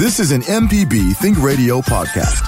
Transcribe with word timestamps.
This 0.00 0.18
is 0.18 0.32
an 0.32 0.40
MPB 0.40 1.14
Think 1.16 1.42
Radio 1.42 1.82
podcast. 1.82 2.40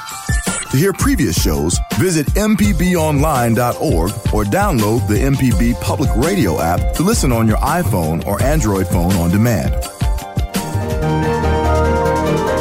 To 0.71 0.77
hear 0.79 0.95
previous 0.95 1.39
shows, 1.39 1.79
visit 1.99 2.27
MPBOnline.org 2.29 4.11
or 4.33 4.45
download 4.45 5.06
the 5.06 5.17
MPB 5.17 5.79
Public 5.83 6.09
Radio 6.17 6.62
app 6.62 6.95
to 6.95 7.03
listen 7.03 7.30
on 7.30 7.46
your 7.46 7.59
iPhone 7.59 8.25
or 8.27 8.43
Android 8.43 8.88
phone 8.88 9.12
on 9.17 9.30
demand. 9.30 9.75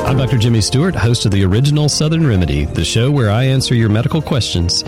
I'm 0.06 0.18
Dr. 0.18 0.38
Jimmy 0.38 0.60
Stewart, 0.60 0.94
host 0.94 1.26
of 1.26 1.32
the 1.32 1.46
original 1.46 1.88
Southern 1.88 2.28
Remedy, 2.28 2.66
the 2.66 2.84
show 2.84 3.10
where 3.10 3.30
I 3.30 3.46
answer 3.46 3.74
your 3.74 3.88
medical 3.88 4.22
questions. 4.22 4.84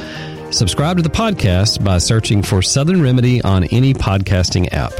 Subscribe 0.52 0.98
to 0.98 1.02
the 1.02 1.08
podcast 1.08 1.82
by 1.82 2.00
searching 2.00 2.44
for 2.44 2.62
Southern 2.62 3.02
Remedy 3.02 3.42
on 3.42 3.64
any 3.64 3.94
podcasting 3.94 4.68
app. 4.74 4.92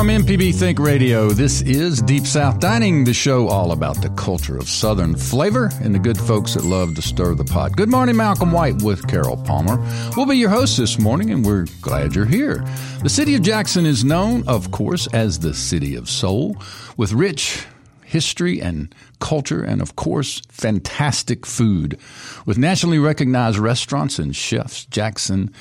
From 0.00 0.08
MPB 0.08 0.54
Think 0.54 0.78
Radio, 0.78 1.28
this 1.28 1.60
is 1.60 2.00
Deep 2.00 2.26
South 2.26 2.58
Dining, 2.58 3.04
the 3.04 3.12
show 3.12 3.48
all 3.48 3.72
about 3.72 4.00
the 4.00 4.08
culture 4.08 4.56
of 4.56 4.66
Southern 4.66 5.14
flavor 5.14 5.68
and 5.82 5.94
the 5.94 5.98
good 5.98 6.16
folks 6.16 6.54
that 6.54 6.64
love 6.64 6.94
to 6.94 7.02
stir 7.02 7.34
the 7.34 7.44
pot. 7.44 7.76
Good 7.76 7.90
morning, 7.90 8.16
Malcolm 8.16 8.50
White 8.50 8.80
with 8.80 9.06
Carol 9.06 9.36
Palmer. 9.36 9.76
We'll 10.16 10.24
be 10.24 10.38
your 10.38 10.48
hosts 10.48 10.78
this 10.78 10.98
morning, 10.98 11.30
and 11.30 11.44
we're 11.44 11.66
glad 11.82 12.14
you're 12.14 12.24
here. 12.24 12.64
The 13.02 13.10
city 13.10 13.34
of 13.34 13.42
Jackson 13.42 13.84
is 13.84 14.02
known, 14.02 14.48
of 14.48 14.70
course, 14.70 15.06
as 15.08 15.40
the 15.40 15.52
City 15.52 15.96
of 15.96 16.08
Soul, 16.08 16.56
with 16.96 17.12
rich 17.12 17.66
history 18.02 18.58
and 18.58 18.94
culture, 19.18 19.62
and 19.62 19.82
of 19.82 19.96
course, 19.96 20.40
fantastic 20.48 21.44
food. 21.44 21.98
With 22.46 22.56
nationally 22.56 22.98
recognized 22.98 23.58
restaurants 23.58 24.18
and 24.18 24.34
chefs, 24.34 24.86
Jackson 24.86 25.52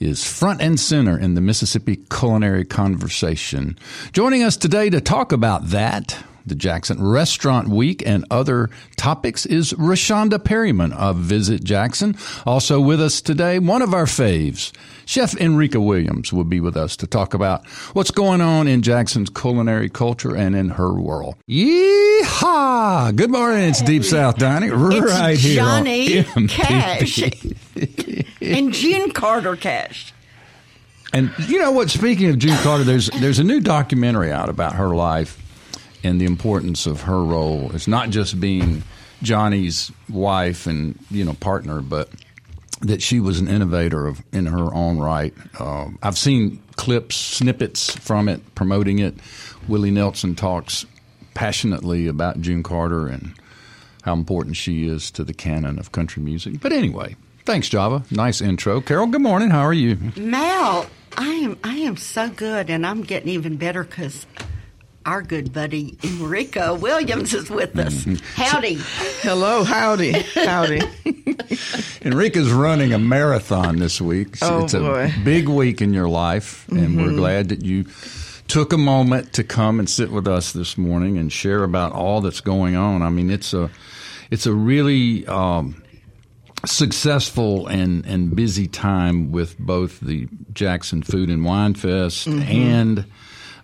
is 0.00 0.24
front 0.24 0.60
and 0.60 0.78
center 0.78 1.18
in 1.18 1.34
the 1.34 1.40
Mississippi 1.40 1.96
culinary 2.10 2.64
conversation. 2.64 3.78
Joining 4.12 4.42
us 4.42 4.56
today 4.56 4.90
to 4.90 5.00
talk 5.00 5.32
about 5.32 5.68
that, 5.68 6.24
the 6.48 6.54
Jackson 6.54 7.02
Restaurant 7.02 7.68
Week, 7.68 8.02
and 8.06 8.24
other 8.30 8.70
topics 8.96 9.46
is 9.46 9.72
Reshonda 9.74 10.42
Perryman 10.42 10.92
of 10.92 11.16
Visit 11.16 11.64
Jackson. 11.64 12.16
Also 12.46 12.80
with 12.80 13.00
us 13.00 13.20
today, 13.20 13.58
one 13.58 13.82
of 13.82 13.94
our 13.94 14.06
faves, 14.06 14.72
Chef 15.06 15.32
Enrika 15.32 15.84
Williams, 15.84 16.32
will 16.32 16.44
be 16.44 16.60
with 16.60 16.76
us 16.76 16.96
to 16.96 17.06
talk 17.06 17.34
about 17.34 17.66
what's 17.92 18.10
going 18.10 18.40
on 18.40 18.66
in 18.66 18.82
Jackson's 18.82 19.30
culinary 19.30 19.88
culture 19.88 20.34
and 20.34 20.56
in 20.56 20.70
her 20.70 20.92
world. 20.92 21.36
Yeehaw! 21.48 23.14
Good 23.14 23.30
morning. 23.30 23.68
It's 23.68 23.82
Deep 23.82 24.04
South 24.04 24.36
Dining 24.36 24.70
right 24.70 25.34
it's 25.34 25.42
here. 25.42 25.56
Johnny 25.56 26.24
Cash 26.48 27.22
and 28.40 28.72
June 28.72 29.10
Carter 29.12 29.56
Cash. 29.56 30.12
And 31.12 31.32
you 31.46 31.58
know 31.58 31.72
what? 31.72 31.90
Speaking 31.90 32.28
of 32.28 32.38
June 32.38 32.56
Carter, 32.58 32.84
there's 32.84 33.08
there's 33.08 33.38
a 33.38 33.44
new 33.44 33.60
documentary 33.60 34.30
out 34.30 34.48
about 34.48 34.74
her 34.74 34.90
life 34.90 35.42
and 36.04 36.20
the 36.20 36.26
importance 36.26 36.86
of 36.86 37.02
her 37.02 37.22
role. 37.22 37.70
It's 37.74 37.88
not 37.88 38.10
just 38.10 38.40
being 38.40 38.82
Johnny's 39.22 39.90
wife 40.08 40.66
and 40.66 40.98
you 41.10 41.24
know 41.24 41.34
partner, 41.34 41.80
but 41.80 42.08
that 42.82 43.02
she 43.02 43.20
was 43.20 43.40
an 43.40 43.48
innovator 43.48 44.06
of 44.06 44.22
in 44.32 44.46
her 44.46 44.72
own 44.72 44.98
right. 44.98 45.34
Uh, 45.58 45.88
I've 46.02 46.18
seen 46.18 46.62
clips, 46.76 47.16
snippets 47.16 47.90
from 47.96 48.28
it, 48.28 48.54
promoting 48.54 49.00
it. 49.00 49.14
Willie 49.66 49.90
Nelson 49.90 50.34
talks 50.34 50.86
passionately 51.34 52.06
about 52.06 52.40
June 52.40 52.62
Carter 52.62 53.08
and 53.08 53.34
how 54.02 54.12
important 54.12 54.56
she 54.56 54.86
is 54.86 55.10
to 55.12 55.24
the 55.24 55.34
canon 55.34 55.78
of 55.78 55.92
country 55.92 56.22
music. 56.22 56.60
But 56.60 56.72
anyway, 56.72 57.16
thanks, 57.44 57.68
Java. 57.68 58.04
Nice 58.10 58.40
intro, 58.40 58.80
Carol. 58.80 59.08
Good 59.08 59.22
morning. 59.22 59.50
How 59.50 59.62
are 59.62 59.72
you? 59.72 59.98
Mal, 60.16 60.86
I 61.16 61.26
am 61.26 61.58
I 61.64 61.74
am 61.76 61.96
so 61.96 62.30
good, 62.30 62.70
and 62.70 62.86
I'm 62.86 63.02
getting 63.02 63.28
even 63.30 63.56
better 63.56 63.82
because 63.82 64.26
our 65.08 65.22
good 65.22 65.54
buddy 65.54 65.92
Enrika 66.02 66.78
Williams 66.78 67.32
is 67.32 67.48
with 67.48 67.78
us. 67.78 68.04
Mm-hmm. 68.04 68.42
Howdy. 68.42 68.76
Hello, 69.22 69.64
howdy, 69.64 70.12
howdy. 70.12 70.80
Enrika's 72.04 72.52
running 72.52 72.92
a 72.92 72.98
marathon 72.98 73.78
this 73.78 74.02
week. 74.02 74.36
Oh, 74.42 74.64
it's 74.64 74.74
a 74.74 74.80
boy. 74.80 75.14
big 75.24 75.48
week 75.48 75.80
in 75.80 75.94
your 75.94 76.10
life, 76.10 76.68
and 76.68 76.98
we're 76.98 77.14
glad 77.14 77.48
that 77.48 77.64
you 77.64 77.86
took 78.48 78.74
a 78.74 78.78
moment 78.78 79.32
to 79.32 79.44
come 79.44 79.78
and 79.78 79.88
sit 79.88 80.12
with 80.12 80.28
us 80.28 80.52
this 80.52 80.76
morning 80.76 81.16
and 81.16 81.32
share 81.32 81.64
about 81.64 81.92
all 81.92 82.20
that's 82.20 82.42
going 82.42 82.76
on. 82.76 83.00
I 83.00 83.08
mean, 83.08 83.30
it's 83.30 83.54
a 83.54 83.70
it's 84.30 84.44
a 84.44 84.52
really 84.52 85.26
um, 85.26 85.82
successful 86.66 87.66
and 87.66 88.04
and 88.04 88.36
busy 88.36 88.68
time 88.68 89.32
with 89.32 89.58
both 89.58 90.00
the 90.00 90.28
Jackson 90.52 91.02
Food 91.02 91.30
and 91.30 91.46
Wine 91.46 91.72
Fest 91.72 92.26
and 92.26 93.06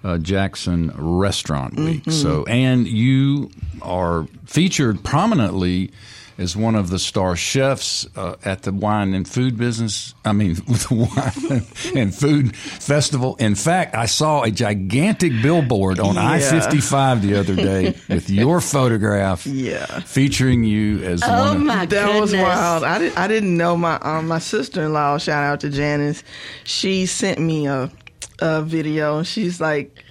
uh, 0.04 0.18
Jackson 0.18 0.92
Restaurant 0.96 1.74
Week. 1.76 2.04
So, 2.10 2.44
and 2.44 2.86
you 2.86 3.50
are 3.82 4.26
featured 4.44 5.02
prominently 5.02 5.90
as 6.36 6.56
one 6.56 6.74
of 6.74 6.90
the 6.90 6.98
star 6.98 7.36
chefs 7.36 8.08
uh, 8.16 8.34
at 8.44 8.62
the 8.62 8.72
wine 8.72 9.14
and 9.14 9.26
food 9.28 9.56
business. 9.56 10.14
I 10.24 10.32
mean, 10.32 10.56
with 10.68 10.88
the 10.88 10.94
wine 10.96 11.96
and 11.96 12.12
food 12.14 12.56
festival. 12.56 13.36
In 13.36 13.54
fact, 13.54 13.94
I 13.94 14.06
saw 14.06 14.42
a 14.42 14.50
gigantic 14.50 15.30
billboard 15.42 16.00
on 16.00 16.16
Yeah. 16.16 16.28
I 16.28 16.40
fifty 16.40 16.80
five 16.80 17.22
the 17.22 17.36
other 17.36 17.54
day 17.54 17.94
with 18.08 18.28
your 18.28 18.60
photograph, 18.60 19.46
Yeah. 19.46 19.86
featuring 20.00 20.64
you 20.64 21.02
as 21.04 21.22
Oh 21.24 21.28
one. 21.48 21.56
Of, 21.58 21.62
my 21.62 21.86
That 21.86 22.06
goodness. 22.06 22.32
was 22.32 22.34
wild. 22.34 22.82
I 22.82 22.98
didn't. 22.98 23.16
I 23.18 23.28
didn't 23.28 23.56
know 23.56 23.76
my 23.76 23.96
um, 24.00 24.26
my 24.28 24.40
sister 24.40 24.82
in 24.82 24.92
law. 24.92 25.16
Shout 25.18 25.44
out 25.44 25.60
to 25.60 25.70
Janice. 25.70 26.24
She 26.64 27.06
sent 27.06 27.38
me 27.38 27.68
a 27.68 27.92
a 28.40 28.62
video, 28.62 29.18
and 29.18 29.26
she's 29.26 29.60
like, 29.60 30.04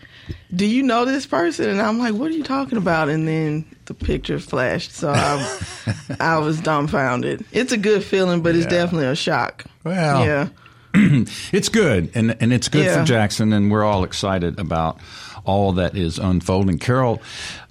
"Do 0.55 0.65
you 0.65 0.83
know 0.83 1.05
this 1.05 1.25
person?" 1.25 1.69
And 1.69 1.81
I'm 1.81 1.99
like, 1.99 2.13
"What 2.13 2.31
are 2.31 2.35
you 2.35 2.43
talking 2.43 2.77
about?" 2.77 3.09
And 3.09 3.27
then 3.27 3.65
the 3.85 3.93
picture 3.93 4.39
flashed, 4.39 4.93
so 4.93 5.11
I 5.11 5.59
I 6.19 6.37
was 6.39 6.59
dumbfounded. 6.61 7.45
It's 7.51 7.71
a 7.71 7.77
good 7.77 8.03
feeling, 8.03 8.41
but 8.41 8.55
it's 8.55 8.65
Yeah. 8.65 8.69
definitely 8.71 9.07
a 9.07 9.15
shock. 9.15 9.65
Well, 9.83 10.25
yeah. 10.25 10.47
It's 11.51 11.69
good, 11.69 12.11
and 12.15 12.35
and 12.39 12.53
it's 12.53 12.67
good 12.69 12.89
for 12.91 13.03
Jackson, 13.03 13.51
and 13.53 13.71
we're 13.71 13.83
all 13.83 14.03
excited 14.03 14.59
about 14.59 14.99
all 15.45 15.73
that 15.73 15.97
is 15.97 16.19
unfolding. 16.19 16.77
Carol, 16.77 17.21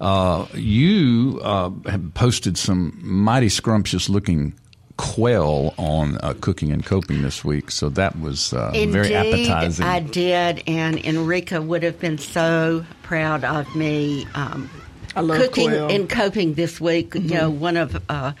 uh, 0.01 0.45
you 0.53 1.39
uh, 1.41 1.71
have 1.89 2.13
posted 2.13 2.57
some 2.57 2.99
mighty 3.01 3.49
scrumptious 3.49 4.09
looking 4.09 4.53
quail 4.97 5.73
on 5.77 6.17
uh, 6.17 6.33
cooking 6.39 6.71
and 6.71 6.85
coping 6.85 7.21
this 7.21 7.43
week, 7.43 7.71
so 7.71 7.89
that 7.89 8.19
was 8.19 8.53
uh, 8.53 8.71
very 8.71 9.13
appetizing. 9.15 9.85
I 9.85 9.99
did, 9.99 10.63
and 10.67 10.97
Enrika 10.97 11.65
would 11.65 11.83
have 11.83 11.99
been 11.99 12.17
so 12.17 12.85
proud 13.01 13.43
of 13.43 13.75
me. 13.75 14.27
Um, 14.35 14.69
I 15.15 15.21
love 15.21 15.39
cooking 15.39 15.69
quail. 15.69 15.89
and 15.89 16.09
coping 16.09 16.53
this 16.53 16.79
week. 16.79 17.15
You 17.15 17.21
know, 17.21 17.49
one 17.49 17.77
of 17.77 18.01
uh, 18.09 18.33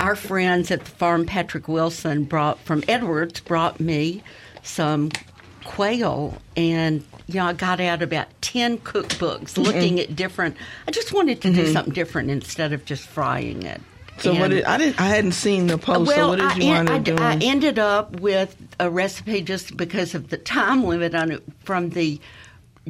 our 0.00 0.16
friends 0.16 0.70
at 0.70 0.80
the 0.84 0.90
farm, 0.90 1.26
Patrick 1.26 1.68
Wilson, 1.68 2.24
brought 2.24 2.58
from 2.60 2.82
Edwards, 2.88 3.40
brought 3.40 3.80
me 3.80 4.22
some 4.62 5.10
quail, 5.64 6.40
and 6.56 7.04
you 7.26 7.34
know, 7.34 7.46
I 7.46 7.52
got 7.52 7.80
out 7.80 8.02
about 8.02 8.28
ten 8.40 8.78
cookbooks 8.78 9.56
looking 9.58 10.00
at 10.00 10.14
different. 10.16 10.56
I 10.86 10.90
just 10.90 11.12
wanted 11.12 11.42
to 11.42 11.52
do 11.52 11.66
something 11.72 11.92
different 11.92 12.30
instead 12.30 12.72
of 12.72 12.84
just 12.84 13.06
frying 13.06 13.62
it. 13.64 13.80
So 14.20 14.34
what 14.34 14.50
did 14.50 14.64
I 14.64 14.78
didn't 14.78 15.00
I 15.00 15.06
hadn't 15.08 15.32
seen 15.32 15.66
the 15.66 15.78
post. 15.78 16.10
so 16.10 16.28
what 16.28 16.36
did 16.38 16.46
I, 16.46 16.54
you 16.56 16.62
en- 16.72 16.86
wind 16.86 16.90
I, 16.90 16.96
up 16.96 17.04
doing? 17.04 17.18
I 17.20 17.36
ended 17.42 17.78
up 17.78 18.20
with 18.20 18.56
a 18.80 18.90
recipe 18.90 19.42
just 19.42 19.76
because 19.76 20.14
of 20.14 20.28
the 20.30 20.36
time 20.38 20.84
limit 20.84 21.14
on 21.14 21.30
it 21.30 21.42
from 21.64 21.90
the 21.90 22.20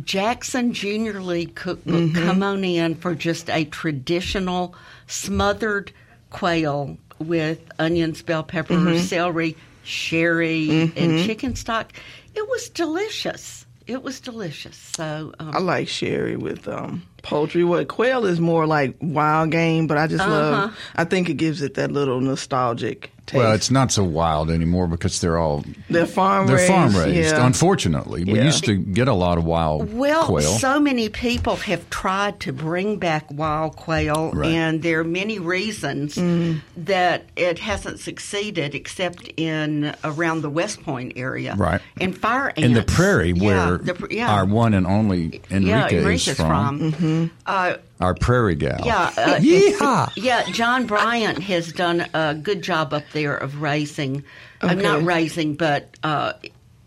Jackson 0.05 0.73
Junior 0.73 1.21
League 1.21 1.55
cookbook. 1.55 1.95
Mm-hmm. 1.95 2.25
Come 2.27 2.43
on 2.43 2.63
in 2.65 2.95
for 2.95 3.15
just 3.15 3.51
a 3.51 3.65
traditional 3.65 4.75
smothered 5.07 5.93
quail 6.31 6.97
with 7.19 7.61
onions, 7.79 8.23
bell 8.23 8.45
pepper, 8.45 8.75
Mm-hmm. 8.75 8.99
celery, 9.05 9.57
sherry, 9.83 10.93
and 10.97 11.25
chicken 11.27 11.57
stock. 11.57 11.93
It 12.35 12.49
was 12.49 12.69
delicious. 12.69 13.67
It 13.89 14.03
was 14.03 14.21
delicious. 14.21 14.77
So 14.77 15.33
um, 15.41 15.51
I 15.53 15.59
like 15.59 15.89
sherry 15.89 16.37
with 16.37 16.69
um, 16.69 17.03
poultry. 17.23 17.65
What 17.65 17.89
quail 17.89 18.25
is 18.25 18.41
more 18.41 18.67
like 18.67 18.97
wild 19.01 19.51
game, 19.51 19.87
but 19.87 19.99
I 19.99 20.07
just 20.07 20.23
Uh-huh. 20.25 20.31
love. 20.33 20.79
I 20.97 21.05
think 21.05 21.29
it 21.29 21.35
gives 21.35 21.63
it 21.63 21.75
that 21.75 21.91
little 21.93 22.21
nostalgic 22.21 23.11
taste. 23.29 23.35
well, 23.35 23.53
it's 23.53 23.71
not 23.71 23.93
so 23.93 24.03
wild 24.05 24.51
anymore 24.51 24.87
because 24.89 25.21
they're 25.21 25.39
all 25.39 25.65
they're 25.89 26.07
farm 26.07 26.47
they're 26.47 26.57
raised. 26.57 26.69
farm 26.73 26.97
raised. 26.97 27.33
Yeah. 27.35 27.47
Unfortunately, 27.47 28.25
we 28.25 28.41
used 28.41 28.65
to 28.65 28.77
get 28.77 29.07
a 29.09 29.13
lot 29.15 29.39
of 29.39 29.45
wild 29.45 29.89
quail. 29.89 29.99
Well, 29.99 30.25
quail. 30.25 30.59
so 30.59 30.81
many 30.81 31.09
people 31.09 31.57
have 31.57 31.89
tried 31.91 32.41
to 32.41 32.53
bring 32.53 32.97
back 32.99 33.31
wild 33.31 33.77
quail, 33.77 34.33
Right. 34.33 34.51
and 34.53 34.83
there 34.83 35.01
are 35.01 35.05
many 35.05 35.39
reasons 35.39 36.17
Mm. 36.17 36.61
that 36.77 37.25
it 37.37 37.59
hasn't 37.61 38.01
succeeded, 38.01 38.75
except 38.75 39.29
in 39.37 39.95
around 40.03 40.43
the 40.43 40.51
West 40.51 40.83
Point 40.83 41.13
area, 41.17 41.55
Right. 41.57 41.81
And 42.01 42.17
fire 42.17 42.49
ants 42.49 42.63
in 42.63 42.73
the 42.73 42.83
prairie, 42.83 43.33
Yeah, 43.37 43.69
where 43.69 43.79
the 43.79 44.07
yeah. 44.11 44.33
our 44.33 44.45
one 44.45 44.75
and 44.75 44.87
only 44.87 45.41
yeah, 45.51 45.59
Enrika 45.89 45.93
is 45.93 46.05
Enrika's 46.05 46.37
from, 46.37 46.93
from. 46.93 47.31
Uh, 47.47 47.75
our 48.01 48.15
prairie 48.15 48.55
gal. 48.55 48.81
yeah, 48.85 49.13
uh, 49.17 49.37
Yeehaw! 49.41 50.13
yeah. 50.17 50.45
John 50.51 50.87
Bryant 50.87 51.39
has 51.41 51.73
done 51.73 52.07
a 52.15 52.35
good 52.35 52.63
job 52.63 52.93
up 52.93 53.05
there 53.13 53.37
of 53.37 53.61
raising, 53.61 54.25
uh, 54.61 54.75
not 54.75 55.03
raising, 55.03 55.55
but 55.57 55.97
uh, 56.03 56.35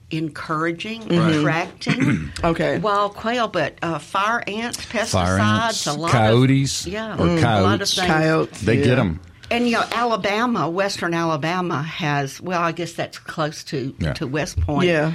encouraging, 0.10 1.12
attracting 1.12 2.32
Okay. 2.44 2.80
wild 2.80 3.16
quail, 3.16 3.48
but 3.48 3.78
uh, 3.82 4.00
fire 4.00 4.44
ants, 4.48 4.86
pesticides, 4.86 5.12
Fire 5.12 5.40
ants, 5.40 5.88
a 5.88 5.94
lot 5.94 6.12
coyotes, 6.12 6.86
of 6.86 6.94
yeah, 6.94 7.18
or 7.18 7.38
a 7.38 7.42
coyotes. 7.42 7.98
Coyotes. 8.00 8.62
They 8.62 8.78
yeah. 8.80 8.84
get 8.86 8.96
them. 8.96 9.20
And 9.50 9.66
you 9.66 9.74
know, 9.74 9.84
Alabama, 9.92 10.70
Western 10.70 11.14
Alabama 11.14 11.82
has 11.84 12.40
well, 12.42 12.62
I 12.62 12.72
guess 12.72 12.94
that's 12.94 13.20
close 13.20 13.64
to 13.66 13.94
Yeah. 14.00 14.14
to 14.14 14.28
West 14.28 14.60
Point. 14.62 14.88
Yeah. 14.88 15.14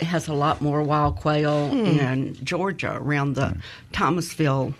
Alabama 0.00 0.10
has 0.10 0.28
a 0.28 0.34
lot 0.34 0.60
more 0.60 0.82
wild 0.82 1.16
quail 1.16 1.68
Hmm. 1.68 1.98
and 2.00 2.44
Georgia 2.46 2.96
around 2.96 3.34
the 3.34 3.56
Thomasville 3.92 4.74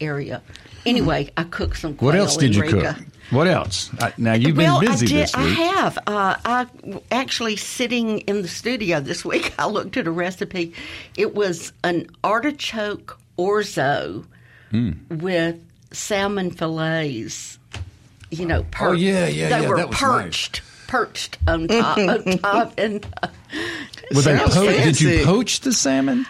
area. 0.00 0.42
Anyway, 0.84 1.30
I 1.36 1.44
cooked 1.44 1.78
some 1.78 1.94
quail. 1.94 2.06
What 2.10 2.16
else 2.18 2.36
did 2.36 2.54
you 2.56 2.62
Enrika. 2.62 2.96
cook? 2.96 3.06
What 3.30 3.46
else? 3.46 3.90
I, 4.00 4.12
now 4.18 4.34
you've 4.34 4.56
been 4.56 4.80
busy 4.80 5.06
I 5.06 5.08
did, 5.08 5.08
this 5.22 5.36
week. 5.36 5.46
I 5.46 5.48
have. 5.62 5.98
Uh, 6.06 6.36
I 6.44 6.66
actually 7.10 7.56
sitting 7.56 8.18
in 8.20 8.42
the 8.42 8.48
studio 8.48 9.00
this 9.00 9.24
week. 9.32 9.54
I 9.58 9.66
looked 9.66 9.96
at 9.96 10.06
a 10.06 10.10
recipe. 10.10 10.74
It 11.16 11.34
was 11.34 11.72
an 11.84 12.08
artichoke 12.24 13.18
orzo 13.38 14.24
Hmm. 14.70 14.92
with 15.10 15.56
salmon 15.92 16.50
fillets. 16.50 17.58
You 18.30 18.46
know, 18.46 18.62
perched. 18.70 18.82
Oh, 18.90 18.92
yeah, 18.92 19.26
yeah, 19.28 19.48
they 19.50 19.62
yeah, 19.62 19.68
were 19.68 19.76
that 19.76 19.88
was 19.90 19.98
perched, 20.92 21.38
perched 21.44 21.48
on 21.48 21.68
top, 21.68 21.98
on 21.98 22.38
top, 22.38 22.78
and 22.78 23.06
uh, 23.22 23.28
Were 24.14 24.22
they 24.22 24.38
po- 24.38 24.66
did 24.66 25.00
you 25.00 25.24
poach 25.24 25.60
the 25.60 25.72
salmon, 25.72 26.26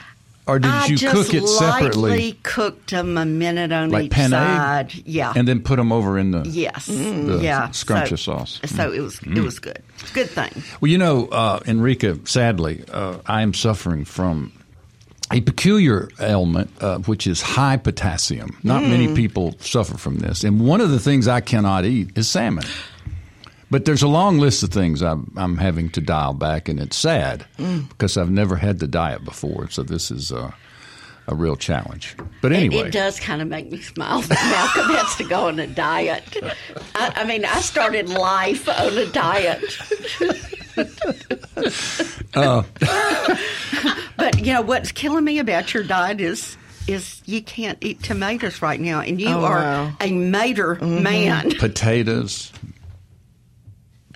or 0.47 0.59
did 0.59 0.71
I 0.71 0.87
you 0.87 0.97
just 0.97 1.15
cook 1.15 1.35
it 1.35 1.47
separately, 1.47 2.11
lightly 2.11 2.33
cooked 2.43 2.91
them 2.91 3.19
a 3.19 3.27
minute 3.27 3.73
on 3.73 3.91
like 3.91 4.07
each 4.07 4.15
side. 4.15 4.95
Yeah, 5.05 5.33
and 5.35 5.47
then 5.47 5.63
put 5.63 5.77
them 5.77 5.93
over 5.93 6.19
in 6.19 6.31
the 6.31 6.49
yes, 6.49 6.87
the 6.87 7.41
yeah, 7.43 7.71
scrumptious 7.73 8.23
so, 8.23 8.39
sauce? 8.39 8.61
So 8.67 8.93
it 8.93 9.01
was 9.01 9.21
it 9.23 9.41
was 9.41 9.59
good. 9.59 9.83
Good 10.15 10.31
thing. 10.31 10.63
Well, 10.81 10.91
you 10.91 10.99
know, 10.99 11.27
uh, 11.27 11.61
Enrika, 11.61 12.27
sadly, 12.27 12.85
uh, 12.91 13.19
I 13.27 13.43
am 13.43 13.55
suffering 13.55 14.05
from 14.05 14.53
a 15.33 15.41
peculiar 15.41 16.09
ailment, 16.21 16.71
uh, 16.81 16.99
which 16.99 17.27
is 17.27 17.41
high 17.41 17.79
potassium. 17.79 18.59
Not 18.63 18.83
many 18.83 19.15
people 19.15 19.57
suffer 19.61 19.97
from 19.97 20.19
this. 20.19 20.45
And 20.45 20.61
one 20.61 20.83
of 20.83 20.91
the 20.91 21.01
things 21.01 21.27
I 21.27 21.41
cannot 21.41 21.87
eat 21.87 22.17
is 22.19 22.29
salmon. 22.29 22.65
But 23.73 23.87
there's 23.87 24.03
a 24.03 24.09
long 24.09 24.39
list 24.39 24.63
of 24.63 24.69
things 24.69 25.01
I'm, 25.03 25.33
I'm 25.35 25.57
having 25.57 25.89
to 25.93 26.01
dial 26.03 26.35
back, 26.35 26.69
and 26.69 26.79
it's 26.79 26.95
sad 26.97 27.47
because 27.89 28.19
I've 28.19 28.31
never 28.31 28.57
had 28.57 28.81
the 28.81 28.87
diet 28.87 29.25
before. 29.25 29.71
So 29.71 29.83
this 29.83 30.11
is 30.11 30.31
uh, 30.31 30.51
a 31.27 31.35
real 31.35 31.57
challenge. 31.57 32.15
But 32.43 32.53
It- 32.53 32.57
anyway. 32.57 32.89
It, 32.89 32.93
does 32.93 33.19
kind 33.19 33.41
of 33.41 33.49
make 33.49 33.73
me 33.73 33.81
smile 33.81 34.21
that 34.29 34.75
Malcolm 34.77 34.95
has 34.95 35.17
to 35.17 35.25
go 35.25 35.49
on 35.49 35.59
a 35.59 35.67
diet. 35.67 36.37
I, 36.95 37.13
I 37.17 37.25
mean, 37.25 37.47
I 37.47 37.61
started 37.63 38.11
life 38.11 38.69
on 38.69 38.99
a 38.99 39.07
diet. 39.07 39.65
Uh. 42.35 42.63
but 44.17 44.39
you 44.39 44.55
know 44.55 44.63
what's 44.63 44.91
killing 44.91 45.23
me 45.25 45.39
about 45.39 45.75
your 45.75 45.83
diet 45.85 46.19
is 46.21 46.57
is 46.87 47.21
you 47.27 47.43
can't 47.43 47.77
eat 47.83 48.03
tomatoes 48.03 48.63
right 48.63 48.81
now, 48.81 49.01
and 49.01 49.21
you 49.21 49.29
Oh, 49.29 49.45
are 49.45 49.59
wow. 49.61 49.93
a 50.01 50.11
mater 50.13 50.77
Mm-hmm. 50.77 51.03
man. 51.03 51.51
potatoes, 51.59 52.51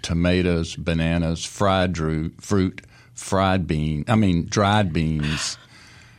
tomatoes, 0.07 0.77
bananas, 0.77 1.45
fried 1.45 1.93
dru- 1.93 2.31
fruit, 2.41 2.81
fried 3.15 3.67
bean. 3.67 4.05
I 4.07 4.15
mean, 4.15 4.47
dried 4.49 4.93
beans, 4.93 5.59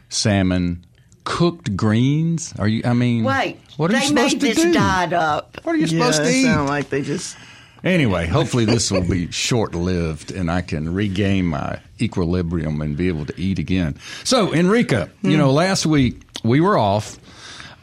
salmon, 0.09 0.85
cooked 1.23 1.75
greens. 1.77 2.53
Are 2.59 2.67
you? 2.67 2.81
I 2.85 2.93
mean, 2.93 3.23
Wait, 3.23 3.57
what 3.77 3.89
are 3.91 3.93
you 3.93 3.99
they 4.01 4.05
supposed 4.07 4.41
made 4.41 4.41
to 4.41 4.55
this 4.55 4.63
do? 4.65 4.73
diet 4.73 5.13
up. 5.13 5.57
What 5.63 5.73
are 5.73 5.77
you 5.77 5.85
Yeah, 5.87 6.11
supposed 6.11 6.21
to 6.23 6.27
it 6.29 6.35
eat? 6.35 6.43
sound 6.43 6.67
like 6.69 6.89
they 6.89 7.01
just 7.01 7.37
Anyway, 7.83 8.25
hopefully 8.25 8.65
this 8.65 8.91
will 8.91 9.07
be 9.07 9.31
short 9.31 9.73
lived 9.75 10.31
and 10.31 10.51
I 10.51 10.61
can 10.61 10.93
regain 10.93 11.45
my 11.45 11.79
equilibrium 12.01 12.81
and 12.81 12.97
be 12.97 13.07
able 13.07 13.25
to 13.27 13.39
eat 13.39 13.59
again. 13.59 13.95
So, 14.23 14.47
Enrika, 14.47 15.09
you 15.21 15.37
know, 15.37 15.51
last 15.51 15.85
week 15.85 16.21
we 16.43 16.59
were 16.59 16.77
off 16.77 17.17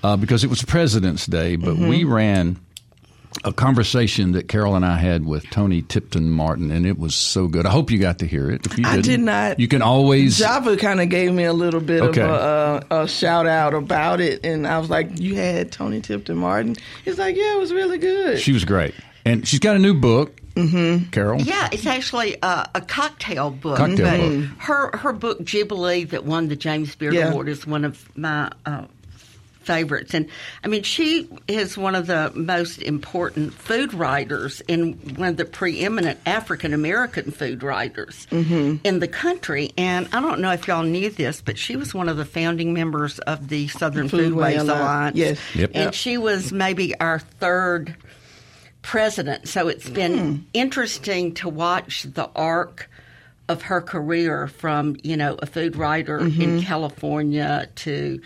uh, 0.03 0.17
because 0.17 0.43
it 0.45 0.51
was 0.51 0.62
President's 0.62 1.27
Day, 1.27 1.55
but 1.56 1.77
we 1.77 2.03
ran 2.05 2.59
a 3.43 3.53
conversation 3.53 4.33
that 4.33 4.49
Carol 4.49 4.77
and 4.77 4.85
I 4.87 4.97
had 4.97 5.27
with 5.27 5.49
Toni 5.51 5.83
Tipton 5.83 6.31
Martin, 6.31 6.71
and 6.71 6.87
it 6.87 6.99
was 6.99 7.15
so 7.15 7.49
good. 7.49 7.67
I 7.67 7.71
hope 7.71 7.91
you 7.91 7.99
got 7.99 8.21
to 8.21 8.27
hear 8.27 8.51
it. 8.51 8.65
If 8.65 8.79
you 8.79 8.85
I 8.87 9.01
didn't. 9.01 9.59
You 9.59 9.69
can 9.69 9.83
always. 9.83 10.39
Java 10.39 10.77
kind 10.77 11.01
of 11.01 11.09
gave 11.09 11.33
me 11.33 11.45
a 11.45 11.53
little 11.53 11.81
bit 11.81 12.01
Okay. 12.03 12.23
of 12.23 12.31
a, 12.31 12.87
a, 12.91 13.03
a 13.03 13.09
shout 13.09 13.47
out 13.47 13.75
about 13.75 14.21
it, 14.21 14.45
and 14.47 14.67
I 14.67 14.79
was 14.79 14.89
like, 14.91 15.19
"You 15.19 15.35
had 15.35 15.73
Toni 15.73 16.01
Tipton 16.01 16.37
Martin." 16.37 16.77
He's 17.05 17.19
like, 17.19 17.37
"Yeah, 17.37 17.57
it 17.57 17.59
was 17.59 17.73
really 17.73 17.99
good." 17.99 18.39
She 18.39 18.53
was 18.53 18.65
great. 18.65 18.95
And 19.27 19.49
she's 19.49 19.61
got 19.61 19.75
a 19.75 19.79
new 19.79 19.95
book, 19.95 20.39
mm-hmm. 20.55 21.09
Carol. 21.11 21.41
Yeah, 21.41 21.71
it's 21.73 21.87
actually 21.87 22.37
a, 22.43 22.69
a 22.75 22.81
cocktail 22.83 23.51
book. 23.51 23.79
Cocktail 23.79 24.07
but 24.07 24.49
book. 24.49 24.59
Her 24.59 24.97
her 24.99 25.13
book 25.15 25.43
Jubilee 25.45 26.05
that 26.05 26.25
won 26.27 26.49
the 26.49 26.57
James 26.57 26.95
Beard 26.95 27.15
Yeah. 27.15 27.31
Award 27.31 27.49
is 27.49 27.67
one 27.67 27.85
of 27.87 28.07
my 28.19 28.53
uh, 28.67 28.85
favorites, 29.65 30.15
and 30.15 30.29
I 30.63 30.69
mean 30.69 30.83
she 30.83 31.29
is 31.49 31.77
one 31.77 31.95
of 31.95 32.07
the 32.07 32.31
most 32.35 32.83
important 32.83 33.53
food 33.55 33.95
writers 33.95 34.63
and 34.69 35.17
one 35.19 35.29
of 35.31 35.37
the 35.37 35.45
preeminent 35.45 36.19
African 36.27 36.73
American 36.73 37.31
food 37.31 37.63
writers 37.63 38.27
Mm-hmm. 38.31 38.77
in 38.85 38.99
the 39.01 39.09
country. 39.09 39.71
And 39.77 40.09
I 40.13 40.21
don't 40.21 40.41
know 40.41 40.53
if 40.53 40.67
y'all 40.69 40.83
knew 40.83 41.11
this, 41.11 41.41
but 41.41 41.57
she 41.59 41.77
was 41.77 41.95
one 41.95 42.09
of 42.09 42.17
the 42.17 42.25
founding 42.25 42.73
members 42.75 43.19
of 43.21 43.49
the 43.49 43.69
Southern 43.69 44.09
Foodway 44.09 44.55
Foodways 44.57 44.61
Alliance. 44.61 44.69
Alliance. 44.69 45.17
Yes. 45.17 45.39
Yep. 45.55 45.71
and 45.75 45.85
Yep. 45.85 45.95
she 45.95 46.19
was 46.19 46.53
maybe 46.53 46.99
our 47.01 47.19
third 47.19 47.97
president. 48.83 49.49
So 49.49 49.69
it's 49.69 49.89
been 49.89 50.47
interesting 50.53 51.35
to 51.35 51.49
watch 51.49 52.03
the 52.03 52.29
arc 52.37 52.91
of 53.49 53.63
her 53.63 53.81
career 53.81 54.49
from, 54.49 54.97
you 55.03 55.17
know, 55.17 55.37
a 55.41 55.47
food 55.47 55.77
writer 55.77 56.19
in 56.19 56.63
California 56.63 57.69
to 57.77 58.21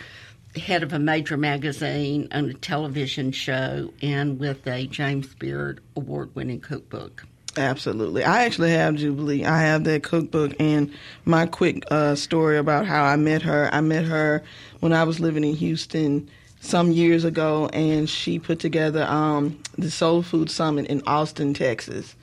head 0.56 0.82
of 0.82 0.92
a 0.92 0.98
major 0.98 1.36
magazine 1.36 2.28
on 2.32 2.50
a 2.50 2.54
television 2.54 3.32
show 3.32 3.92
and 4.02 4.38
with 4.38 4.66
a 4.66 4.86
James 4.86 5.34
Beard 5.34 5.80
award 5.96 6.34
winning 6.34 6.60
cookbook. 6.60 7.26
Absolutely. 7.56 8.24
I 8.24 8.44
actually 8.44 8.70
have 8.70 8.94
Jubilee. 8.94 9.44
I 9.44 9.60
have 9.62 9.84
that 9.84 10.02
cookbook 10.02 10.54
and 10.60 10.92
my 11.24 11.46
quick 11.46 11.84
uh, 11.90 12.14
story 12.14 12.56
about 12.56 12.86
how 12.86 13.04
I 13.04 13.16
met 13.16 13.42
her. 13.42 13.68
I 13.72 13.80
met 13.80 14.04
her 14.04 14.42
when 14.80 14.92
I 14.92 15.04
was 15.04 15.18
living 15.18 15.44
in 15.44 15.54
Houston 15.54 16.28
some 16.60 16.90
years 16.92 17.24
ago, 17.24 17.68
and 17.72 18.08
she 18.08 18.38
put 18.38 18.58
together 18.58 19.04
um, 19.04 19.58
the 19.76 19.90
Soul 19.90 20.22
Food 20.22 20.50
Summit 20.50 20.86
in 20.86 21.02
Austin, 21.06 21.54
Texas. 21.54 22.14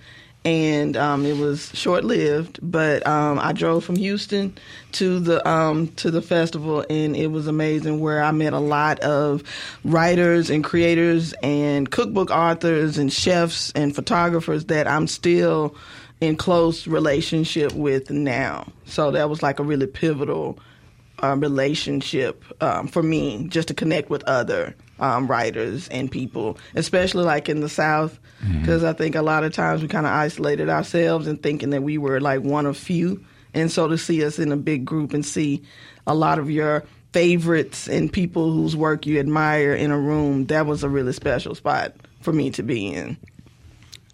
And 0.45 0.95
um, 0.95 1.25
it 1.25 1.37
was 1.37 1.71
short 1.73 2.03
lived, 2.03 2.59
but 2.61 3.05
um, 3.07 3.39
I 3.39 3.51
drove 3.51 3.83
from 3.83 3.95
Houston 3.95 4.55
to 4.91 5.19
the 5.19 5.45
um, 5.49 5.87
to 5.95 6.11
the 6.11 6.21
festival, 6.21 6.85
and 6.87 7.15
it 7.15 7.27
was 7.31 7.47
amazing. 7.47 7.99
Where 7.99 8.21
I 8.21 8.29
met 8.29 8.53
a 8.53 8.59
lot 8.59 8.99
of 8.99 9.41
writers 9.83 10.51
and 10.51 10.63
creators 10.63 11.33
and 11.41 11.89
cookbook 11.89 12.29
authors 12.29 12.99
and 12.99 13.11
chefs 13.11 13.71
and 13.71 13.95
photographers 13.95 14.65
that 14.65 14.87
I'm 14.87 15.07
still 15.07 15.75
in 16.21 16.35
close 16.35 16.85
relationship 16.85 17.73
with 17.73 18.11
now. 18.11 18.67
So 18.85 19.09
that 19.11 19.29
was 19.29 19.41
like 19.41 19.59
a 19.59 19.63
really 19.63 19.87
pivotal 19.87 20.59
uh, 21.23 21.35
relationship 21.37 22.43
um, 22.61 22.87
for 22.87 23.01
me, 23.01 23.47
just 23.47 23.67
to 23.69 23.73
connect 23.73 24.11
with 24.11 24.23
other 24.25 24.75
um, 24.99 25.27
writers 25.27 25.87
and 25.89 26.09
people, 26.11 26.57
especially 26.75 27.23
like 27.23 27.49
in 27.49 27.61
the 27.61 27.69
South, 27.69 28.19
because 28.61 28.83
I 28.83 28.93
think 28.93 29.15
a 29.15 29.21
lot 29.21 29.43
of 29.43 29.53
times 29.53 29.81
we 29.81 29.87
kind 29.87 30.05
of 30.05 30.11
isolated 30.11 30.69
ourselves 30.69 31.27
and 31.27 31.41
thinking 31.41 31.71
that 31.71 31.83
we 31.83 31.97
were 31.97 32.19
like 32.21 32.41
one 32.41 32.65
of 32.65 32.77
few, 32.77 33.23
and 33.53 33.71
so 33.71 33.87
to 33.87 33.97
see 33.97 34.23
us 34.23 34.39
in 34.39 34.51
a 34.51 34.57
big 34.57 34.85
group 34.85 35.13
and 35.13 35.25
see 35.25 35.61
a 36.07 36.13
lot 36.15 36.39
of 36.39 36.49
your 36.49 36.83
favorites 37.13 37.87
and 37.87 38.11
people 38.11 38.51
whose 38.51 38.75
work 38.75 39.05
you 39.05 39.19
admire 39.19 39.73
in 39.73 39.89
a 39.91 39.97
room, 39.97 40.45
that 40.47 40.65
was 40.65 40.83
a 40.83 40.89
really 40.89 41.13
special 41.13 41.55
spot 41.55 41.93
for 42.21 42.33
me 42.33 42.49
to 42.51 42.61
be 42.63 42.87
in. 42.87 43.17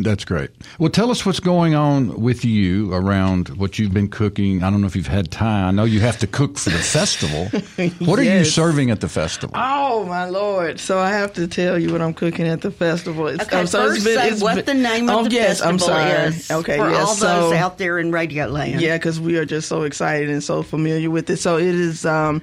That's 0.03 0.25
great. 0.25 0.49
Well, 0.79 0.89
tell 0.89 1.11
us 1.11 1.25
what's 1.25 1.39
going 1.39 1.75
on 1.75 2.19
with 2.21 2.43
you 2.45 2.93
around 2.93 3.49
what 3.49 3.77
you've 3.79 3.93
been 3.93 4.07
cooking. 4.09 4.63
I 4.63 4.69
don't 4.69 4.81
know 4.81 4.87
if 4.87 4.95
you've 4.95 5.07
had 5.07 5.31
time. 5.31 5.67
I 5.67 5.71
know 5.71 5.83
you 5.83 5.99
have 6.01 6.17
to 6.19 6.27
cook 6.27 6.57
for 6.57 6.69
the 6.69 6.77
festival. 6.79 7.49
What 8.07 8.19
are 8.19 8.23
you 8.23 8.45
serving 8.45 8.91
at 8.91 9.01
the 9.01 9.07
festival? 9.07 9.55
Oh 9.57 10.05
my 10.05 10.25
lord! 10.25 10.79
So 10.79 10.99
I 10.99 11.09
have 11.11 11.33
to 11.33 11.47
tell 11.47 11.77
you 11.79 11.91
what 11.91 12.01
I'm 12.01 12.13
cooking 12.13 12.47
at 12.47 12.61
the 12.61 12.71
festival. 12.71 13.27
It's, 13.27 13.43
Okay, 13.43 13.59
um, 13.61 13.67
so 13.67 13.85
it's 13.85 13.95
first 13.95 14.05
been- 14.05 14.17
say 14.17 14.29
it's 14.29 14.41
what 14.41 14.55
been- 14.55 14.65
the 14.65 14.73
name 14.89 15.09
of 15.09 15.15
oh, 15.15 15.23
the 15.25 15.31
yes, 15.31 15.59
festival 15.61 15.71
I'm 15.71 15.79
sorry. 15.79 16.11
is 16.35 16.51
Okay, 16.51 16.77
for 16.77 16.89
yes, 16.89 17.07
all 17.07 17.15
so, 17.15 17.25
those 17.49 17.53
out 17.53 17.77
there 17.77 17.99
in 17.99 18.11
Radio 18.11 18.47
Land. 18.47 18.81
Yeah, 18.81 18.97
because 18.97 19.19
we 19.19 19.37
are 19.37 19.45
just 19.45 19.67
so 19.67 19.83
excited 19.83 20.29
and 20.29 20.43
so 20.43 20.63
familiar 20.63 21.09
with 21.09 21.29
it. 21.29 21.37
So 21.37 21.57
it 21.57 21.65
is, 21.65 22.05
um, 22.05 22.41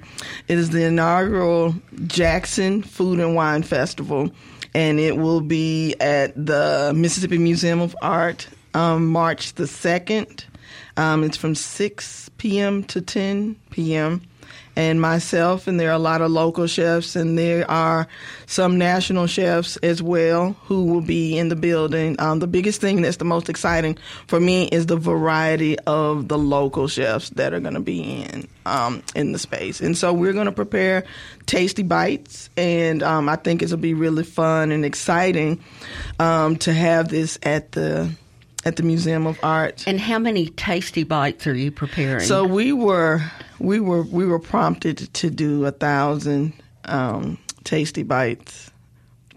it 0.48 0.58
is 0.58 0.70
the 0.70 0.84
inaugural 0.84 1.74
Jackson 2.06 2.82
Food 2.82 3.20
and 3.20 3.34
Wine 3.34 3.62
Festival, 3.62 4.30
and 4.74 5.00
it 5.00 5.16
will 5.16 5.40
be 5.40 5.94
at 6.00 6.34
the 6.34 6.92
Mississippi 6.94 7.38
Museum 7.38 7.80
of 7.80 7.96
Art 8.02 8.48
um, 8.74 9.08
March 9.08 9.54
the 9.54 9.66
second. 9.66 10.44
Um, 10.96 11.24
it's 11.24 11.36
from 11.36 11.54
six 11.54 12.28
p.m. 12.38 12.84
to 12.84 13.00
ten 13.00 13.56
p.m. 13.70 14.22
and 14.78 15.00
myself, 15.00 15.66
and 15.66 15.80
there 15.80 15.90
are 15.90 15.94
a 15.94 15.98
lot 15.98 16.20
of 16.22 16.30
local 16.30 16.68
chefs, 16.68 17.16
and 17.16 17.36
there 17.36 17.68
are 17.68 18.06
some 18.46 18.78
national 18.78 19.26
chefs 19.26 19.76
as 19.78 20.00
well 20.00 20.52
who 20.66 20.84
will 20.84 21.00
be 21.00 21.36
in 21.36 21.48
the 21.48 21.56
building. 21.56 22.14
Um, 22.20 22.38
the 22.38 22.46
biggest 22.46 22.80
thing 22.80 23.02
that's 23.02 23.16
the 23.16 23.24
most 23.24 23.48
exciting 23.48 23.98
for 24.28 24.38
me 24.38 24.68
is 24.68 24.86
the 24.86 24.96
variety 24.96 25.76
of 25.80 26.28
the 26.28 26.38
local 26.38 26.86
chefs 26.86 27.30
that 27.30 27.52
are 27.52 27.58
going 27.58 27.74
to 27.74 27.80
be 27.80 28.22
in 28.22 28.46
um, 28.66 29.02
in 29.16 29.32
the 29.32 29.38
space, 29.40 29.80
and 29.80 29.98
so 29.98 30.12
we're 30.12 30.32
going 30.32 30.46
to 30.46 30.52
prepare 30.52 31.02
tasty 31.46 31.82
bites, 31.82 32.48
and 32.56 33.02
um, 33.02 33.28
I 33.28 33.34
think 33.34 33.62
it'll 33.62 33.78
be 33.78 33.94
really 33.94 34.22
fun 34.22 34.70
and 34.70 34.84
exciting 34.84 35.58
um, 36.20 36.54
to 36.58 36.72
have 36.72 37.08
this 37.08 37.36
at 37.42 37.72
the 37.72 38.12
at 38.68 38.76
the 38.76 38.82
Museum 38.82 39.26
of 39.26 39.38
Art. 39.42 39.82
And 39.86 39.98
how 39.98 40.18
many 40.18 40.50
tasty 40.50 41.02
bites 41.02 41.46
are 41.46 41.54
you 41.54 41.72
preparing? 41.72 42.24
So 42.24 42.44
we 42.44 42.72
were 42.72 43.20
we 43.58 43.80
were 43.80 44.02
we 44.02 44.26
were 44.26 44.38
prompted 44.38 45.12
to 45.14 45.30
do 45.30 45.64
a 45.64 45.72
thousand 45.72 46.52
um, 46.84 47.38
tasty 47.64 48.02
bites 48.02 48.70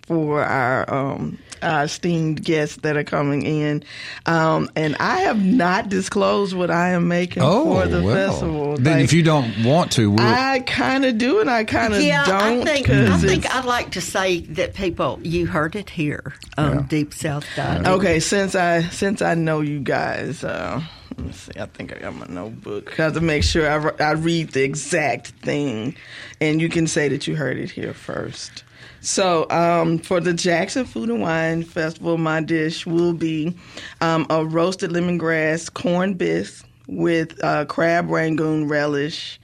for 0.06 0.44
our 0.44 0.94
um, 0.94 1.40
our 1.62 1.84
esteemed 1.84 2.44
guests 2.44 2.78
that 2.78 2.98
are 2.98 3.04
coming 3.04 3.44
in, 3.44 3.84
um, 4.26 4.70
and 4.76 4.96
I 5.00 5.22
have 5.22 5.44
not 5.44 5.90
disclosed 5.90 6.54
what 6.56 6.72
I 6.72 6.90
am 6.90 7.08
making 7.08 7.44
for 7.44 7.86
the 7.88 8.00
Oh, 8.00 8.04
well. 8.04 8.30
festival. 8.32 8.78
Then 8.78 8.96
Like, 8.98 9.04
if 9.04 9.14
you 9.14 9.24
don't 9.24 9.64
want 9.64 9.92
to, 9.94 10.12
we'll, 10.12 10.20
I 10.26 10.60
kind 10.60 11.06
of 11.06 11.18
do, 11.18 11.40
and 11.40 11.50
I 11.50 11.64
kind 11.64 11.94
of 11.94 12.02
yeah, 12.02 12.26
don't. 12.26 12.62
I 12.62 12.64
think 12.64 12.90
I 12.90 13.08
'cause 13.08 13.22
think 13.24 13.56
I'd 13.56 13.66
like 13.66 13.92
to 13.92 14.02
say 14.02 14.42
that 14.42 14.74
people 14.74 15.20
you 15.24 15.46
heard 15.48 15.76
it 15.76 15.90
here 15.90 16.34
on 16.58 16.86
Deep 16.88 17.14
South 17.14 17.46
Dining. 17.56 17.88
Okay, 17.88 18.20
since 18.20 18.56
I 18.56 18.84
since 18.84 19.22
I 19.22 19.36
know 19.36 19.62
you 19.62 19.80
guys, 19.80 20.44
uh, 20.44 20.82
let 21.18 21.26
me 21.28 21.32
see. 21.34 21.52
I 21.60 21.66
think 21.66 21.96
I 21.96 22.00
got 22.00 22.16
my 22.16 22.26
notebook 22.28 23.00
I 23.00 23.04
have 23.04 23.14
to 23.14 23.22
make 23.22 23.44
sure 23.44 23.70
I, 23.70 23.76
re- 23.76 24.00
I 24.00 24.12
read 24.12 24.52
the 24.52 24.64
exact 24.64 25.28
thing, 25.42 25.96
and 26.40 26.62
you 26.62 26.70
can 26.70 26.88
say 26.88 27.10
that 27.10 27.28
you 27.28 27.36
heard 27.36 27.58
it 27.58 27.70
here 27.72 27.94
first. 27.94 28.64
So, 29.02 29.50
um, 29.50 29.98
for 29.98 30.20
the 30.20 30.34
Jackson 30.34 30.86
Food 30.86 31.10
and 31.10 31.22
Wine 31.22 31.64
Festival, 31.64 32.18
my 32.20 32.40
dish 32.40 32.86
will 32.86 33.14
be 33.14 33.56
um, 34.00 34.28
a 34.30 34.46
roasted 34.46 34.92
lemongrass 34.92 35.74
corn 35.74 36.14
bisque 36.14 36.66
with 36.88 37.44
uh, 37.44 37.66
crab 37.66 38.10
rangoon 38.10 38.68
relish 38.68 39.40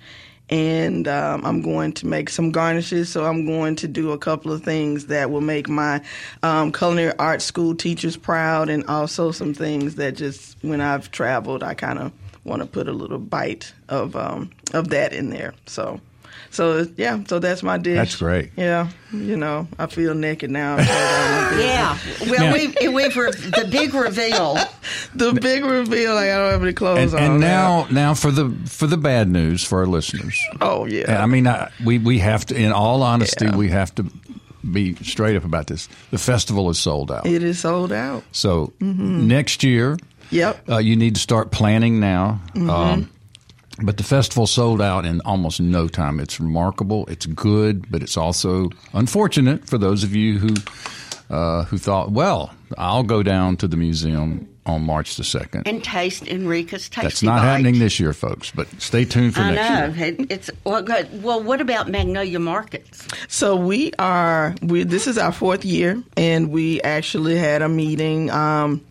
and 0.49 1.07
um, 1.07 1.45
I'm 1.45 1.61
going 1.61 1.93
to 1.93 2.07
make 2.07 2.29
some 2.29 2.51
garnishes. 2.51 3.09
So 3.09 3.25
I'm 3.25 3.45
going 3.45 3.75
to 3.77 3.87
do 3.87 4.11
a 4.11 4.17
couple 4.17 4.51
of 4.51 4.63
things 4.63 5.07
that 5.07 5.29
will 5.29 5.41
make 5.41 5.67
my 5.67 6.01
um, 6.43 6.71
culinary 6.71 7.13
arts 7.19 7.45
school 7.45 7.75
teachers 7.75 8.15
proud, 8.15 8.69
and 8.69 8.85
also 8.85 9.31
some 9.31 9.53
things 9.53 9.95
that 9.95 10.15
just 10.15 10.57
when 10.61 10.81
I've 10.81 11.11
traveled, 11.11 11.63
I 11.63 11.73
kind 11.73 11.99
of 11.99 12.11
want 12.43 12.61
to 12.61 12.67
put 12.67 12.87
a 12.87 12.93
little 12.93 13.19
bite 13.19 13.73
of 13.89 14.15
um, 14.15 14.51
of 14.73 14.89
that 14.89 15.13
in 15.13 15.29
there. 15.29 15.53
So. 15.65 15.99
So 16.49 16.87
yeah, 16.97 17.23
so 17.27 17.39
that's 17.39 17.61
my 17.63 17.77
dish. 17.77 17.95
That's 17.97 18.15
great. 18.15 18.51
Yeah, 18.55 18.89
you 19.11 19.37
know, 19.37 19.67
I 19.77 19.87
feel 19.87 20.13
naked 20.15 20.49
now. 20.51 20.77
so 20.77 20.83
I 20.91 21.49
don't- 21.51 21.59
Yeah, 21.61 21.97
well, 22.31 22.39
Now- 22.45 22.53
we've, 22.53 22.75
we've 22.93 23.15
re- 23.15 23.31
the 23.31 23.67
big 23.71 23.93
reveal. 23.93 24.57
the 25.15 25.33
big 25.33 25.63
reveal, 25.65 26.13
like 26.15 26.29
I 26.29 26.37
don't 26.37 26.51
have 26.51 26.63
any 26.63 26.73
clothes 26.73 27.13
and, 27.13 27.23
on. 27.23 27.31
and 27.31 27.39
now 27.41 27.87
now 27.91 28.13
for 28.13 28.31
the 28.31 28.49
for 28.65 28.87
the 28.87 28.97
bad 28.97 29.29
news 29.29 29.63
for 29.63 29.79
our 29.79 29.85
listeners. 29.87 30.39
oh 30.61 30.85
yeah, 30.85 31.21
I 31.21 31.25
mean, 31.25 31.47
I, 31.47 31.69
we 31.85 31.97
we 31.99 32.19
have 32.19 32.45
to. 32.47 32.55
In 32.55 32.71
all 32.71 33.03
honesty, 33.03 33.45
Yeah. 33.45 33.55
we 33.57 33.69
have 33.69 33.93
to 33.95 34.05
be 34.71 34.95
straight 34.95 35.35
up 35.35 35.45
about 35.45 35.67
this. 35.67 35.87
The 36.11 36.17
festival 36.17 36.69
is 36.69 36.77
sold 36.79 37.11
out. 37.11 37.25
it 37.25 37.43
is 37.43 37.59
sold 37.59 37.91
out. 37.93 38.23
So 38.31 38.73
next 38.79 39.63
year, 39.63 39.97
Yep. 40.31 40.69
uh, 40.69 40.77
you 40.79 40.95
need 40.97 41.15
to 41.15 41.21
start 41.21 41.51
planning 41.51 41.99
now. 42.01 42.41
Um, 42.55 43.09
but 43.81 43.97
the 43.97 44.03
festival 44.03 44.47
sold 44.47 44.81
out 44.81 45.05
in 45.05 45.21
almost 45.21 45.59
no 45.61 45.87
time. 45.87 46.19
It's 46.19 46.39
remarkable. 46.39 47.05
It's 47.07 47.25
good, 47.25 47.89
but 47.91 48.01
it's 48.01 48.17
also 48.17 48.69
unfortunate 48.93 49.67
for 49.67 49.77
those 49.77 50.03
of 50.03 50.15
you 50.15 50.39
who 50.39 50.55
uh, 51.29 51.63
who 51.65 51.77
thought, 51.77 52.11
well, 52.11 52.53
I'll 52.77 53.03
go 53.03 53.21
down 53.21 53.57
to 53.57 53.67
the 53.67 53.75
museum 53.77 54.47
on 54.65 54.81
March 54.83 55.15
the 55.15 55.23
second. 55.23 55.67
And 55.67 55.83
taste 55.83 56.23
Enrika's 56.23 56.89
tasty 56.89 57.01
That's 57.01 57.23
not 57.23 57.39
Bite. 57.39 57.45
happening 57.45 57.79
this 57.79 57.99
year, 57.99 58.13
folks. 58.13 58.51
But 58.51 58.67
stay 58.81 59.03
tuned 59.05 59.33
for 59.35 59.41
I 59.41 59.51
next 59.51 59.69
know 59.69 60.03
year. 60.05 60.15
It- 60.19 60.31
it's 60.31 60.49
well, 60.63 60.81
good. 60.81 61.23
well. 61.23 61.41
What 61.43 61.59
about 61.61 61.89
Magnolia 61.89 62.39
Markets? 62.39 63.07
So 63.27 63.55
we 63.55 63.91
are 63.99 64.55
we 64.61 64.83
this 64.83 65.05
is 65.07 65.17
our 65.17 65.31
fourth 65.33 65.63
year 65.65 66.01
and 66.15 66.49
we 66.49 66.81
actually 66.81 67.37
had 67.37 67.61
a 67.61 67.69
meeting 67.69 68.29
um 68.31 68.81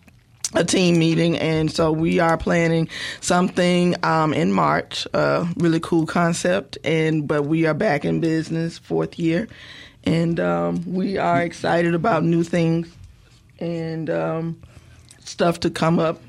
a 0.53 0.63
team 0.63 0.97
meeting 0.97 1.37
and 1.37 1.69
so 1.71 1.91
we 1.91 2.19
are 2.19 2.37
planning 2.37 2.87
something 3.19 3.95
um 4.03 4.33
in 4.33 4.51
March 4.53 5.05
a 5.13 5.45
really 5.57 5.79
cool 5.79 6.05
concept 6.05 6.77
and 6.85 7.27
but 7.27 7.43
we 7.43 7.65
are 7.65 7.73
back 7.73 8.05
in 8.05 8.19
business 8.21 8.77
fourth 8.77 9.19
year 9.19 9.47
and 10.05 10.39
um 10.39 10.81
we 10.91 11.17
are 11.17 11.41
excited 11.41 11.93
about 11.93 12.23
new 12.23 12.43
things 12.43 12.87
and 13.59 14.09
um 14.09 14.61
stuff 15.19 15.59
to 15.59 15.69
come 15.69 15.99
up. 15.99 16.21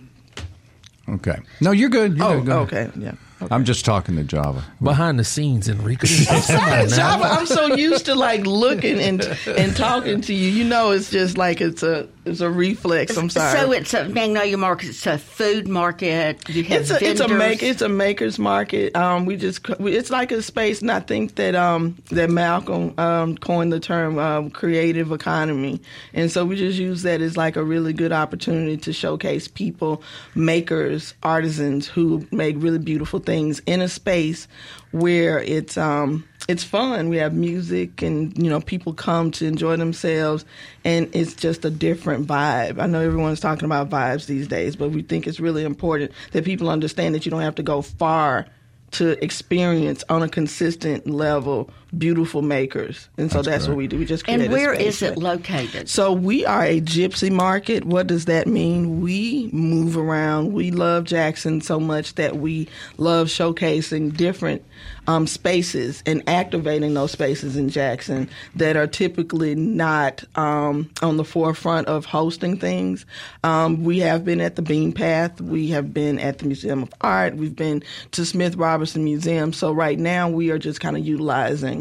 Okay. 1.09 1.39
No, 1.61 1.71
you're 1.71 1.89
good. 1.89 2.17
You're 2.19 2.27
Oh, 2.27 2.37
good. 2.41 2.47
Go 2.47 2.59
okay. 2.63 2.91
Yeah. 2.99 3.13
Okay. 3.41 3.55
I'm 3.55 3.65
just 3.65 3.85
talking 3.85 4.17
to 4.17 4.25
Java. 4.25 4.65
Behind 4.83 5.17
the 5.19 5.23
scenes, 5.25 5.69
Enrique. 5.69 6.07
Somebody 6.43 6.89
now. 6.91 6.97
Java, 6.97 7.25
I'm 7.25 7.47
so 7.47 7.77
used 7.77 8.07
to 8.07 8.17
like 8.17 8.45
looking 8.45 8.99
and 8.99 9.23
and 9.47 9.77
talking 9.77 10.21
to 10.23 10.35
you. 10.35 10.51
You 10.51 10.65
know, 10.65 10.91
it's 10.91 11.09
just 11.09 11.39
like 11.39 11.61
it's 11.61 11.85
a 11.85 12.09
it's 12.29 12.41
a 12.41 12.51
reflex. 12.51 13.17
I'm 13.17 13.31
sorry. 13.31 13.59
So 13.59 13.73
it's 13.73 13.95
a 13.95 14.09
Magnolia 14.09 14.57
Market. 14.57 14.91
It's 14.91 15.07
a 15.07 15.19
food 15.19 15.67
market. 15.67 16.49
You 16.49 16.65
have 16.65 16.83
it's 16.83 16.91
a 16.91 17.05
it's 17.05 17.21
a 17.21 17.29
make 17.29 17.63
it's 17.63 17.83
a 17.83 17.89
makers 17.89 18.39
market. 18.39 18.95
Um, 18.95 19.25
we 19.25 19.37
just 19.37 19.67
we, 19.81 19.97
it's 19.97 20.11
like 20.11 20.31
a 20.31 20.43
space, 20.43 20.81
and 20.81 20.91
I 20.91 21.01
think 21.01 21.37
that 21.37 21.55
um 21.55 21.97
that 22.11 22.31
Malcolm 22.31 22.95
um 22.99 23.37
coined 23.39 23.73
the 23.73 23.81
term 23.81 24.19
um, 24.19 24.51
creative 24.51 25.11
economy, 25.11 25.81
and 26.13 26.31
so 26.31 26.45
we 26.45 26.57
just 26.57 26.79
use 26.79 27.03
that 27.03 27.21
as 27.21 27.37
like 27.37 27.57
a 27.57 27.65
really 27.65 27.93
good 27.93 28.13
opportunity 28.13 28.77
to 28.77 28.93
showcase 28.93 29.49
people, 29.49 30.03
makers, 30.35 31.15
artisans 31.23 31.89
who 31.89 32.27
make 32.31 32.57
really 32.59 32.79
beautiful 32.79 33.19
things 33.19 33.61
in 33.67 33.81
a 33.81 33.89
space 33.89 34.47
where 34.93 35.41
it's 35.41 35.77
um 35.77 36.28
it's 36.49 36.65
fun. 36.65 37.11
We 37.11 37.19
have 37.19 37.35
music 37.35 38.01
and 38.01 38.37
you 38.43 38.49
know 38.49 38.61
people 38.61 38.95
come 38.95 39.31
to 39.33 39.47
enjoy 39.47 39.77
themselves 39.77 40.47
and 40.83 41.15
it's 41.15 41.35
just 41.35 41.65
a 41.67 41.71
different 41.71 42.27
vibe. 42.27 42.81
I 42.81 42.87
know 42.87 43.01
everyone's 43.01 43.39
talking 43.39 43.67
about 43.67 43.91
vibes 43.91 44.27
these 44.27 44.49
days, 44.49 44.75
but 44.75 44.91
we 44.91 45.03
think 45.03 45.27
it's 45.27 45.39
really 45.39 45.63
important 45.63 46.11
that 46.33 46.47
people 46.47 46.71
understand 46.71 47.15
that 47.15 47.27
you 47.27 47.31
don't 47.31 47.43
have 47.43 47.57
to 47.57 47.63
go 47.63 47.83
far 47.83 48.47
to 48.93 49.23
experience 49.23 50.03
on 50.09 50.23
a 50.23 50.29
consistent 50.29 51.07
level 51.07 51.71
beautiful 51.97 52.43
makers. 52.43 53.09
And 53.17 53.31
so 53.31 53.43
that's, 53.43 53.67
what 53.67 53.77
we 53.77 53.87
do. 53.87 53.99
We 53.99 54.05
just 54.05 54.25
create 54.25 54.41
And 54.41 54.51
a 54.51 54.53
where 54.53 54.75
space 54.75 55.03
is 55.03 55.03
it 55.03 55.19
located? 55.19 55.89
so 55.89 56.13
we 56.13 56.45
are 56.45 56.65
a 56.65 56.81
gypsy 56.81 57.31
market. 57.31 57.85
What 57.85 58.07
does 58.07 58.27
that 58.27 58.47
mean? 58.47 59.01
We 59.01 59.49
move 59.53 59.97
around. 59.97 60.53
We 60.53 60.71
love 60.71 61.05
Jackson 61.05 61.61
so 61.61 61.81
much 61.81 62.15
that 62.17 62.37
we 62.37 62.69
love 62.99 63.29
showcasing 63.29 64.17
different 64.17 64.63
um, 65.07 65.27
spaces 65.27 66.03
and 66.05 66.23
activating 66.29 66.95
those 66.95 67.13
spaces 67.13 67.57
in 67.57 67.71
Jackson 67.71 68.29
that 68.57 68.77
are 68.77 68.87
typically 68.87 69.55
not 69.55 70.23
um, 70.37 70.91
on 71.03 71.17
the 71.17 71.25
forefront 71.25 71.89
of 71.89 72.05
hosting 72.05 72.59
things. 72.59 73.07
Um, 73.43 73.83
we 73.85 74.01
have 74.01 74.25
been 74.25 74.41
at 74.41 74.57
the 74.57 74.63
Bean 74.63 74.93
Path. 74.93 75.41
We 75.41 75.69
have 75.69 75.95
been 75.95 76.19
at 76.19 76.39
the 76.39 76.47
Museum 76.47 76.83
of 76.83 76.93
Art. 77.01 77.37
We've 77.37 77.57
been 77.57 77.83
to 78.13 78.27
Smith 78.27 78.57
Robertson 78.57 79.05
Museum. 79.05 79.53
So 79.53 79.73
right 79.73 79.99
now 79.99 80.29
we 80.29 80.51
are 80.51 80.59
just 80.59 80.81
kind 80.81 80.97
of 80.97 81.07
utilizing 81.07 81.78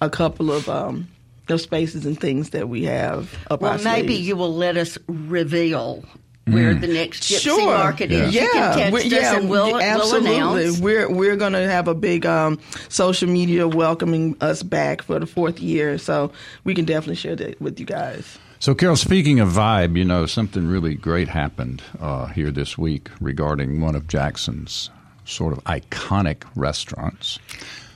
a 0.00 0.10
couple 0.10 0.50
of 0.52 0.68
um, 0.68 1.08
those 1.46 1.62
spaces 1.62 2.06
and 2.06 2.18
things 2.20 2.50
that 2.50 2.68
we 2.68 2.84
have 2.84 3.34
up 3.50 3.60
Well, 3.62 3.72
our 3.72 3.78
maybe 3.78 4.14
sleeves. 4.14 4.28
you 4.28 4.36
will 4.36 4.54
let 4.54 4.76
us 4.76 4.98
reveal 5.08 6.04
where 6.46 6.74
the 6.74 6.88
next 6.88 7.24
gypsy 7.24 7.40
Sure. 7.42 7.64
market 7.66 8.10
is. 8.10 8.34
Yeah, 8.34 8.42
You 8.42 8.50
can 8.50 8.76
text 8.92 8.92
we- 9.10 9.18
us 9.18 9.24
and 9.36 9.48
we'll, 9.50 9.66
we'll 9.72 9.80
absolutely. 9.80 10.34
announce. 10.36 10.80
We're 10.80 11.08
we're 11.08 11.36
going 11.36 11.52
to 11.52 11.68
have 11.70 11.86
a 11.86 11.94
big 11.94 12.26
um, 12.26 12.58
social 12.88 13.28
media 13.28 13.68
welcoming 13.68 14.36
us 14.40 14.62
back 14.64 15.02
for 15.02 15.18
the 15.20 15.26
fourth 15.26 15.60
year, 15.60 15.96
so 15.98 16.32
we 16.64 16.74
can 16.74 16.84
definitely 16.86 17.16
share 17.16 17.36
that 17.36 17.60
with 17.60 17.78
you 17.78 17.86
guys. 17.86 18.38
So, 18.58 18.74
Carol, 18.74 18.96
speaking 18.96 19.38
of 19.40 19.48
vibe, 19.48 19.96
you 19.96 20.04
know, 20.04 20.26
something 20.26 20.66
really 20.66 20.94
great 20.94 21.28
happened 21.28 21.82
uh, 22.00 22.26
here 22.26 22.50
this 22.50 22.76
week 22.76 23.08
regarding 23.20 23.80
one 23.80 23.94
of 23.94 24.06
Jackson's 24.08 24.90
sort 25.24 25.52
of 25.56 25.62
iconic 25.64 26.42
restaurants. 26.56 27.38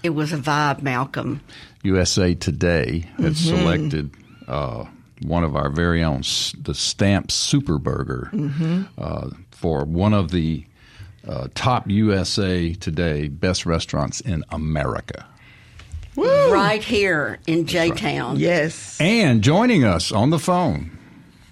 It 0.04 0.14
was 0.14 0.34
a 0.34 0.36
vibe, 0.36 0.82
Malcolm. 0.82 1.40
USA 1.82 2.34
Today 2.34 3.08
had 3.16 3.38
selected 3.38 4.10
uh, 4.46 4.84
one 5.22 5.44
of 5.44 5.56
our 5.56 5.70
very 5.70 6.04
own, 6.04 6.20
the 6.60 6.74
Stamp 6.74 7.30
Super 7.30 7.78
Burger, 7.78 8.30
uh, 8.98 9.30
for 9.50 9.86
one 9.86 10.12
of 10.12 10.30
the 10.30 10.66
uh, 11.26 11.48
top 11.54 11.88
USA 11.88 12.74
Today 12.74 13.28
best 13.28 13.64
restaurants 13.64 14.20
in 14.20 14.44
America. 14.50 15.24
Woo! 16.16 16.52
Right 16.52 16.84
here 16.84 17.38
in 17.46 17.66
J 17.66 17.90
Town. 17.90 18.38
Yes. 18.38 19.00
And 19.00 19.42
joining 19.42 19.84
us 19.84 20.12
on 20.12 20.28
the 20.28 20.38
phone 20.38 20.98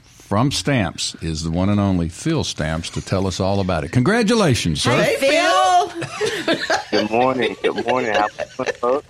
from 0.05 0.53
Stamps 0.53 1.15
is 1.23 1.43
the 1.43 1.51
one 1.51 1.71
and 1.71 1.81
only 1.81 2.11
Phil 2.11 2.45
Stamps 2.45 2.91
to 2.91 3.01
tell 3.01 3.27
us 3.27 3.41
all 3.41 3.61
about 3.61 3.83
it. 3.83 3.93
Congratulations, 3.93 4.83
sir. 4.83 5.03
Hey, 5.03 5.17
Phil. 5.19 6.67
Good 6.93 7.11
morning. 7.11 7.57
Good 7.63 7.87
morning. 7.87 8.13
How 8.13 8.29
you 8.39 8.65
folks? 8.75 9.07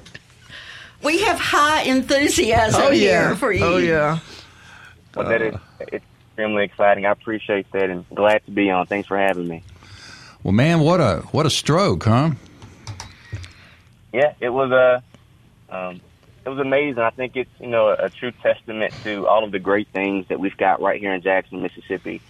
We 1.02 1.22
have 1.22 1.40
high 1.40 1.82
enthusiasm 1.82 2.80
Oh 2.80 2.90
here 2.92 3.34
for 3.34 3.52
you. 3.52 3.64
Oh 3.64 3.76
yeah. 3.78 4.20
Well, 5.16 5.28
that 5.28 5.42
is 5.42 5.56
it's 5.80 6.04
extremely 6.28 6.62
exciting. 6.62 7.06
I 7.06 7.10
appreciate 7.10 7.72
that 7.72 7.90
and 7.90 8.08
glad 8.14 8.44
to 8.46 8.52
be 8.52 8.70
on. 8.70 8.86
Thanks 8.86 9.08
for 9.08 9.18
having 9.18 9.48
me. 9.48 9.64
Well, 10.44 10.52
man, 10.52 10.78
what 10.78 11.00
a 11.00 11.24
what 11.32 11.44
a 11.44 11.50
stroke, 11.50 12.04
huh? 12.04 12.30
Yeah, 14.12 14.34
it 14.38 14.50
was 14.50 14.70
a 14.70 15.02
um, 15.68 16.00
it 16.46 16.50
was 16.50 16.60
amazing. 16.60 17.02
I 17.02 17.10
think 17.10 17.36
it's 17.36 17.50
you 17.58 17.66
know 17.66 17.88
a, 17.88 18.08
true 18.10 18.30
testament 18.44 18.94
to 19.02 19.26
all 19.26 19.42
of 19.42 19.50
the 19.50 19.58
great 19.58 19.88
things 19.88 20.28
that 20.28 20.38
we've 20.38 20.56
got 20.56 20.80
right 20.80 21.00
here 21.00 21.12
in 21.12 21.20
Jackson, 21.20 21.60
Mississippi. 21.60 22.22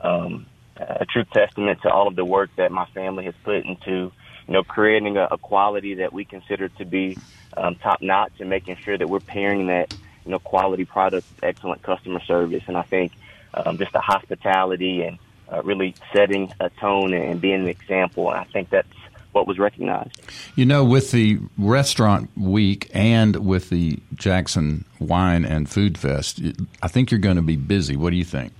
Um, 0.00 0.46
a 0.76 1.06
true 1.06 1.24
testament 1.32 1.82
to 1.82 1.90
all 1.92 2.08
of 2.08 2.16
the 2.16 2.24
work 2.24 2.50
that 2.56 2.72
my 2.72 2.86
family 2.86 3.26
has 3.26 3.34
put 3.44 3.64
into 3.64 4.10
you 4.46 4.54
know 4.54 4.62
creating 4.62 5.16
a, 5.16 5.28
a 5.30 5.38
quality 5.38 5.94
that 5.94 6.12
we 6.12 6.24
consider 6.24 6.68
to 6.68 6.84
be 6.84 7.16
um, 7.56 7.74
top 7.76 8.02
notch 8.02 8.32
and 8.40 8.50
making 8.50 8.76
sure 8.76 8.96
that 8.96 9.08
we're 9.08 9.20
pairing 9.20 9.66
that 9.68 9.94
you 10.24 10.30
know 10.30 10.38
quality 10.38 10.84
product, 10.84 11.26
with 11.34 11.44
excellent 11.44 11.82
customer 11.82 12.20
service, 12.20 12.62
and 12.66 12.76
I 12.76 12.82
think 12.82 13.12
um, 13.54 13.78
just 13.78 13.92
the 13.92 14.00
hospitality 14.00 15.02
and 15.02 15.18
uh, 15.52 15.62
really 15.62 15.94
setting 16.12 16.52
a 16.60 16.70
tone 16.70 17.14
and 17.14 17.40
being 17.40 17.62
an 17.62 17.68
example. 17.68 18.30
And 18.30 18.40
I 18.40 18.44
think 18.44 18.70
that's 18.70 18.88
what 19.32 19.46
was 19.46 19.58
recognized. 19.58 20.20
You 20.56 20.64
know, 20.64 20.84
with 20.84 21.10
the 21.10 21.38
restaurant 21.58 22.30
week 22.36 22.90
and 22.94 23.36
with 23.46 23.68
the 23.70 23.98
Jackson 24.14 24.84
Wine 24.98 25.44
and 25.44 25.68
Food 25.68 25.98
Fest, 25.98 26.40
I 26.82 26.88
think 26.88 27.10
you're 27.10 27.20
going 27.20 27.36
to 27.36 27.42
be 27.42 27.56
busy. 27.56 27.96
What 27.96 28.10
do 28.10 28.16
you 28.16 28.24
think? 28.24 28.52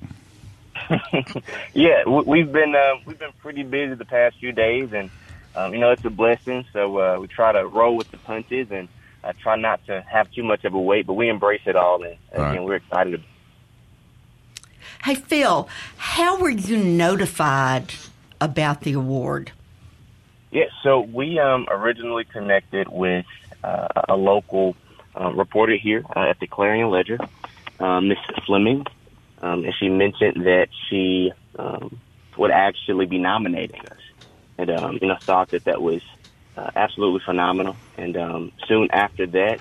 yeah, 1.75 2.05
we- 2.07 2.23
we've 2.23 2.52
been 2.52 2.75
uh, 2.75 2.95
we've 3.07 3.19
been 3.19 3.33
pretty 3.40 3.62
busy 3.62 3.95
the 3.95 4.05
past 4.05 4.37
few 4.38 4.52
days, 4.52 4.93
and 4.93 5.11
um, 5.56 5.72
you 5.72 5.80
know 5.80 5.90
it's 5.90 6.04
a 6.04 6.10
blessing. 6.10 6.64
So 6.72 6.98
uh, 6.98 7.18
we 7.20 7.26
try 7.26 7.52
to 7.52 7.66
roll 7.66 7.96
with 7.96 8.10
the 8.10 8.18
punches 8.18 8.70
and 8.70 8.88
uh, 9.25 9.32
try 9.40 9.56
not 9.56 9.84
to 9.86 10.02
have 10.02 10.30
too 10.30 10.44
much 10.44 10.64
of 10.64 10.75
a 10.75 10.80
weight, 10.80 11.06
but 11.06 11.14
we 11.14 11.28
embrace 11.28 11.62
it 11.66 11.76
all, 11.76 12.02
and 12.02 12.16
All 12.34 12.42
right. 12.42 12.52
again, 12.52 12.64
we're 12.64 12.76
excited. 12.76 13.14
About. 13.14 13.26
Hey, 15.04 15.14
Phil, 15.14 15.68
how 15.96 16.40
were 16.40 16.50
you 16.50 16.78
notified 16.78 17.94
about 18.40 18.82
the 18.82 18.92
award? 18.92 19.52
Yeah, 20.50 20.64
so 20.82 21.00
we 21.00 21.38
um, 21.38 21.66
originally 21.70 22.25
connected 22.25 22.88
with 22.88 23.26
uh, 23.62 23.88
a 24.08 24.16
local 24.16 24.76
uh, 25.18 25.32
reporter 25.32 25.76
here 25.76 26.02
uh, 26.14 26.20
at 26.30 26.38
the 26.40 26.46
Clarion 26.46 26.90
Ledger, 26.90 27.18
uh, 27.80 28.00
Miss 28.00 28.18
Fleming, 28.46 28.86
um, 29.42 29.64
and 29.64 29.75
she 29.78 29.88
mentioned 29.88 30.46
that 30.46 30.68
she 30.88 31.32
um, 31.58 31.98
would 32.36 32.50
actually 32.50 33.06
be 33.06 33.18
nominating 33.18 33.80
us, 33.80 33.98
and 34.58 34.70
um, 34.70 34.98
you 35.00 35.08
know 35.08 35.16
thought 35.20 35.48
that 35.50 35.64
that 35.64 35.80
was 35.82 36.02
uh, 36.56 36.70
absolutely 36.75 37.20
phenomenal. 37.25 37.76
And 37.96 38.16
um, 38.16 38.52
soon 38.66 38.90
after 38.90 39.26
that, 39.26 39.60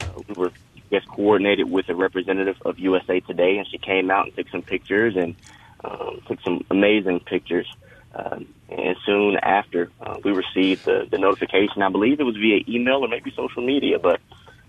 uh, 0.00 0.22
we 0.28 0.34
were 0.34 0.52
guess 0.90 1.04
coordinated 1.04 1.70
with 1.70 1.88
a 1.88 1.94
representative 1.94 2.56
of 2.64 2.78
USA 2.78 3.20
Today, 3.20 3.58
and 3.58 3.66
she 3.68 3.78
came 3.78 4.10
out 4.10 4.26
and 4.26 4.36
took 4.36 4.48
some 4.48 4.62
pictures 4.62 5.16
and 5.16 5.36
um, 5.84 6.20
took 6.26 6.40
some 6.42 6.64
amazing 6.70 7.20
pictures. 7.20 7.66
Um, 8.14 8.52
and 8.68 8.96
soon 9.06 9.36
after, 9.36 9.90
uh, 10.00 10.18
we 10.24 10.32
received 10.32 10.84
the, 10.84 11.06
the 11.08 11.18
notification. 11.18 11.82
I 11.82 11.88
believe 11.90 12.18
it 12.18 12.24
was 12.24 12.36
via 12.36 12.64
email 12.68 13.04
or 13.04 13.08
maybe 13.08 13.32
social 13.36 13.64
media, 13.64 13.98
but 13.98 14.20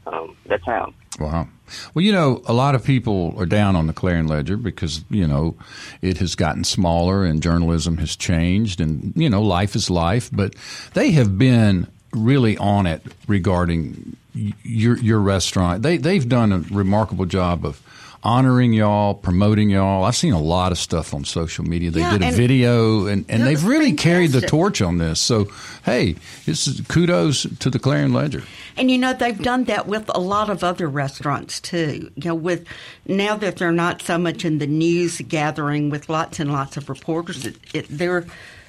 um, 0.06 0.38
that's 0.46 0.66
how. 0.66 0.94
Wow. 1.20 1.48
Well, 1.94 2.04
you 2.04 2.12
know, 2.12 2.42
a 2.46 2.54
lot 2.54 2.76
of 2.76 2.84
people 2.84 3.34
are 3.38 3.46
down 3.46 3.76
on 3.76 3.88
the 3.88 3.94
Clarion 3.94 4.28
Ledger 4.28 4.58
because, 4.58 5.04
you 5.10 5.28
know, 5.28 5.56
it 6.02 6.18
has 6.18 6.36
gotten 6.36 6.64
smaller 6.64 7.26
and 7.26 7.42
journalism 7.42 7.98
has 7.98 8.16
changed 8.16 8.82
and, 8.82 9.14
you 9.16 9.30
know, 9.30 9.42
life 9.42 9.76
is 9.76 9.90
life. 9.90 10.30
But 10.32 10.56
they 10.94 11.12
have 11.12 11.38
been 11.38 11.88
really 12.14 12.58
on 12.58 12.86
it 12.86 13.04
regarding 13.28 14.16
your 14.34 14.98
your 14.98 15.20
restaurant. 15.20 15.84
They 15.84 15.98
they've 15.98 16.28
done 16.28 16.52
a 16.52 16.60
remarkable 16.60 17.26
job 17.26 17.66
of 17.66 17.82
honoring 18.24 18.74
y'all, 18.74 19.16
promoting 19.16 19.70
y'all. 19.70 20.04
I've 20.04 20.16
seen 20.16 20.34
a 20.34 20.42
lot 20.42 20.72
of 20.72 20.78
stuff 20.78 21.14
on 21.14 21.26
social 21.26 21.66
media. 21.66 21.90
They 21.90 22.02
Yeah, 22.02 22.18
did 22.18 22.24
a 22.24 22.32
video 22.32 23.08
and, 23.08 23.26
and 23.30 23.46
they've 23.46 23.64
really 23.64 23.94
carried 23.94 24.32
the 24.32 24.42
torch 24.42 24.82
on 24.82 25.00
this. 25.00 25.20
So, 25.20 25.48
hey, 25.86 26.16
this 26.46 26.68
is 26.68 26.82
kudos 26.88 27.48
to 27.60 27.70
the 27.70 27.80
Clarion 27.80 28.14
Ledger. 28.14 28.44
And 28.78 28.92
you 28.92 28.98
know 28.98 29.14
they've 29.14 29.42
done 29.42 29.64
that 29.66 29.88
with 29.88 30.10
a 30.14 30.20
lot 30.20 30.50
of 30.50 30.64
other 30.64 30.88
restaurants 30.88 31.60
too. 31.60 32.12
You 32.16 32.30
know, 32.30 32.36
with 32.36 32.68
now 33.08 33.36
that 33.38 33.58
they're 33.58 33.72
not 33.72 34.02
so 34.02 34.18
much 34.18 34.46
in 34.46 34.60
the 34.60 34.68
news 34.68 35.20
gathering 35.28 35.90
with 35.90 36.10
lots 36.10 36.40
and 36.40 36.52
lots 36.52 36.78
of 36.78 36.90
reporters, 36.90 37.46
it, 37.46 37.58
it, 37.74 37.86
they're 37.90 38.26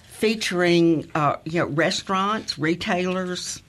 featuring 0.09 1.11
uh, 1.15 1.37
you 1.45 1.61
know 1.61 1.67
restaurants, 1.67 2.59
retailers, 2.59 3.63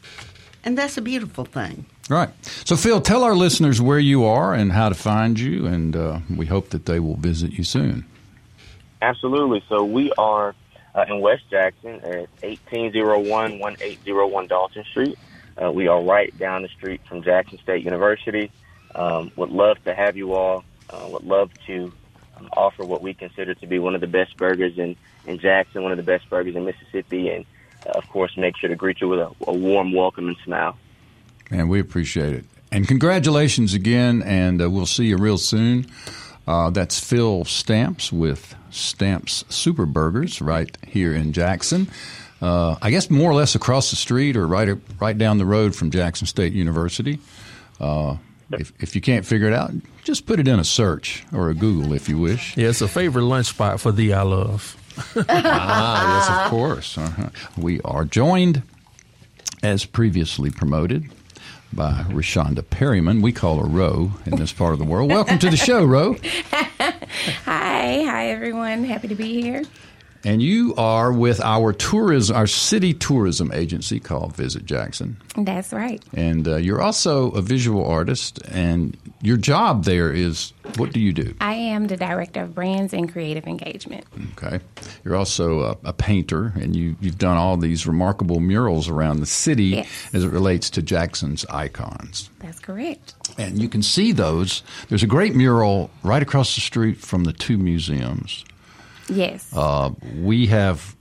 and 0.64 0.78
that's 0.78 0.98
a 0.98 1.02
beautiful 1.02 1.46
thing. 1.46 1.86
Right. 2.10 2.30
So, 2.66 2.76
Phil, 2.76 3.00
tell 3.00 3.24
our 3.24 3.36
listeners 3.36 3.82
where 3.82 4.00
you 4.00 4.26
are 4.26 4.54
and 4.54 4.74
how 4.74 4.90
to 4.90 4.96
find 4.96 5.40
you, 5.40 5.66
and 5.66 5.96
uh, 5.96 6.20
we 6.36 6.46
hope 6.46 6.70
that 6.70 6.86
they 6.86 7.00
will 7.00 7.16
visit 7.16 7.54
you 7.54 7.64
soon. 7.64 8.06
Absolutely. 9.02 9.62
So 9.68 9.84
we 9.84 10.12
are 10.14 10.56
uh, 10.96 11.06
in 11.10 11.20
West 11.20 11.44
Jackson 11.50 11.96
at 12.04 12.30
1801 12.42 13.60
1801 13.60 14.48
Dalton 14.48 14.84
Street. 14.86 15.18
Uh, 15.62 15.72
we 15.72 15.88
are 15.88 16.02
right 16.02 16.36
down 16.38 16.62
the 16.62 16.70
street 16.70 17.02
from 17.08 17.22
Jackson 17.22 17.60
State 17.60 17.84
University. 17.84 18.50
Um, 18.96 19.32
would 19.36 19.50
love 19.50 19.84
to 19.84 19.94
have 19.94 20.16
you 20.16 20.34
all. 20.34 20.64
Uh, 20.90 21.08
would 21.12 21.26
love 21.26 21.52
to 21.68 21.92
um, 22.38 22.50
offer 22.56 22.86
what 22.86 23.02
we 23.02 23.14
consider 23.14 23.54
to 23.56 23.68
be 23.68 23.78
one 23.80 23.94
of 23.94 24.02
the 24.02 24.08
best 24.08 24.38
burgers 24.38 24.78
in, 24.78 24.96
in 25.26 25.40
Jackson, 25.40 25.84
one 25.84 25.92
of 25.92 25.98
the 25.98 26.04
best 26.04 26.30
burgers 26.30 26.56
in 26.56 26.64
Mississippi, 26.64 27.30
and 27.30 27.46
uh, 27.86 27.92
of 27.92 28.08
course, 28.10 28.38
make 28.38 28.56
sure 28.58 28.70
to 28.70 28.76
greet 28.76 29.02
you 29.02 29.10
with 29.10 29.20
a, 29.20 29.32
a 29.48 29.54
warm 29.54 29.92
welcome 29.92 30.28
and 30.28 30.38
smile. 30.46 30.78
And 31.52 31.70
we 31.70 31.80
appreciate 31.80 32.34
it. 32.34 32.46
And 32.72 32.88
congratulations 32.88 33.74
again, 33.74 34.24
and 34.24 34.62
uh, 34.62 34.70
we'll 34.70 34.88
see 34.88 35.06
you 35.06 35.18
real 35.18 35.38
soon. 35.38 35.86
Uh, 36.48 36.70
that's 36.72 37.00
Phil 37.00 37.46
Stamps 37.46 38.12
with 38.12 38.56
Stamps 38.72 39.46
Super 39.50 39.86
Burgers 39.86 40.42
right 40.42 40.76
here 40.88 41.14
in 41.14 41.34
Jackson. 41.34 41.88
Uh, 42.42 42.76
I 42.82 42.90
guess 42.90 43.10
more 43.10 43.32
or 43.32 43.36
less 43.36 43.56
across 43.56 43.90
the 43.92 43.96
street 43.96 44.36
or 44.36 44.46
right 44.46 44.78
right 45.00 45.18
down 45.18 45.38
the 45.38 45.46
road 45.46 45.76
from 45.76 45.92
Jackson 45.92 46.28
State 46.28 46.52
University. 46.54 47.20
Uh, 47.80 48.18
if, 48.52 48.74
if 48.80 48.96
you 48.96 49.02
can't 49.02 49.26
figure 49.26 49.48
it 49.48 49.54
out, 49.54 49.72
just 50.04 50.26
put 50.26 50.40
it 50.40 50.48
in 50.48 50.60
a 50.60 50.64
search 50.64 51.24
or 51.32 51.50
a 51.50 51.54
Google 51.54 51.94
if 51.94 52.10
you 52.10 52.18
wish. 52.18 52.58
Yeah, 52.58 52.70
it's 52.70 52.82
a 52.82 52.88
favorite 52.88 53.24
lunch 53.24 53.48
spot 53.48 53.80
for 53.80 53.92
the 53.92 54.14
I 54.14 54.24
love. 54.24 54.76
ah, 55.30 56.18
yes, 56.18 56.46
of 56.46 56.52
course. 56.52 56.98
Uh-huh. 56.98 57.30
We 57.58 57.80
are 57.82 58.04
joined, 58.04 58.62
as 59.64 59.86
previously 59.86 60.52
promoted, 60.52 61.10
by 61.76 62.06
Reshonda 62.10 62.68
Perryman. 62.70 63.22
We 63.22 63.32
call 63.32 63.58
her 63.58 63.66
Ro 63.66 64.12
in 64.26 64.36
this 64.36 64.52
part 64.52 64.74
of 64.74 64.80
the 64.80 64.86
world. 64.86 65.12
Welcome 65.12 65.40
to 65.40 65.50
the 65.50 65.58
show, 65.58 65.84
Ro. 65.84 66.16
Hi, 67.46 68.04
hi 68.04 68.30
everyone. 68.30 68.84
Happy 68.84 69.08
to 69.08 69.16
be 69.16 69.42
here. 69.42 69.64
And 70.26 70.42
you 70.42 70.74
are 70.78 71.12
with 71.12 71.42
our 71.42 71.74
tourism, 71.74 72.36
our 72.38 72.48
city 72.48 72.94
tourism 72.94 73.52
agency 73.52 74.00
called 74.00 74.36
Visit 74.38 74.66
Jackson. 74.66 75.18
That's 75.36 75.74
right. 75.74 76.02
And 76.14 76.48
uh, 76.48 76.56
you're 76.56 76.82
also 76.82 77.32
a 77.32 77.42
visual 77.42 77.86
artist, 77.86 78.40
and 78.50 78.96
your 79.22 79.36
job 79.36 79.84
there 79.84 80.14
is 80.14 80.54
what 80.78 80.94
do 80.94 81.02
you 81.02 81.12
do? 81.12 81.36
I 81.42 81.54
am 81.56 81.88
the 81.88 81.98
director 81.98 82.42
of 82.44 82.56
brands 82.56 82.94
and 82.94 83.12
creative 83.12 83.48
engagement. 83.48 84.06
Okay. 84.38 84.62
You're 85.04 85.18
also 85.18 85.60
a, 85.62 85.78
a 85.90 85.94
painter, 85.94 86.54
and 86.56 86.74
you, 86.74 86.96
you've 87.02 87.18
done 87.18 87.36
all 87.36 87.58
these 87.58 87.86
remarkable 87.86 88.40
murals 88.40 88.88
around 88.88 89.20
the 89.20 89.26
city 89.26 89.64
Yes. 89.66 90.10
as 90.14 90.24
it 90.24 90.30
relates 90.32 90.70
to 90.72 90.82
Jackson's 90.82 91.46
icons. 91.48 92.30
That's 92.40 92.60
correct. 92.60 93.14
And 93.38 93.62
you 93.62 93.68
can 93.68 93.84
see 93.84 94.14
those. 94.14 94.64
There's 94.88 95.04
a 95.04 95.08
great 95.08 95.36
mural 95.36 95.90
right 96.02 96.22
across 96.24 96.56
the 96.56 96.62
street 96.62 96.98
from 97.00 97.26
the 97.26 97.34
two 97.34 97.58
museums. 97.58 98.46
Yes. 99.10 99.52
Uh, 99.56 99.92
we 100.22 100.48
have 100.48 100.96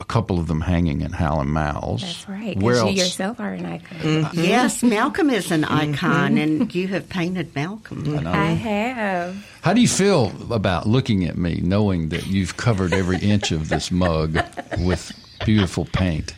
a 0.00 0.04
couple 0.04 0.38
of 0.38 0.46
them 0.46 0.60
hanging 0.60 1.00
in 1.00 1.12
Hal 1.12 1.40
and 1.40 1.50
Mal's. 1.50 2.02
That's 2.02 2.28
right. 2.28 2.56
Where 2.56 2.74
Because 2.74 2.94
you 2.94 3.02
yourself 3.02 3.40
are 3.40 3.52
an 3.52 3.66
icon. 3.66 3.98
Mm-hmm. 3.98 4.40
Yes, 4.44 4.82
Malcolm 4.84 5.28
is 5.30 5.50
an 5.50 5.64
icon, 5.64 6.38
and 6.38 6.72
you 6.74 6.86
have 6.88 7.08
painted 7.08 7.54
Malcolm. 7.54 8.26
I 8.26 8.50
have. 8.52 9.46
How 9.62 9.72
do 9.72 9.80
you 9.80 9.88
feel 9.88 10.32
about 10.52 10.86
looking 10.86 11.24
at 11.24 11.36
me, 11.36 11.60
knowing 11.62 12.10
that 12.10 12.26
you've 12.26 12.56
covered 12.56 12.92
every 12.92 13.18
inch 13.18 13.50
of 13.50 13.68
this 13.68 13.90
mug 13.90 14.38
with 14.78 15.12
beautiful 15.44 15.84
paint? 15.86 16.34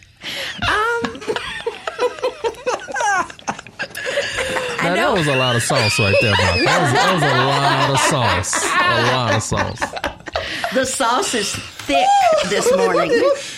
Now, 4.83 4.95
that 4.95 5.13
was 5.13 5.27
a 5.27 5.37
lot 5.37 5.57
of 5.57 5.63
sauce 5.63 5.99
right 5.99 6.15
there, 6.23 6.33
Bob. 6.33 6.59
That 6.65 6.83
was, 6.83 6.93
that 6.93 7.13
was 7.15 7.23
a 7.23 7.37
lot 7.45 7.91
of 7.91 8.01
sauce. 8.09 8.65
A 8.65 9.13
lot 9.13 9.35
of 9.35 9.43
sauce. 9.43 10.20
The 10.75 10.85
sauce 10.87 11.35
is 11.35 11.53
thick 11.55 12.07
this 12.49 12.71
morning. 12.77 13.11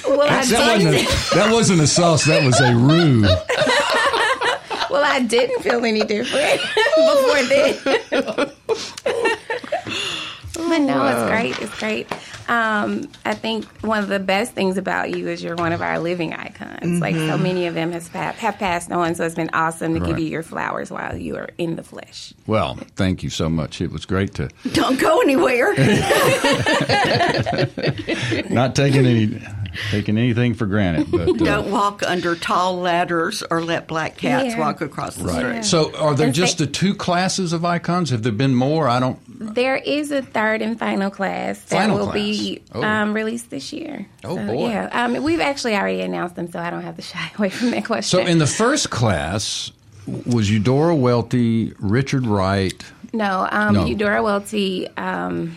Well, 0.07 0.23
I 0.23 0.45
That 0.47 0.75
wasn't, 0.77 0.97
didn't. 0.97 1.09
a, 1.11 1.35
that 1.35 1.53
wasn't 1.53 1.81
a 1.83 1.87
sauce, 1.87 2.25
that 2.25 2.43
was 2.45 2.61
a 2.61 2.75
roux. 2.75 3.27
Well, 4.91 5.05
I 5.05 5.21
didn't 5.21 5.63
feel 5.63 5.83
any 5.87 6.03
different 6.05 6.61
before 6.97 7.43
then. 7.45 7.79
but 10.53 10.79
no, 10.81 11.07
it's 11.07 11.31
great. 11.31 11.59
It's 11.63 11.79
great. 11.79 12.07
Um, 12.53 13.09
I 13.25 13.33
think 13.33 13.65
one 13.83 14.03
of 14.03 14.09
the 14.09 14.19
best 14.19 14.53
things 14.53 14.77
about 14.77 15.17
you 15.17 15.29
is 15.29 15.43
you're 15.43 15.57
one 15.57 15.73
of 15.73 15.81
our 15.81 15.99
living 15.99 16.35
icons. 16.35 17.01
Like 17.01 17.15
so 17.15 17.39
many 17.39 17.67
of 17.67 17.73
them 17.73 17.93
has 17.93 18.11
pa- 18.11 18.33
have 18.33 18.59
passed 18.59 18.93
on, 18.93 19.15
so 19.15 19.25
it's 19.25 19.35
been 19.35 19.49
awesome 19.55 19.99
to 19.99 20.01
give 20.01 20.19
you 20.19 20.27
your 20.27 20.43
flowers 20.43 20.91
while 20.91 21.17
you 21.17 21.37
are 21.37 21.49
in 21.57 21.77
the 21.77 21.83
flesh. 21.83 22.35
Well, 22.47 22.75
thank 22.95 23.23
you 23.23 23.31
so 23.31 23.49
much. 23.49 23.81
It 23.81 23.91
was 23.91 24.05
great 24.05 24.35
to 24.35 24.51
Don't 24.75 25.01
go 25.01 25.23
anywhere. 25.23 25.73
not 28.51 28.77
taking 28.77 29.07
any 29.07 29.41
taking 29.91 30.19
anything 30.19 30.55
for 30.55 30.67
granted, 30.67 31.11
but 31.11 31.29
uh, 31.29 31.33
Don't 31.33 31.71
walk 31.71 32.03
under 32.03 32.35
tall 32.37 32.77
ladders 32.79 33.43
or 33.51 33.63
let 33.63 33.87
black 33.89 34.17
cats 34.17 34.55
Yeah. 34.55 34.59
walk 34.59 34.81
across 34.81 35.17
the 35.17 35.25
right. 35.25 35.37
street. 35.37 35.65
So, 35.65 35.95
are 35.97 36.15
there 36.15 36.27
And 36.27 36.35
just 36.35 36.59
say- 36.59 36.65
the 36.67 36.71
two 36.71 36.95
classes 36.95 37.53
of 37.53 37.65
icons? 37.65 38.11
Have 38.11 38.23
there 38.23 38.33
been 38.33 38.55
more? 38.55 38.89
I 38.89 39.01
don't. 39.01 39.19
There 39.55 39.77
is 39.77 40.11
a 40.13 40.23
third 40.23 40.63
and 40.63 40.79
final 40.79 41.11
class 41.11 41.59
that 41.65 41.77
Final 41.77 41.97
will 41.99 42.05
class. 42.07 42.15
be 42.15 42.63
Oh. 42.73 42.83
um, 42.83 43.13
released 43.13 43.51
this 43.51 43.73
year. 43.73 44.07
Oh, 44.25 44.37
So, 44.37 44.47
boy. 44.47 44.69
Yeah, 44.69 44.89
um, 44.93 45.23
we've 45.23 45.41
actually 45.41 45.75
already 45.75 46.01
announced 46.01 46.37
them, 46.37 46.51
so 46.51 46.61
I 46.61 46.71
don't 46.71 46.83
have 46.83 46.97
to 46.97 47.03
shy 47.03 47.31
away 47.39 47.49
from 47.49 47.71
that 47.73 47.85
question. 47.85 48.21
So, 48.21 48.27
in 48.27 48.39
the 48.39 48.47
first 48.47 48.91
class, 48.91 49.73
was 50.27 50.51
Eudora 50.51 50.95
Welty, 50.95 51.73
Richard 51.81 52.27
Wright? 52.27 52.85
no, 53.13 53.47
um, 53.51 53.75
No. 53.75 53.85
Eudora 53.87 54.23
Welty, 54.23 54.89
um, 54.97 55.57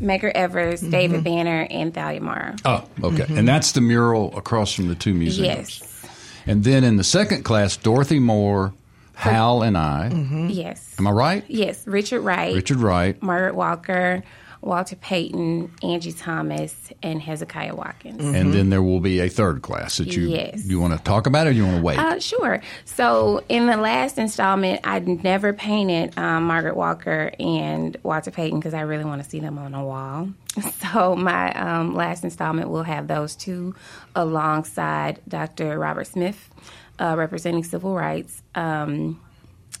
Medgar 0.00 0.30
Evers, 0.34 0.80
Mm-hmm. 0.80 0.90
David 0.90 1.24
Banner, 1.24 1.66
and 1.70 1.92
Thalia 1.94 2.20
Mara. 2.20 2.56
Oh, 2.64 2.84
okay. 3.02 3.26
And 3.28 3.46
that's 3.48 3.72
the 3.72 3.80
mural 3.80 4.36
across 4.36 4.72
from 4.72 4.88
the 4.88 4.94
two 4.94 5.14
museums. 5.14 5.80
Yes, 5.80 6.04
And 6.46 6.62
then 6.64 6.84
in 6.84 6.96
the 6.96 7.04
second 7.04 7.42
class, 7.44 7.76
Dorothy 7.76 8.18
Moore, 8.20 8.72
Hal, 9.14 9.62
and 9.62 9.76
I. 9.76 10.08
yes, 10.50 10.94
Am 10.98 11.06
I 11.06 11.10
right? 11.10 11.44
yes. 11.48 11.84
Richard 11.86 12.20
Wright, 12.20 12.54
Richard 12.54 12.78
Wright. 12.78 13.20
Margaret 13.22 13.56
Walker, 13.56 14.22
Walter 14.60 14.96
Payton, 14.96 15.72
Angie 15.82 16.12
Thomas, 16.12 16.92
and 17.02 17.22
Hezekiah 17.22 17.74
Watkins. 17.74 18.22
And 18.22 18.52
then 18.52 18.70
there 18.70 18.82
will 18.82 19.00
be 19.00 19.20
a 19.20 19.28
third 19.28 19.62
class 19.62 19.98
that 19.98 20.14
you 20.16 20.28
Yes. 20.28 20.66
you 20.66 20.80
want 20.80 20.96
to 20.96 21.02
talk 21.04 21.26
about 21.26 21.46
or 21.46 21.52
you 21.52 21.64
want 21.64 21.76
to 21.76 21.82
wait? 21.82 21.98
Uh, 21.98 22.18
sure. 22.18 22.60
So 22.84 23.42
in 23.48 23.66
the 23.66 23.76
last 23.76 24.18
installment, 24.18 24.80
I 24.84 24.98
never 24.98 25.52
painted 25.52 26.18
um, 26.18 26.44
Margaret 26.44 26.76
Walker 26.76 27.30
and 27.38 27.96
Walter 28.02 28.30
Payton 28.30 28.58
because 28.58 28.74
I 28.74 28.80
really 28.80 29.04
want 29.04 29.22
to 29.22 29.28
see 29.28 29.38
them 29.40 29.58
on 29.58 29.74
a 29.74 29.84
wall. 29.84 30.28
So 30.92 31.14
my 31.14 31.52
um, 31.52 31.94
last 31.94 32.24
installment 32.24 32.68
will 32.68 32.82
have 32.82 33.06
those 33.06 33.36
two 33.36 33.76
alongside 34.16 35.20
Dr. 35.28 35.78
Robert 35.78 36.06
Smith, 36.06 36.50
uh, 36.98 37.14
representing 37.16 37.62
civil 37.64 37.94
rights, 37.94 38.42
um, 38.54 39.20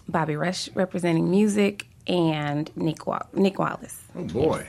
Bobby 0.08 0.36
Rush 0.36 0.68
representing 0.74 1.30
music, 1.30 1.86
and 2.08 2.70
Nick 2.76 3.06
Wa- 3.06 3.22
Nick 3.34 3.58
Wallace. 3.58 4.02
oh 4.16 4.24
boy. 4.24 4.66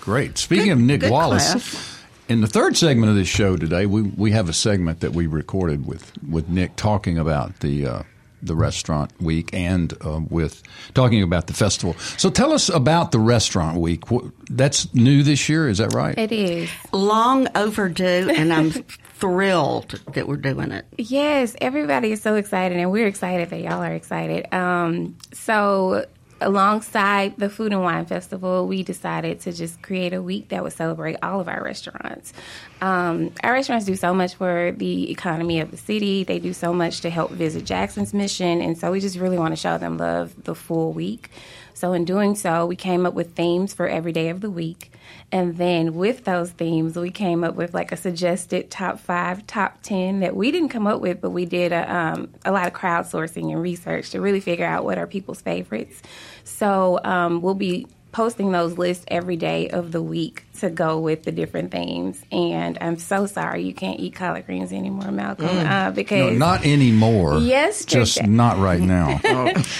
Great. 0.00 0.38
Speaking 0.38 0.70
of 0.70 0.78
Nick 0.78 1.02
Wallace, 1.10 1.50
class. 1.52 1.98
in 2.28 2.40
the 2.40 2.46
third 2.46 2.76
segment 2.76 3.10
of 3.10 3.16
this 3.16 3.28
show 3.28 3.56
today, 3.56 3.86
we 3.86 4.02
we 4.02 4.32
have 4.32 4.48
a 4.48 4.52
segment 4.52 5.00
that 5.00 5.12
we 5.12 5.26
recorded 5.26 5.86
with 5.86 6.12
with 6.28 6.48
Nick 6.48 6.76
talking 6.76 7.18
about 7.18 7.60
the 7.60 7.86
uh, 7.86 8.02
the 8.42 8.54
restaurant 8.54 9.10
week 9.20 9.52
and 9.52 9.92
uh, 10.04 10.20
with 10.30 10.62
talking 10.94 11.22
about 11.22 11.48
the 11.48 11.52
festival. 11.52 11.94
So 12.16 12.30
tell 12.30 12.52
us 12.52 12.68
about 12.68 13.10
the 13.12 13.18
restaurant 13.18 13.78
week. 13.80 14.04
That's 14.48 14.92
new 14.94 15.22
this 15.24 15.48
year, 15.48 15.68
is 15.68 15.78
that 15.78 15.92
right? 15.92 16.16
It 16.16 16.30
is. 16.32 16.70
Long 16.92 17.48
overdue, 17.56 18.30
and 18.32 18.52
I'm 18.52 18.70
thrilled 19.18 20.00
that 20.14 20.28
we're 20.28 20.36
doing 20.36 20.70
it. 20.70 20.86
Yes, 20.96 21.56
everybody 21.60 22.12
is 22.12 22.22
so 22.22 22.36
excited, 22.36 22.78
and 22.78 22.92
we're 22.92 23.08
excited 23.08 23.50
that 23.50 23.60
y'all 23.60 23.82
are 23.82 23.92
excited. 23.92 24.52
Um, 24.54 25.16
so, 25.32 26.06
alongside 26.40 27.36
the 27.36 27.48
Food 27.48 27.72
and 27.72 27.82
Wine 27.82 28.06
Festival, 28.06 28.66
we 28.66 28.82
decided 28.82 29.40
to 29.40 29.52
just 29.52 29.82
create 29.82 30.12
a 30.12 30.22
week 30.22 30.48
that 30.48 30.62
would 30.62 30.72
celebrate 30.72 31.16
all 31.22 31.40
of 31.40 31.48
our 31.48 31.62
restaurants. 31.62 32.32
Um, 32.80 33.32
our 33.42 33.52
restaurants 33.52 33.86
do 33.86 33.96
so 33.96 34.14
much 34.14 34.34
for 34.34 34.72
the 34.76 35.10
economy 35.10 35.60
of 35.60 35.70
the 35.70 35.76
city, 35.76 36.24
they 36.24 36.38
do 36.38 36.52
so 36.52 36.72
much 36.72 37.00
to 37.00 37.10
help 37.10 37.30
Visit 37.30 37.64
Jackson's 37.64 38.14
mission, 38.14 38.60
and 38.60 38.78
so 38.78 38.92
we 38.92 39.00
just 39.00 39.16
really 39.16 39.38
want 39.38 39.52
to 39.52 39.56
show 39.56 39.78
them 39.78 39.98
love 39.98 40.44
the 40.44 40.54
full 40.54 40.92
week. 40.92 41.30
So, 41.74 41.92
in 41.92 42.04
doing 42.04 42.34
so, 42.34 42.66
we 42.66 42.74
came 42.74 43.06
up 43.06 43.14
with 43.14 43.34
themes 43.34 43.72
for 43.72 43.86
every 43.86 44.12
day 44.12 44.30
of 44.30 44.40
the 44.40 44.50
week. 44.50 44.90
And 45.30 45.58
then 45.58 45.94
with 45.94 46.24
those 46.24 46.50
themes, 46.50 46.96
we 46.96 47.10
came 47.10 47.44
up 47.44 47.54
with 47.54 47.74
like 47.74 47.92
a 47.92 47.96
suggested 47.96 48.70
top 48.70 48.98
five, 48.98 49.46
top 49.46 49.82
10 49.82 50.20
that 50.20 50.34
we 50.34 50.50
didn't 50.50 50.70
come 50.70 50.86
up 50.86 51.00
with, 51.00 51.20
but 51.20 51.30
we 51.30 51.44
did 51.44 51.70
a, 51.70 51.94
um, 51.94 52.30
a 52.46 52.52
lot 52.52 52.66
of 52.66 52.72
crowdsourcing 52.72 53.52
and 53.52 53.60
research 53.60 54.10
to 54.10 54.20
really 54.20 54.40
figure 54.40 54.64
out 54.64 54.84
what 54.84 54.96
are 54.96 55.06
people's 55.06 55.42
favorites. 55.42 56.00
So 56.44 56.98
um, 57.04 57.42
we'll 57.42 57.54
be 57.54 57.86
posting 58.10 58.52
those 58.52 58.78
lists 58.78 59.04
every 59.08 59.36
day 59.36 59.68
of 59.68 59.92
the 59.92 60.02
week 60.02 60.44
to 60.58 60.70
go 60.70 60.98
with 61.00 61.24
the 61.24 61.32
different 61.32 61.70
themes. 61.72 62.20
And 62.32 62.78
I'm 62.80 62.98
so 62.98 63.26
sorry 63.26 63.62
you 63.64 63.74
can't 63.74 63.98
eat 64.00 64.14
collard 64.14 64.46
greens 64.46 64.72
anymore, 64.72 65.10
Malcolm, 65.10 65.46
uh, 65.46 65.88
No, 65.88 65.92
because. 65.94 66.36
not 66.38 66.64
anymore. 66.64 67.38
Yesterday. 67.38 68.00
Just 68.00 68.26
not 68.26 68.58
right 68.58 68.80
now. 68.80 69.20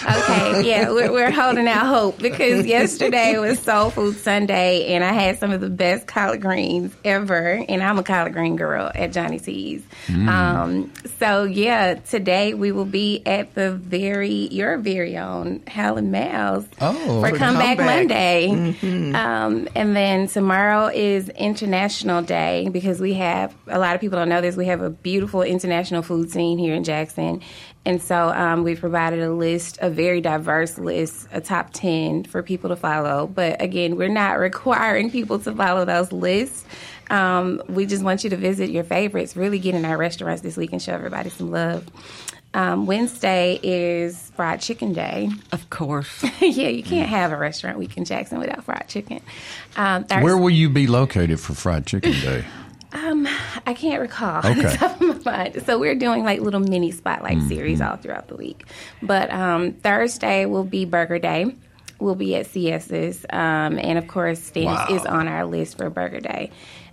Okay, 0.09 0.63
yeah, 0.69 0.91
we're, 0.91 1.13
we're 1.13 1.31
holding 1.31 1.67
out 1.69 1.87
hope 1.87 2.19
because 2.19 2.67
yesterday 2.67 3.39
was 3.39 3.59
Soul 3.59 3.91
Food 3.91 4.17
Sunday, 4.17 4.95
and 4.95 5.05
I 5.05 5.13
had 5.13 5.39
some 5.39 5.51
of 5.53 5.61
the 5.61 5.69
best 5.69 6.07
collard 6.07 6.41
greens 6.41 6.95
ever, 7.05 7.63
and 7.69 7.83
I'm 7.83 7.99
a 7.99 8.03
collard 8.03 8.33
green 8.33 8.57
girl 8.57 8.91
at 8.95 9.13
Johnny 9.13 9.39
T's. 9.39 9.83
Um, 10.09 10.93
so 11.19 11.45
yeah, 11.45 11.95
today 11.95 12.55
we 12.55 12.73
will 12.73 12.85
be 12.85 13.23
at 13.27 13.55
the 13.55 13.73
very 13.73 14.33
your 14.49 14.79
very 14.79 15.17
own 15.17 15.63
Hal 15.67 15.97
and 15.99 16.11
Mal's 16.13 16.67
Oh, 16.81 17.21
for 17.23 17.31
for 17.31 17.37
Comeback 17.37 17.79
Comeback. 17.79 17.79
Monday, 17.79 18.75
um, 19.15 19.69
and 19.75 19.95
then 19.97 20.29
tomorrow 20.29 20.68
is 20.95 21.29
International 21.31 22.23
Day 22.23 22.69
because 22.71 23.01
we 23.01 23.15
have 23.15 23.55
a 23.67 23.79
lot 23.79 23.95
of 23.95 24.01
people 24.01 24.19
don't 24.19 24.29
know 24.29 24.41
this. 24.41 24.57
We 24.57 24.67
have 24.67 24.83
a 24.83 24.91
beautiful 24.91 25.43
international 25.43 26.03
food 26.03 26.31
scene 26.31 26.59
here 26.59 26.75
in 26.75 26.85
Jackson. 26.85 27.41
And 27.85 28.03
so 28.03 28.29
um, 28.29 28.65
we've 28.65 28.79
provided 28.79 29.21
a 29.21 29.33
list, 29.33 29.79
a 29.81 29.89
very 29.89 30.21
diverse 30.21 30.77
list, 30.79 31.29
a 31.33 31.41
top 31.41 31.71
10 31.73 32.25
for 32.25 32.43
people 32.43 32.69
to 32.69 32.77
follow. 32.77 33.27
But 33.27 33.63
again, 33.63 33.97
we're 33.97 34.09
not 34.09 34.39
requiring 34.39 35.11
people 35.11 35.39
to 35.39 35.55
follow 35.55 35.85
those 35.85 36.13
lists. 36.13 36.65
Um, 37.11 37.63
we 37.69 37.87
just 37.87 38.03
want 38.03 38.25
you 38.25 38.31
to 38.31 38.37
visit 38.37 38.71
your 38.71 38.85
favorites, 38.85 39.37
really 39.37 39.59
get 39.59 39.75
in 39.75 39.85
our 39.85 39.97
restaurants 39.97 40.43
this 40.43 40.57
week 40.57 40.73
and 40.73 40.83
show 40.83 40.93
everybody 40.93 41.31
some 41.31 41.51
love. 41.51 41.87
Um, 42.55 42.87
Wednesday 42.87 43.61
is 43.63 44.31
Fried 44.35 44.61
Chicken 44.61 44.93
Day. 44.93 45.31
Of 45.53 45.71
course. 45.71 46.25
yeah, 46.41 46.69
you 46.69 46.83
can't 46.83 47.09
have 47.09 47.31
a 47.33 47.37
restaurant 47.37 47.79
week 47.79 47.97
in 47.97 48.05
Jackson 48.05 48.39
without 48.39 48.65
fried 48.65 48.87
chicken. 48.89 49.21
Um, 49.77 50.05
Thursday, 50.05 50.23
Where 50.25 50.37
will 50.37 50.51
you 50.51 50.69
be 50.71 50.87
located 50.87 51.41
for 51.41 51.55
Fried 51.55 51.87
Chicken 51.87 52.13
Day? 52.21 52.45
um, 52.93 53.29
I 53.67 53.75
can't 53.75 54.01
recall. 54.01 54.39
Okay. 54.45 54.67
Okay. 54.67 54.77
top 54.77 55.01
of 55.01 55.25
my 55.27 55.33
mind. 55.33 55.63
So 55.67 55.79
we're 55.79 55.95
doing 55.95 56.25
like 56.25 56.41
little 56.41 56.61
mini 56.61 56.91
spotlight 56.91 57.39
Mm-hmm. 57.39 57.49
series 57.49 57.81
all 57.81 57.97
throughout 57.97 58.29
the 58.29 58.37
week. 58.37 58.65
But 59.03 59.31
um, 59.31 59.73
Thursday 59.73 60.47
will 60.47 60.65
be 60.65 60.85
Burger 60.85 61.19
Day. 61.19 61.55
We'll 62.01 62.15
be 62.15 62.37
at 62.37 62.47
CS's, 62.47 63.27
um, 63.31 63.77
and 63.79 63.99
of 63.99 64.07
course, 64.07 64.41
Stamps 64.41 64.89
Wow. 64.89 64.97
is 64.97 65.05
on 65.05 65.27
our 65.29 65.45
list 65.45 65.77
for 65.79 65.91
Burger 65.91 66.21
Day. 66.21 66.51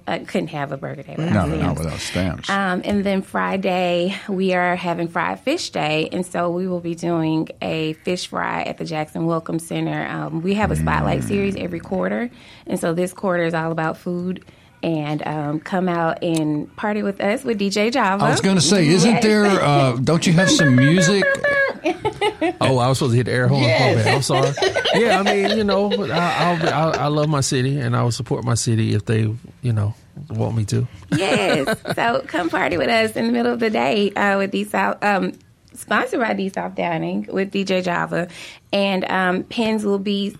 Uh, 0.07 0.19
couldn't 0.19 0.49
have 0.49 0.71
a 0.71 0.77
Burger 0.77 1.01
Day 1.01 1.15
No, 1.17 1.25
without 1.25 1.49
no, 1.49 1.55
Stamps. 1.57 1.79
without 1.79 1.99
stamps. 1.99 2.49
Um, 2.51 2.81
and 2.85 3.03
then 3.03 3.23
Friday, 3.23 4.15
we 4.29 4.53
are 4.53 4.75
having 4.75 5.07
Fried 5.07 5.39
Fish 5.39 5.71
Day. 5.71 6.09
And 6.11 6.23
so 6.23 6.51
we 6.51 6.67
will 6.67 6.79
be 6.79 6.93
doing 6.93 7.47
a 7.59 7.93
fish 7.93 8.27
fry 8.27 8.61
at 8.63 8.77
the 8.77 8.85
Jackson 8.85 9.25
Welcome 9.25 9.57
Center. 9.57 10.05
Um, 10.05 10.43
we 10.43 10.53
have 10.53 10.69
a 10.69 10.75
spotlight 10.75 11.21
Mm. 11.21 11.27
series 11.27 11.55
every 11.55 11.79
quarter. 11.79 12.29
And 12.67 12.79
so 12.79 12.93
this 12.93 13.13
quarter 13.13 13.45
is 13.45 13.55
all 13.55 13.71
about 13.71 13.97
food. 13.97 14.45
And 14.83 15.25
um, 15.25 15.59
come 15.59 15.89
out 15.89 16.21
and 16.23 16.73
party 16.75 17.01
with 17.01 17.19
us 17.19 17.43
with 17.43 17.57
DJ 17.59 17.91
Java. 17.91 18.23
I 18.25 18.29
was 18.29 18.41
going 18.41 18.57
to 18.57 18.61
say, 18.61 18.87
isn't 18.87 19.09
Yes. 19.09 19.23
there? 19.23 19.45
Uh, 19.45 19.93
don't 19.97 20.27
you 20.27 20.33
have 20.33 20.51
some 20.51 20.75
music? 20.75 21.23
Oh, 22.61 22.77
I 22.79 22.87
was 22.87 22.97
supposed 22.97 23.11
to 23.13 23.17
hit 23.17 23.25
the 23.25 23.31
air 23.31 23.47
horn. 23.47 23.63
Yes. 23.63 23.95
My 23.97 24.03
bad. 24.03 24.15
I'm 24.15 24.21
sorry. 24.21 24.51
Yeah, 24.95 25.19
I 25.19 25.23
mean, 25.23 25.57
you 25.57 25.63
know, 25.63 25.91
I, 25.91 26.43
I'll, 26.45 26.59
be- 26.61 26.67
I, 26.67 26.89
I 27.05 27.07
love 27.07 27.27
my 27.29 27.41
city, 27.41 27.79
and 27.79 27.95
I 27.95 28.03
will 28.03 28.11
support 28.11 28.43
my 28.43 28.53
city 28.55 28.93
if 28.93 29.05
they, 29.05 29.21
you 29.61 29.73
know, 29.73 29.93
want 30.29 30.55
me 30.55 30.65
to. 30.65 30.87
yes. 31.15 31.67
So 31.95 32.23
come 32.27 32.49
party 32.49 32.77
with 32.77 32.89
us 32.89 33.11
in 33.15 33.27
the 33.27 33.31
middle 33.33 33.51
of 33.53 33.59
the 33.59 33.69
day 33.69 34.11
uh, 34.11 34.37
with 34.37 34.51
D 34.51 34.63
South. 34.63 35.03
Um, 35.03 35.33
sponsored 35.73 36.19
by 36.21 36.33
D 36.33 36.49
South 36.49 36.75
Dining 36.75 37.27
with 37.31 37.51
DJ 37.51 37.83
Java, 37.83 38.29
and 38.71 39.03
um, 39.05 39.43
Penn's 39.43 39.85
will 39.85 39.99
be 39.99 40.35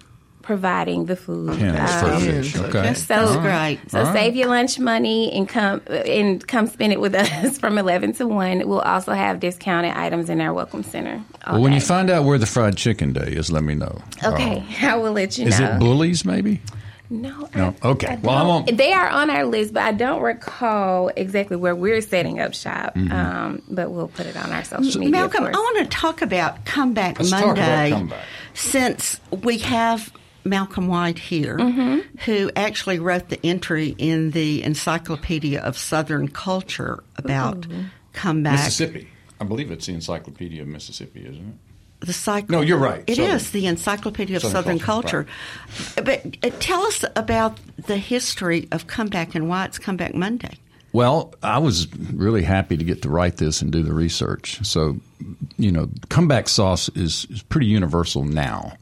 providing 0.46 1.06
the 1.06 1.16
food. 1.16 1.58
Penn's 1.60 1.94
for 2.00 2.06
Um, 2.12 2.22
fish. 2.22 2.56
Okay. 2.56 2.94
So 2.94 3.16
That's 3.16 3.36
great. 3.38 3.80
So 3.92 4.06
save 4.14 4.36
your 4.36 4.48
lunch 4.48 4.80
money 4.80 5.34
and 5.34 5.50
come 5.50 5.82
and 5.90 6.46
come 6.48 6.68
spend 6.68 6.94
it 6.94 7.02
with 7.02 7.16
us 7.16 7.58
from 7.58 7.78
eleven 7.78 8.14
to 8.14 8.28
one. 8.28 8.66
We'll 8.68 8.80
also 8.80 9.12
have 9.12 9.40
discounted 9.40 9.92
items 9.98 10.30
in 10.30 10.40
our 10.40 10.54
welcome 10.54 10.84
center. 10.84 11.22
Well, 11.52 11.62
when 11.62 11.74
you 11.74 11.82
find 11.82 12.10
out 12.10 12.24
where 12.24 12.38
the 12.38 12.46
fried 12.46 12.78
chicken 12.78 13.12
day 13.12 13.34
is, 13.34 13.52
let 13.52 13.64
me 13.64 13.76
know. 13.76 13.98
okay, 14.24 14.64
I 14.82 14.96
will 14.96 15.12
let 15.12 15.38
you 15.38 15.46
Uh, 15.46 15.50
is 15.50 15.60
know. 15.60 15.72
it 15.76 15.80
Bully's? 15.80 16.24
Maybe. 16.24 16.62
No. 17.10 17.48
No? 17.56 17.76
I- 17.84 17.88
Okay. 17.90 18.08
I 18.08 18.16
Well, 18.16 18.36
I 18.36 18.40
don't- 18.40 18.48
won't- 18.48 18.78
They 18.78 18.92
are 18.92 19.08
on 19.08 19.30
our 19.30 19.46
list, 19.46 19.74
but 19.76 19.84
I 19.84 19.92
don't 19.92 20.22
recall 20.24 21.12
exactly 21.16 21.56
where 21.56 21.76
we're 21.76 22.02
setting 22.02 22.40
up 22.40 22.56
shop. 22.56 22.96
Mm-hmm. 22.96 23.12
Um, 23.12 23.62
but 23.70 23.92
we'll 23.92 24.08
put 24.08 24.26
it 24.26 24.36
on 24.36 24.52
our 24.52 24.64
social 24.64 25.00
media. 25.02 25.12
Malcolm, 25.12 25.46
I 25.46 25.52
want 25.52 25.78
to 25.80 25.86
talk 25.86 26.24
about 26.24 26.66
Comeback 26.66 27.20
Let's 27.20 27.30
talk 27.30 27.44
about 27.44 27.58
Monday. 27.58 27.92
Comeback. 27.92 28.24
Since 28.56 29.20
we 29.44 29.60
have 29.60 30.12
Malcolm 30.46 30.88
White 30.88 31.18
here, 31.20 31.58
Mm-hmm. 31.58 32.18
who 32.26 32.52
actually 32.56 33.00
wrote 33.00 33.30
the 33.30 33.40
entry 33.46 33.96
in 33.98 34.32
the 34.32 34.64
Encyclopedia 34.64 35.60
of 35.62 35.78
Southern 35.78 36.28
Culture 36.28 37.04
about 37.18 37.66
comeback. 38.14 38.54
Mississippi. 38.60 39.10
I 39.42 39.44
believe 39.44 39.72
it's 39.72 39.88
the 39.88 39.94
Encyclopedia 39.94 40.62
of 40.62 40.68
Mississippi, 40.68 41.22
isn't 41.22 41.36
it? 42.02 42.06
The 42.06 42.14
cycle. 42.14 42.52
No, 42.52 42.62
you're 42.62 42.78
right. 42.78 43.04
It 43.08 43.18
is 43.18 43.48
Southern. 43.48 43.62
the 43.62 43.68
Encyclopedia 43.68 44.36
of 44.38 44.42
Southern 44.44 44.54
Southern, 44.54 44.80
Culture, 44.80 45.28
Culture. 45.96 46.02
But 46.04 46.38
uh, 46.46 46.56
tell 46.60 46.84
us 46.84 47.04
about 47.16 47.58
the 47.88 47.98
history 47.98 48.68
of 48.72 48.86
comeback 48.88 49.34
and 49.34 49.50
why 49.50 49.66
it's 49.66 49.80
Comeback 49.80 50.14
Monday. 50.14 50.58
Well, 50.94 51.34
I 51.44 51.58
was 51.58 51.94
really 52.14 52.44
happy 52.44 52.78
to 52.78 52.84
get 52.84 53.02
to 53.02 53.10
write 53.10 53.38
this 53.38 53.62
and 53.62 53.72
do 53.72 53.82
the 53.84 53.94
research. 53.94 54.66
So, 54.66 54.98
you 55.58 55.72
know, 55.72 55.90
comeback 56.10 56.48
sauce 56.48 56.90
is, 56.90 57.26
is 57.30 57.42
pretty 57.44 57.68
universal 57.68 58.24
now, 58.24 58.74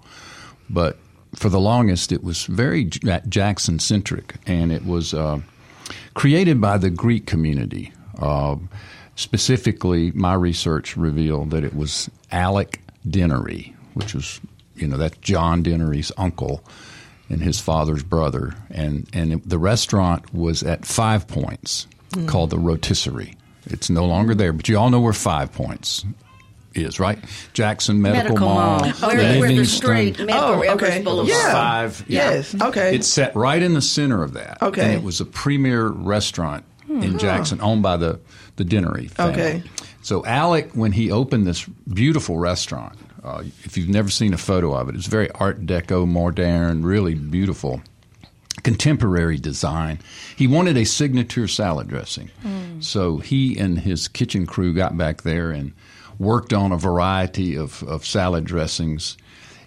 but 0.69 0.99
for 1.35 1.49
the 1.49 1.59
longest 1.59 2.11
it 2.11 2.23
was 2.23 2.45
very 2.45 2.85
Jackson 2.85 3.79
centric, 3.79 4.35
and 4.45 4.71
it 4.71 4.85
was 4.85 5.13
uh, 5.13 5.39
created 6.13 6.61
by 6.61 6.77
the 6.77 6.89
Greek 6.89 7.25
community. 7.25 7.91
Uh, 8.19 8.55
specifically, 9.15 10.11
my 10.11 10.33
research 10.33 10.95
revealed 10.95 11.51
that 11.51 11.63
it 11.63 11.75
was 11.75 12.09
Alec 12.31 12.81
Dennery, 13.09 13.73
which 13.93 14.13
was, 14.13 14.39
you 14.75 14.87
know, 14.87 14.97
that's 14.97 15.17
John 15.17 15.63
Dennery's 15.63 16.11
uncle 16.17 16.63
and 17.29 17.41
his 17.41 17.59
father's 17.59 18.03
brother, 18.03 18.53
and 18.69 19.07
and 19.13 19.43
the 19.43 19.57
restaurant 19.57 20.33
was 20.33 20.61
at 20.61 20.85
Five 20.85 21.27
Points, 21.27 21.87
called 22.27 22.49
the 22.51 22.59
Rotisserie. 22.59 23.35
It's 23.65 23.89
no 23.89 24.05
longer 24.05 24.35
there, 24.35 24.53
but 24.53 24.67
you 24.67 24.77
all 24.77 24.89
know 24.89 24.99
where 24.99 25.13
Five 25.13 25.51
Points 25.53 26.05
is, 26.75 26.99
right? 26.99 27.19
Jackson 27.53 28.01
Medical, 28.01 28.23
Medical 28.35 28.47
Mall, 28.47 28.79
Mall. 28.79 28.91
Where, 29.09 29.17
where 29.17 29.33
the 29.33 29.39
Livingston. 29.39 29.65
street, 29.65 30.17
Medgar 30.17 30.29
Oh, 30.33 30.61
Evers 30.61 30.83
okay. 30.83 31.01
Boulevard. 31.01 31.29
Yeah. 31.29 31.51
Five. 31.51 32.05
Yes. 32.07 32.55
Okay. 32.61 32.95
It's 32.95 33.07
set 33.07 33.35
right 33.35 33.61
in 33.61 33.73
the 33.73 33.81
center 33.81 34.23
of 34.23 34.33
that. 34.33 34.61
Okay. 34.61 34.83
And 34.85 34.93
it 34.93 35.03
was 35.03 35.21
a 35.21 35.25
premier 35.25 35.87
restaurant 35.87 36.65
in 36.89 37.17
Jackson, 37.17 37.59
owned 37.61 37.81
by 37.83 37.97
the 37.97 38.19
the 38.57 38.63
Dennery 38.63 39.07
family. 39.07 39.33
Okay. 39.33 39.63
So 40.03 40.23
Alec, 40.25 40.71
when 40.73 40.91
he 40.91 41.09
opened 41.11 41.47
this 41.47 41.65
beautiful 41.91 42.37
restaurant, 42.37 42.97
uh, 43.23 43.43
if 43.63 43.77
you've 43.77 43.89
never 43.89 44.09
seen 44.09 44.33
a 44.33 44.37
photo 44.37 44.73
of 44.75 44.89
it, 44.89 44.95
it's 44.95 45.07
very 45.07 45.31
Art 45.31 45.65
Deco, 45.65 46.05
modern, 46.07 46.83
really 46.83 47.15
beautiful, 47.15 47.81
contemporary 48.63 49.37
design. 49.37 49.99
He 50.35 50.45
wanted 50.47 50.77
a 50.77 50.83
signature 50.85 51.47
salad 51.47 51.87
dressing, 51.87 52.29
so 52.79 53.17
he 53.17 53.57
and 53.57 53.79
his 53.79 54.07
kitchen 54.07 54.45
crew 54.45 54.73
got 54.73 54.97
back 54.97 55.23
there 55.23 55.51
and 55.51 55.73
worked 56.19 56.53
on 56.53 56.71
a 56.71 56.77
variety 56.77 57.55
of, 57.55 57.83
of 57.83 58.05
salad 58.05 58.45
dressings. 58.45 59.17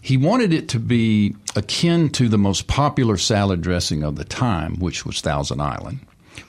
He 0.00 0.16
wanted 0.16 0.52
it 0.52 0.68
to 0.70 0.78
be 0.78 1.34
akin 1.56 2.10
to 2.10 2.28
the 2.28 2.38
most 2.38 2.68
popular 2.68 3.16
salad 3.16 3.60
dressing 3.60 4.02
of 4.02 4.16
the 4.16 4.24
time, 4.24 4.78
which 4.78 5.04
was 5.04 5.20
Thousand 5.20 5.60
Island, 5.60 5.98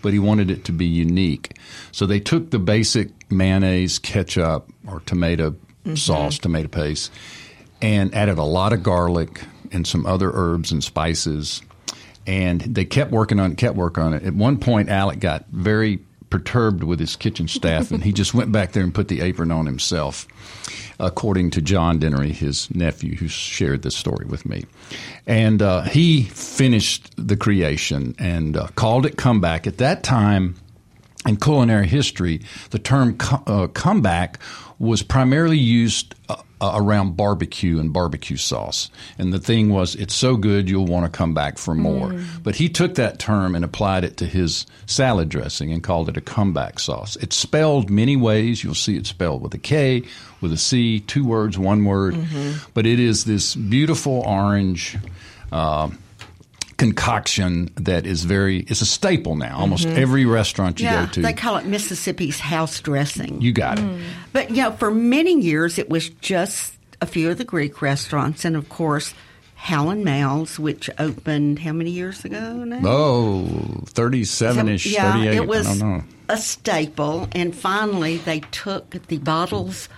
but 0.02 0.14
he 0.14 0.20
wanted 0.20 0.52
it 0.52 0.64
to 0.66 0.72
be 0.72 0.86
unique. 0.86 1.58
So 1.92 2.06
they 2.06 2.20
took 2.20 2.52
the 2.52 2.60
basic 2.60 3.10
mayonnaise, 3.32 3.98
ketchup, 3.98 4.70
or 4.88 5.00
tomato 5.02 5.52
mm-hmm. 5.52 5.96
sauce, 5.96 6.38
tomato 6.38 6.68
paste, 6.68 7.12
and 7.82 8.14
added 8.14 8.38
a 8.38 8.44
lot 8.44 8.74
of 8.74 8.84
garlic 8.84 9.42
and 9.72 9.88
some 9.88 10.06
other 10.06 10.32
herbs 10.34 10.72
and 10.72 10.84
spices. 10.84 11.62
And 12.26 12.62
they 12.62 12.86
kept 12.86 13.12
working 13.12 13.40
on 13.40 13.54
it, 13.54 13.58
kept 13.58 13.76
working 13.76 14.04
on 14.04 14.14
it. 14.14 14.24
At 14.24 14.34
one 14.34 14.58
point, 14.58 14.90
Alec 14.90 15.20
got 15.20 15.46
very 15.50 16.00
perturbed 16.30 16.84
with 16.84 17.00
his 17.00 17.16
kitchen 17.16 17.48
staff, 17.48 17.92
and 17.92 18.04
he 18.04 18.12
just 18.12 18.34
went 18.34 18.52
back 18.52 18.74
there 18.74 18.84
and 18.84 18.94
put 18.94 19.08
the 19.08 19.22
apron 19.22 19.52
on 19.52 19.66
himself, 19.66 20.28
according 21.00 21.52
to 21.52 21.62
John 21.62 22.00
Dennery, 22.00 22.32
his 22.32 22.70
nephew, 22.74 23.16
who 23.16 23.28
shared 23.28 23.82
this 23.82 23.96
story 23.96 24.26
with 24.26 24.46
me. 24.46 24.66
And 25.26 25.62
uh, 25.62 25.84
he 25.84 26.24
finished 26.24 27.12
the 27.18 27.38
creation 27.38 28.16
and 28.20 28.58
uh, 28.58 28.68
called 28.76 29.06
it 29.06 29.18
Comeback. 29.18 29.68
At 29.68 29.78
that 29.78 30.04
time, 30.04 30.56
in 31.26 31.38
culinary 31.38 31.88
history, 31.88 32.42
the 32.72 32.80
term 32.80 33.18
co- 33.18 33.44
uh, 33.48 33.68
comeback 33.68 34.40
was 34.80 35.04
primarily 35.04 35.58
used 35.58 36.16
uh, 36.60 36.74
around 36.76 37.15
barbecue 37.15 37.80
and 37.80 37.93
barbecue 37.93 38.38
sauce. 38.38 38.89
And 39.17 39.32
the 39.32 39.39
thing 39.39 39.70
was, 39.70 39.96
it's 39.96 40.13
so 40.13 40.38
good 40.38 40.70
you'll 40.70 40.86
want 40.86 41.06
to 41.06 41.15
come 41.15 41.34
back 41.34 41.58
for 41.58 41.76
more. 41.76 42.13
But 42.43 42.56
he 42.56 42.70
took 42.70 42.96
that 42.96 43.20
term 43.20 43.56
and 43.56 43.63
applied 43.63 44.04
it 44.04 44.17
to 44.17 44.26
his 44.26 44.65
salad 44.86 45.30
dressing 45.30 45.72
and 45.72 45.84
called 45.84 46.10
it 46.10 46.17
a 46.17 46.22
comeback 46.22 46.80
sauce. 46.80 47.15
It's 47.17 47.36
spelled 47.36 47.89
many 47.89 48.15
ways. 48.15 48.63
You'll 48.63 48.74
see 48.76 48.98
it 48.98 49.06
spelled 49.06 49.41
with 49.41 49.54
a 49.54 49.60
K, 49.60 50.04
with 50.41 50.52
a 50.52 50.58
C, 50.58 51.00
two 51.00 51.26
words, 51.26 51.58
one 51.58 51.86
word. 51.86 52.17
But 52.74 52.86
it 52.86 53.00
is 53.00 53.26
this 53.26 53.56
beautiful 53.56 54.24
orange. 54.26 54.98
Uh, 55.52 55.89
concoction 56.78 57.70
that 57.76 58.06
is 58.06 58.24
very 58.24 58.60
it's 58.62 58.82
a 58.82 58.86
staple 58.86 59.36
now. 59.36 59.58
Almost 59.58 59.88
mm-hmm. 59.88 59.98
every 59.98 60.26
restaurant 60.26 60.80
you 60.80 60.86
Yeah, 60.86 61.06
go 61.06 61.12
to. 61.13 61.22
they 61.22 61.34
call 61.34 61.58
it 61.58 61.66
Mississippi's 61.66 62.40
house 62.40 62.80
dressing. 62.80 63.42
you 63.42 63.52
got 63.52 63.80
it. 63.80 63.86
Mm. 63.86 64.02
But 64.32 64.52
you 64.52 64.58
know, 64.58 64.72
for 64.72 64.92
many 64.92 65.40
years 65.42 65.78
it 65.78 65.90
was 65.90 66.10
just 66.10 66.74
a 67.02 67.06
few 67.06 67.30
of 67.30 67.38
the 67.38 67.46
Greek 67.46 67.82
restaurants, 67.82 68.46
and 68.46 68.56
of 68.56 68.70
course, 68.70 69.13
Hal 69.56 69.90
and 69.90 70.04
Mal's, 70.04 70.60
which 70.60 70.90
opened 71.00 71.60
how 71.60 71.74
many 71.74 71.92
years 71.92 72.24
ago 72.24 72.63
now? 72.63 72.82
oh 72.86 73.48
37ish 73.86 74.92
yeah, 74.92 75.13
38 75.13 75.36
it 75.36 75.48
was 75.48 75.68
i 75.68 75.78
don't 75.78 75.80
know. 75.80 76.04
a 76.30 76.38
staple, 76.38 77.28
and 77.34 77.56
finally 77.56 78.18
they 78.18 78.40
took 78.52 78.92
the 79.08 79.18
bottles 79.18 79.90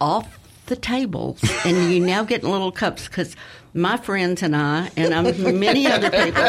off 0.00 0.38
the 0.66 0.76
tables, 0.76 1.42
and 1.64 1.92
you 1.92 2.00
now 2.00 2.24
get 2.24 2.42
in 2.42 2.50
little 2.50 2.72
cups 2.72 3.06
because. 3.08 3.34
My 3.74 3.98
friends 3.98 4.42
and 4.42 4.56
I, 4.56 4.90
and 4.96 5.12
um, 5.12 5.60
many 5.60 5.86
other 5.86 6.08
people, 6.08 6.42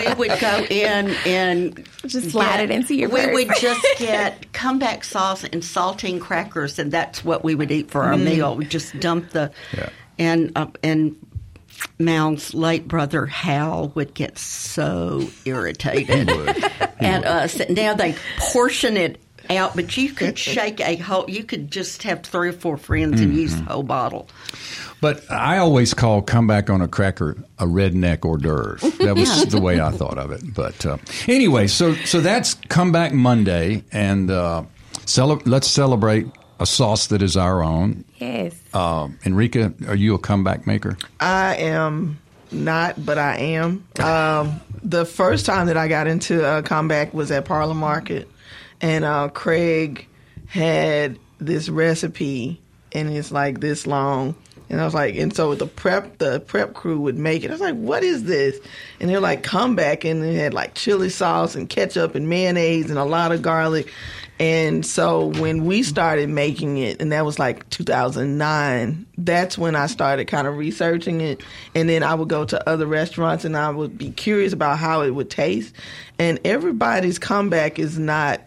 we 0.00 0.14
would 0.14 0.40
go 0.40 0.66
in 0.68 1.14
and 1.24 1.88
Just 2.08 2.32
slide 2.32 2.58
it 2.58 2.72
into 2.72 2.96
your 2.96 3.08
We 3.08 3.20
purse. 3.20 3.34
would 3.34 3.48
just 3.60 3.86
get 4.00 4.52
comeback 4.52 5.04
sauce 5.04 5.44
and 5.44 5.62
saltine 5.62 6.20
crackers, 6.20 6.80
and 6.80 6.90
that's 6.90 7.24
what 7.24 7.44
we 7.44 7.54
would 7.54 7.70
eat 7.70 7.88
for 7.88 8.02
our 8.02 8.16
meal. 8.18 8.56
We 8.56 8.64
just 8.64 8.98
dump 8.98 9.30
the 9.30 9.52
Yeah. 9.78 9.90
and 10.18 10.50
uh, 10.56 10.66
and 10.82 11.14
Mal's 12.00 12.52
late 12.52 12.88
brother 12.88 13.26
Hal 13.26 13.92
would 13.94 14.12
get 14.14 14.36
so 14.36 15.28
irritated 15.44 16.28
at 16.98 17.24
us. 17.24 17.60
Now 17.68 17.94
they 17.94 18.16
portion 18.38 18.96
it 18.96 19.20
out, 19.50 19.74
but 19.76 19.96
you 19.96 20.10
could 20.12 20.38
shake 20.52 20.80
a 20.80 20.96
whole. 20.96 21.28
You 21.28 21.44
could 21.44 21.70
just 21.70 22.02
have 22.04 22.22
three 22.22 22.48
or 22.48 22.52
four 22.52 22.76
friends 22.76 23.20
and 23.20 23.34
use 23.34 23.54
the 23.56 23.62
whole 23.62 23.82
bottle. 23.82 24.28
but 25.00 25.22
i 25.30 25.58
always 25.58 25.92
call 25.92 26.22
comeback 26.22 26.70
on 26.70 26.80
a 26.80 26.88
cracker 26.88 27.36
a 27.58 27.66
redneck 27.66 28.24
hors 28.24 28.38
d'oeuvre 28.38 28.78
that 29.04 29.14
was 29.16 29.44
the 29.46 29.60
way 29.60 29.80
i 29.80 29.90
thought 29.90 30.16
of 30.18 30.30
it 30.32 30.40
but 30.54 30.86
uh, 30.86 30.96
anyway 31.28 31.66
so 31.66 31.94
so 32.06 32.20
that's 32.20 32.54
comeback 32.68 33.12
monday 33.12 33.82
and 33.92 34.30
uh, 34.30 34.62
cele- 35.04 35.42
let's 35.44 35.68
celebrate 35.68 36.26
a 36.60 36.64
sauce 36.66 37.08
that 37.08 37.20
is 37.22 37.36
our 37.36 37.62
own 37.62 38.04
Yes. 38.18 38.54
uh, 38.72 39.08
enrika 39.24 39.74
are 39.88 39.96
you 39.96 40.14
a 40.14 40.18
comeback 40.18 40.66
maker 40.66 40.96
I 41.20 41.56
am 41.56 42.18
not, 42.52 43.04
but 43.04 43.18
I 43.18 43.36
am. 43.38 43.84
Um, 43.98 44.60
the 44.80 45.04
first 45.04 45.44
time 45.44 45.66
that 45.66 45.76
I 45.76 45.88
got 45.88 46.06
into 46.06 46.46
uh, 46.46 46.62
comeback 46.62 47.12
was 47.12 47.32
at 47.32 47.46
Parlor 47.46 47.74
Market, 47.74 48.28
and 48.84 49.02
uh, 49.02 49.28
Craig 49.28 50.06
had 50.46 51.18
this 51.38 51.70
recipe, 51.70 52.60
and 52.92 53.08
it's 53.08 53.32
like 53.32 53.60
this 53.60 53.86
long. 53.86 54.34
And 54.68 54.78
I 54.78 54.84
was 54.84 54.92
like, 54.92 55.16
and 55.16 55.34
so 55.34 55.54
the 55.54 55.66
prep, 55.66 56.18
the 56.18 56.40
prep 56.40 56.74
crew 56.74 57.00
would 57.00 57.16
make 57.16 57.44
it. 57.44 57.48
I 57.48 57.52
was 57.52 57.62
like, 57.62 57.76
what 57.76 58.02
is 58.04 58.24
this? 58.24 58.58
And 59.00 59.08
they're 59.08 59.20
like, 59.20 59.42
comeback, 59.42 60.04
and 60.04 60.22
it 60.22 60.36
had 60.36 60.52
like 60.52 60.74
chili 60.74 61.08
sauce 61.08 61.54
and 61.54 61.66
ketchup 61.66 62.14
and 62.14 62.28
mayonnaise 62.28 62.90
and 62.90 62.98
a 62.98 63.04
lot 63.04 63.32
of 63.32 63.40
garlic. 63.40 63.90
And 64.38 64.84
so 64.84 65.28
when 65.40 65.64
we 65.64 65.82
started 65.82 66.28
making 66.28 66.76
it, 66.76 67.00
and 67.00 67.10
that 67.10 67.24
was 67.24 67.38
like 67.38 67.66
2009, 67.70 69.06
that's 69.16 69.56
when 69.56 69.76
I 69.76 69.86
started 69.86 70.26
kind 70.26 70.46
of 70.46 70.58
researching 70.58 71.22
it. 71.22 71.42
And 71.74 71.88
then 71.88 72.02
I 72.02 72.14
would 72.14 72.28
go 72.28 72.44
to 72.44 72.68
other 72.68 72.86
restaurants 72.86 73.46
and 73.46 73.56
I 73.56 73.70
would 73.70 73.96
be 73.96 74.10
curious 74.10 74.52
about 74.52 74.78
how 74.78 75.00
it 75.00 75.10
would 75.10 75.30
taste. 75.30 75.74
And 76.18 76.38
everybody's 76.44 77.18
comeback 77.18 77.78
is 77.78 77.98
not 77.98 78.42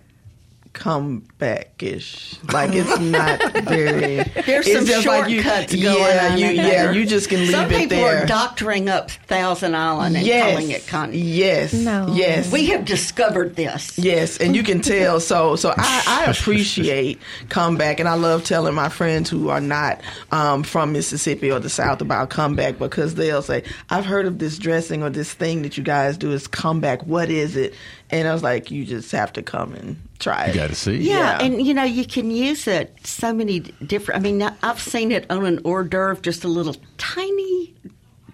comeback-ish. 0.78 2.36
Like 2.52 2.72
it's 2.74 3.00
not 3.00 3.40
very. 3.66 4.24
There's 4.46 4.68
it's 4.68 4.74
some 4.78 4.86
just 4.86 5.06
like 5.08 5.30
you- 5.30 5.42
shortcuts 5.42 5.74
going 5.76 5.84
yeah, 5.84 6.30
on 6.32 6.38
you, 6.38 6.48
yeah, 6.48 6.92
you 6.92 7.06
just 7.06 7.30
can 7.30 7.40
leave 7.40 7.52
Some 7.52 7.72
it 7.72 7.78
people 7.78 7.98
there. 7.98 8.24
are 8.24 8.26
doctoring 8.26 8.90
up 8.90 9.12
Thousand 9.12 9.76
Island 9.76 10.16
and 10.18 10.26
yes, 10.26 10.52
calling 10.52 10.72
it 10.72 10.88
con. 10.88 11.10
yes, 11.14 11.74
No. 11.74 12.08
yes. 12.14 12.52
We 12.52 12.68
have 12.68 12.86
discovered 12.86 13.56
this. 13.56 13.98
Yes, 13.98 14.38
and 14.38 14.56
you 14.56 14.64
can 14.64 14.82
tell. 14.82 15.20
So, 15.28 15.56
so 15.58 15.74
I, 15.76 16.04
I 16.08 16.32
appreciate 16.32 17.20
comeback, 17.50 18.00
and 18.00 18.08
I 18.08 18.14
love 18.14 18.44
telling 18.46 18.74
my 18.76 18.88
friends 18.90 19.30
who 19.30 19.50
are 19.50 19.60
not 19.60 20.00
um, 20.32 20.64
from 20.64 20.94
Mississippi 20.94 21.52
or 21.52 21.60
the 21.60 21.70
South 21.70 22.02
about 22.02 22.30
comeback 22.30 22.78
because 22.80 23.16
they'll 23.16 23.42
say, 23.42 23.64
"I've 23.90 24.06
heard 24.06 24.26
of 24.26 24.40
this 24.40 24.58
dressing 24.58 25.04
or 25.04 25.10
this 25.10 25.34
thing 25.34 25.64
that 25.64 25.78
you 25.78 25.84
guys 25.84 26.18
do 26.18 26.32
is 26.32 26.48
comeback. 26.48 27.06
What 27.06 27.30
is 27.30 27.56
it?" 27.58 27.74
And 28.10 28.28
I 28.28 28.34
was 28.34 28.42
like, 28.44 28.72
"You 28.72 28.86
just 28.86 29.12
have 29.12 29.34
to 29.34 29.42
come 29.44 29.74
and 29.74 29.98
try 30.20 30.46
it." 30.46 30.56
you 30.56 30.62
got 30.62 30.70
to 30.70 30.76
see 30.76 30.96
Yeah, 30.98 31.40
Yeah. 31.40 31.46
and 31.46 31.62
you 31.66 31.74
know 31.74 31.84
you 31.84 32.06
can 32.06 32.32
use 32.32 32.68
it 32.68 32.96
so 33.04 33.34
many 33.34 33.60
different. 33.86 34.20
I 34.20 34.24
mean, 34.24 34.42
I've 34.64 34.80
seen 34.80 35.12
it 35.12 35.26
on 35.30 35.46
an 35.46 35.60
hors 35.66 35.84
d'oeuvre, 35.84 36.22
just 36.22 36.44
a 36.44 36.48
little 36.48 36.76
tiny 36.98 37.74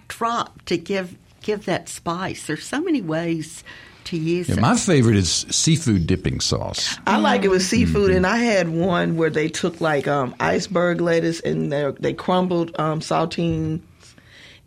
drop 0.08 0.62
to 0.66 0.76
give 0.76 1.16
give 1.42 1.64
that 1.66 1.88
spice. 1.88 2.46
There's 2.46 2.64
so 2.64 2.80
many 2.80 3.02
ways 3.02 3.64
to 4.04 4.16
use 4.16 4.48
Yeah, 4.48 4.56
it. 4.56 4.60
my 4.60 4.76
favorite 4.76 5.16
is 5.16 5.46
seafood 5.50 6.06
dipping 6.06 6.40
sauce. 6.40 6.96
I 7.06 7.16
like 7.18 7.42
it 7.44 7.48
with 7.48 7.62
seafood, 7.62 8.08
Mm-hmm. 8.10 8.16
and 8.18 8.26
I 8.26 8.36
had 8.38 8.68
one 8.68 9.16
where 9.16 9.30
they 9.30 9.48
took 9.48 9.80
like 9.80 10.06
um, 10.06 10.34
iceberg 10.40 11.00
lettuce 11.00 11.40
and 11.40 11.72
they 11.72 11.90
they 12.00 12.12
crumbled 12.12 12.70
um, 12.78 13.00
saltines 13.00 13.80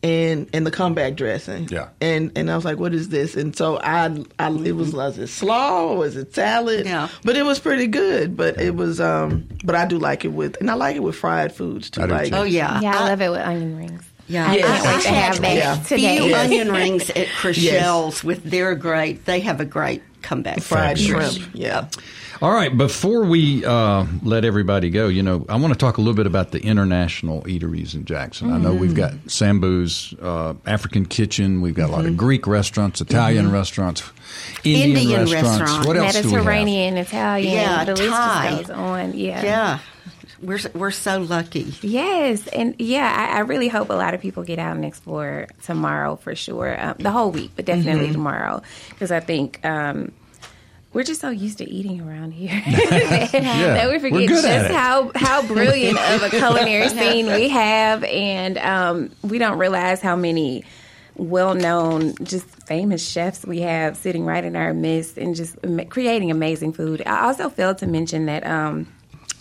and 0.04 0.48
and 0.54 0.66
the 0.66 0.72
comeback 0.72 1.16
dressing. 1.16 1.68
Yeah. 1.70 1.90
and 2.02 2.32
and 2.36 2.50
I 2.52 2.56
was 2.56 2.64
like, 2.66 2.78
what 2.78 2.94
is 2.94 3.10
this? 3.10 3.36
And 3.36 3.56
so 3.56 3.78
I, 3.80 4.24
I 4.40 4.50
it 4.52 4.76
was 4.76 4.94
was 4.94 5.18
it 5.18 5.28
slaw 5.28 5.84
or 5.92 5.98
was 5.98 6.16
it 6.16 6.34
salad? 6.36 6.86
Yeah. 6.86 7.08
but 7.24 7.36
it 7.36 7.44
was 7.44 7.60
pretty 7.60 7.88
good. 7.88 8.38
But 8.38 8.60
it 8.62 8.76
was 8.76 9.02
um, 9.02 9.48
but 9.64 9.76
I 9.76 9.86
do 9.86 9.98
like 9.98 10.24
it 10.26 10.30
with, 10.34 10.58
and 10.60 10.70
I 10.70 10.76
like 10.76 10.96
it 10.96 11.04
with 11.04 11.16
fried 11.16 11.52
foods 11.54 11.90
too. 11.90 12.02
I 12.02 12.06
like 12.06 12.30
too. 12.30 12.36
oh 12.36 12.44
yeah, 12.44 12.80
Yeah, 12.82 12.96
I 13.00 13.08
love 13.10 13.22
it 13.22 13.30
with 13.30 13.42
onion 13.42 13.78
rings. 13.78 14.04
Yeah, 14.30 14.50
I 14.52 14.56
Yes. 14.56 14.82
can't 14.84 15.02
to 15.04 15.10
I 15.10 15.12
have 15.14 15.34
had 15.36 15.44
that 15.44 15.56
Yeah. 15.56 15.84
today. 15.84 16.18
few 16.20 16.28
Yes. 16.30 16.46
onion 16.46 16.72
rings 16.72 17.10
at 17.12 17.28
Chriselle's 17.42 18.24
with 18.24 18.44
their 18.44 18.76
great. 18.76 19.26
They 19.26 19.40
have 19.40 19.60
a 19.62 19.66
great 19.66 20.04
comeback. 20.22 20.60
fried 20.62 20.98
Fabulous. 21.00 21.36
shrimp. 21.38 21.50
Yeah. 21.56 21.88
All 22.40 22.52
right, 22.52 22.76
before 22.76 23.26
we 23.26 23.66
uh, 23.66 24.06
let 24.22 24.46
everybody 24.46 24.92
go, 24.92 25.08
you 25.08 25.24
know, 25.24 25.44
I 25.50 25.56
want 25.56 25.74
to 25.74 25.78
talk 25.80 25.98
a 25.98 26.02
little 26.02 26.14
bit 26.14 26.28
about 26.28 26.52
the 26.52 26.62
international 26.62 27.42
eateries 27.44 27.96
in 27.96 28.06
Jackson. 28.06 28.54
I 28.54 28.60
know 28.60 28.74
we've 28.76 28.94
got 28.94 29.14
Sambu's 29.28 30.14
uh, 30.22 30.54
African 30.68 31.06
Kitchen, 31.08 31.62
we've 31.62 31.74
got 31.74 31.90
a 31.90 31.92
lot 31.92 32.06
of 32.06 32.16
Greek 32.16 32.46
restaurants, 32.46 33.02
Italian 33.02 33.52
restaurants, 33.52 34.04
Indian, 34.64 34.98
Indian 34.98 35.20
restaurants. 35.22 35.60
restaurant. 35.62 35.88
What 35.88 35.98
else 35.98 36.14
do 36.14 36.28
we 36.28 36.34
have? 36.36 36.46
Mediterranean, 36.46 36.98
Italian, 36.98 37.54
Yeah, 37.54 37.84
the 37.86 37.96
list 37.96 38.10
Thai. 38.10 38.50
just 38.52 38.68
goes 38.68 38.70
on. 38.78 39.14
Yeah. 39.18 39.44
Yeah, 39.44 39.80
we're 40.40 40.60
we're 40.76 40.92
so 40.92 41.20
lucky. 41.20 41.74
Yes, 41.82 42.46
and 42.50 42.76
yeah, 42.78 43.32
I, 43.34 43.38
I 43.38 43.40
really 43.40 43.68
hope 43.68 43.90
a 43.90 43.94
lot 43.94 44.14
of 44.14 44.22
people 44.22 44.44
get 44.44 44.60
out 44.60 44.76
and 44.76 44.86
explore 44.86 45.48
tomorrow 45.64 46.18
for 46.18 46.36
sure. 46.36 46.80
Um, 46.80 46.96
the 47.00 47.10
whole 47.10 47.32
week, 47.32 47.52
but 47.56 47.66
definitely 47.66 48.04
Mm-hmm. 48.06 48.14
tomorrow 48.14 48.62
because 48.90 49.12
I 49.12 49.22
think 49.22 49.66
um, 49.66 50.12
we're 50.98 51.04
just 51.04 51.22
so 51.22 51.30
used 51.30 51.60
to 51.60 51.70
eating 51.70 52.02
around 52.02 52.32
here 52.32 52.50
that 52.66 53.88
we 53.88 53.98
we're 53.98 54.00
forget 54.00 54.28
just 54.28 54.72
how 54.72 55.12
how 55.14 55.46
brilliant 55.46 55.96
of 55.96 56.24
a 56.24 56.30
culinary 56.32 56.90
scene 57.00 57.28
we 57.28 57.50
have, 57.50 58.04
and 58.04 58.58
um, 58.58 59.12
we 59.22 59.38
don't 59.38 59.60
realize 59.60 60.02
how 60.02 60.16
many 60.16 60.64
well-known, 61.16 62.16
just 62.24 62.48
famous 62.66 63.08
chefs 63.08 63.46
we 63.46 63.60
have 63.60 63.96
sitting 63.96 64.26
right 64.26 64.44
in 64.44 64.56
our 64.56 64.74
midst 64.74 65.20
and 65.20 65.36
just 65.36 65.56
creating 65.90 66.32
amazing 66.32 66.74
food. 66.74 67.04
I 67.06 67.28
also 67.28 67.48
failed 67.52 67.78
to 67.78 67.86
mention 67.86 68.26
that 68.26 68.44
um, 68.48 68.92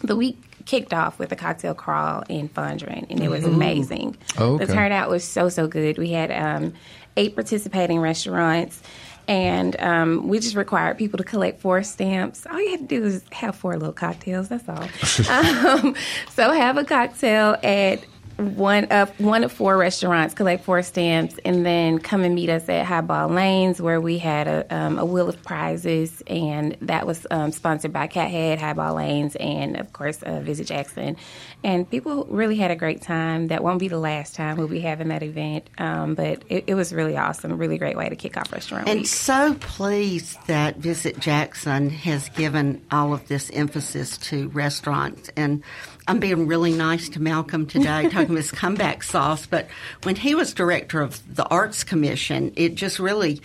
the 0.03 0.15
week 0.15 0.37
kicked 0.67 0.93
off 0.93 1.19
with 1.19 1.33
a 1.33 1.37
cocktail 1.37 1.73
crawl 1.73 2.23
in 2.29 2.51
Fondren, 2.51 3.07
and 3.09 3.23
it 3.23 3.31
was 3.31 3.47
amazing. 3.47 4.15
Oh, 4.37 4.57
okay. 4.57 4.67
The 4.67 4.75
turnout 4.75 5.09
was 5.09 5.25
so 5.25 5.49
so 5.49 5.67
good. 5.67 5.97
We 5.97 6.11
had 6.11 6.31
um, 6.31 6.75
eight 7.17 7.35
participating 7.35 7.99
restaurants. 8.01 8.83
And 9.29 9.79
um, 9.81 10.29
we 10.29 10.39
just 10.39 10.55
required 10.55 10.99
people 10.99 11.19
to 11.19 11.25
collect 11.25 11.61
four 11.61 11.83
stamps. 11.83 12.47
All 12.47 12.61
you 12.61 12.71
had 12.71 12.81
to 12.81 12.87
do 12.87 13.05
is 13.05 13.25
have 13.33 13.57
four 13.57 13.77
little 13.77 13.93
cocktails. 13.93 14.49
That's 14.49 14.69
all. 14.69 14.89
um, 15.31 15.97
so 16.31 16.53
have 16.53 16.77
a 16.77 16.85
cocktail 16.85 17.57
at 17.63 18.05
one 18.37 18.85
of 18.87 19.19
one 19.19 19.45
of 19.45 19.53
four 19.53 19.77
restaurants, 19.77 20.35
collect 20.35 20.65
four 20.65 20.83
stamps, 20.83 21.37
and 21.45 21.65
then 21.65 21.99
come 21.99 22.23
and 22.23 22.35
meet 22.35 22.51
us 22.51 22.69
at 22.69 22.85
Highball 22.85 23.29
Lanes, 23.29 23.81
where 23.81 24.01
we 24.01 24.19
had 24.19 24.47
a, 24.47 24.75
um, 24.75 24.99
a 24.99 25.05
wheel 25.05 25.29
of 25.29 25.43
prizes, 25.43 26.23
and 26.27 26.77
that 26.83 27.07
was 27.07 27.27
um, 27.31 27.51
sponsored 27.53 27.93
by 27.93 28.07
Cathead, 28.09 28.59
Highball 28.59 28.95
Lanes, 28.95 29.37
and 29.37 29.77
of 29.79 29.93
course 29.93 30.23
uh, 30.23 30.41
Visit 30.41 30.67
Jackson. 30.67 31.17
And 31.65 31.89
people 31.91 32.27
really 32.31 32.57
had 32.57 32.71
a 32.71 32.77
great 32.77 33.03
time. 33.03 33.49
That 33.49 33.65
won't 33.65 33.81
be 33.81 33.89
the 33.89 33.99
last 33.99 34.35
time 34.35 34.57
we'll 34.57 34.69
be 34.69 34.81
having 34.81 35.09
that 35.09 35.23
event, 35.23 35.71
um, 35.79 36.15
but 36.15 36.43
it, 36.49 36.65
it 36.67 36.75
was 36.75 36.93
really 36.93 37.17
awesome. 37.17 37.57
Really 37.57 37.79
great 37.79 37.97
way 37.97 38.09
to 38.09 38.17
kick 38.17 38.37
off 38.37 38.53
Restaurant 38.53 38.89
And 38.89 39.01
Week. 39.01 39.09
so 39.09 39.55
pleased 39.61 40.39
that 40.47 40.77
Visit 40.77 41.19
Jackson 41.19 41.91
has 41.91 42.29
given 42.31 42.85
all 42.91 43.13
of 43.15 43.27
this 43.29 43.51
emphasis 43.51 44.19
to 44.19 44.49
restaurants. 44.49 45.31
And 45.37 45.63
I'm 46.09 46.21
being 46.21 46.47
really 46.47 46.73
nice 46.73 47.09
to 47.11 47.21
Malcolm 47.21 47.67
today, 47.67 48.03
talking 48.11 48.27
about 48.27 48.37
his 48.37 48.51
comeback 48.53 49.03
sauce. 49.03 49.47
But 49.47 49.69
when 50.05 50.17
he 50.17 50.35
was 50.35 50.55
director 50.55 51.01
of 51.01 51.35
the 51.35 51.45
Arts 51.47 51.85
Commission, 51.85 52.53
it 52.57 52.75
just 52.75 52.99
really 52.99 53.41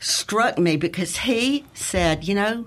struck 0.00 0.58
me 0.58 0.76
because 0.76 1.16
he 1.16 1.64
said, 1.74 2.26
you 2.26 2.34
know, 2.34 2.66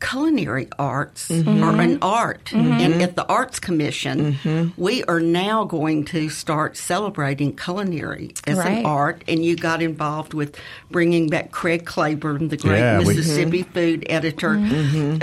culinary 0.00 0.68
arts 0.78 1.28
mm-hmm. 1.28 1.62
are 1.62 1.80
an 1.80 1.98
art. 2.02 2.44
Mm-hmm. 2.46 2.72
And 2.72 3.02
at 3.02 3.16
the 3.16 3.26
Arts 3.26 3.58
Commission, 3.58 4.34
mm-hmm. 4.34 4.80
we 4.80 5.02
are 5.04 5.20
now 5.20 5.64
going 5.64 6.04
to 6.06 6.28
start 6.28 6.76
celebrating 6.76 7.56
culinary 7.56 8.34
as 8.46 8.58
Right. 8.58 8.78
an 8.78 8.86
art. 8.86 9.24
And 9.26 9.44
you 9.44 9.56
got 9.56 9.82
involved 9.82 10.34
with 10.34 10.58
bringing 10.90 11.28
back 11.28 11.50
Craig 11.50 11.86
Claiborne, 11.86 12.48
the 12.48 12.56
great 12.56 12.78
Yeah, 12.78 12.98
we- 12.98 13.16
Mississippi 13.16 13.62
food 13.62 14.06
editor. 14.08 14.54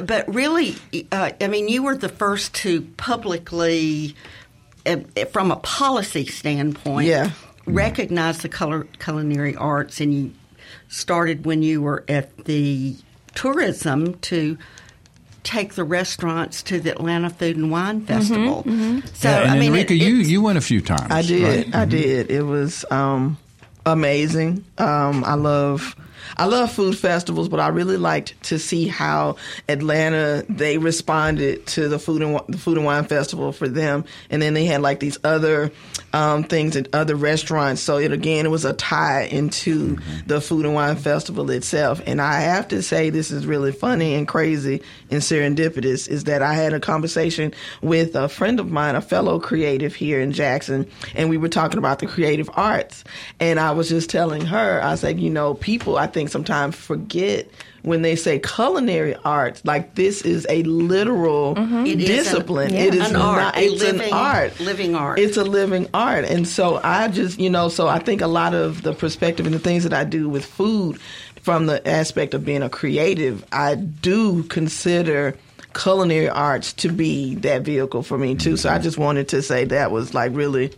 But 0.04 0.34
really, 0.34 0.76
uh, 1.12 1.32
I 1.40 1.48
mean, 1.48 1.68
you 1.68 1.84
were 1.84 1.96
the 1.96 2.10
first 2.10 2.54
to 2.56 2.82
publicly, 2.98 4.16
uh, 4.86 4.98
uh, 5.16 5.26
from 5.26 5.52
a 5.52 5.58
policy 5.58 6.26
standpoint, 6.26 7.08
Yeah. 7.08 7.30
recognize 7.66 8.40
the 8.40 8.50
color, 8.50 8.88
culinary 9.00 9.56
arts. 9.56 10.02
And 10.02 10.14
you 10.14 10.32
started 10.88 11.46
when 11.46 11.62
you 11.62 11.82
were 11.82 12.04
at 12.08 12.46
the 12.46 12.96
tourism 13.36 14.14
to 14.20 14.58
take 15.44 15.74
the 15.74 15.84
restaurants 15.84 16.64
to 16.64 16.80
the 16.80 16.92
Atlanta 16.92 17.30
Food 17.30 17.58
and 17.58 17.70
Wine 17.70 18.06
Festival. 18.06 18.64
So 18.64 18.70
Yeah, 19.30 19.42
and 19.42 19.52
I 19.52 19.60
mean, 19.60 19.74
Enrika, 19.74 19.92
it- 19.92 19.96
you 19.96 20.16
you 20.16 20.42
went 20.42 20.58
a 20.58 20.62
few 20.62 20.82
times. 20.82 21.12
I 21.12 21.22
did. 21.22 21.44
right? 21.44 21.66
Mm-hmm. 21.68 21.76
I 21.76 21.86
did. 21.86 22.32
It 22.32 22.44
was 22.44 22.86
um, 22.90 23.38
amazing. 23.86 24.64
Um, 24.78 25.24
I 25.24 25.34
love. 25.36 25.96
I 26.38 26.46
love 26.46 26.72
food 26.72 26.98
festivals, 26.98 27.50
but 27.50 27.60
I 27.60 27.68
really 27.68 27.98
liked 27.98 28.42
to 28.44 28.58
see 28.58 28.88
how 28.88 29.36
Atlanta 29.68 30.46
they 30.50 30.78
responded 30.78 31.68
to 31.68 31.90
the 31.90 32.00
food 32.00 32.22
and 32.24 32.40
the 32.48 32.58
food 32.58 32.78
and 32.78 32.86
wine 32.86 33.04
festival 33.04 33.52
for 33.52 33.68
them, 33.68 34.06
and 34.30 34.42
then 34.42 34.54
they 34.54 34.66
had 34.66 34.82
like 34.82 35.00
these 35.02 35.18
other 35.26 35.72
um, 36.14 36.44
things 36.44 36.76
at 36.76 36.88
other 36.94 37.16
restaurants. 37.16 37.82
So 37.82 37.98
it 37.98 38.12
again, 38.12 38.46
it 38.46 38.50
was 38.50 38.66
a 38.66 38.74
tie 38.74 39.24
into 39.24 39.98
the 40.26 40.40
food 40.40 40.66
and 40.66 40.76
wine 40.76 40.96
festival 40.96 41.50
itself. 41.50 42.02
And 42.06 42.22
I 42.22 42.42
have 42.42 42.68
to 42.70 42.82
say, 42.82 43.10
this 43.10 43.32
is 43.32 43.46
really 43.46 43.72
funny 43.72 44.14
and 44.14 44.28
crazy 44.28 44.82
and 45.10 45.22
serendipitous. 45.22 46.08
Is 46.08 46.26
that 46.26 46.42
I 46.42 46.54
had 46.54 46.74
a 46.74 46.80
conversation 46.80 47.54
with 47.82 48.16
a 48.16 48.30
friend 48.30 48.60
of 48.60 48.72
mine, 48.72 48.96
a 48.96 49.02
fellow 49.02 49.40
creative 49.40 49.96
here 49.96 50.22
in 50.22 50.32
Jackson, 50.32 50.88
and 51.16 51.30
we 51.30 51.38
were 51.38 51.50
talking 51.50 51.80
about 51.80 52.00
the 52.00 52.08
creative 52.08 52.50
arts. 52.54 53.04
And 53.40 53.60
I 53.60 53.72
was 53.72 53.90
just 53.90 54.10
telling 54.10 54.46
her, 54.46 54.82
I 54.84 54.96
said, 54.96 55.20
you 55.20 55.30
know, 55.30 55.56
people 55.56 55.98
I 55.98 56.08
think 56.08 56.30
sometimes 56.30 56.76
forget 56.76 57.50
when 57.84 58.02
they 58.02 58.16
say 58.16 58.40
culinary 58.40 59.16
arts, 59.24 59.64
like 59.66 59.96
this 59.96 60.22
is 60.24 60.48
a 60.50 60.64
literal 60.64 61.56
mm-hmm. 61.56 61.86
It 61.86 62.00
is 62.02 62.10
an- 62.10 62.16
discipline. 62.16 62.74
yeah. 62.74 62.80
It 62.84 62.96
is 62.96 63.10
An 63.10 63.16
art, 63.18 63.38
not. 63.42 63.58
a 63.58 63.62
It's 63.66 63.82
living- 63.82 64.02
an 64.08 64.14
art. 64.14 64.60
living 64.60 64.96
art. 64.96 65.20
It's 65.20 65.38
a 65.38 65.44
living 65.44 65.88
art. 65.94 66.26
And 66.26 66.48
so 66.48 66.80
I 66.84 67.08
just, 67.10 67.40
you 67.40 67.50
know, 67.50 67.70
so 67.70 67.88
I 67.88 68.00
think 68.00 68.22
a 68.22 68.28
lot 68.28 68.54
of 68.54 68.82
the 68.82 68.94
perspective 68.94 69.46
and 69.46 69.54
the 69.54 69.60
things 69.60 69.84
that 69.84 69.94
I 69.94 70.04
do 70.04 70.28
with 70.30 70.46
food 70.46 71.00
from 71.42 71.66
the 71.66 71.86
aspect 71.88 72.34
of 72.34 72.46
being 72.46 72.64
a 72.64 72.70
creative, 72.70 73.46
I 73.52 73.76
do 73.76 74.44
consider 74.44 75.36
culinary 75.76 76.30
arts 76.30 76.72
to 76.74 76.90
be 76.90 77.36
that 77.36 77.64
vehicle 77.64 78.04
for 78.04 78.18
me 78.18 78.36
too. 78.36 78.56
So 78.58 78.70
I 78.70 78.80
just 78.80 78.98
wanted 78.98 79.28
to 79.30 79.42
say 79.42 79.66
that 79.66 79.92
was 79.92 80.14
like 80.14 80.32
really 80.34 80.72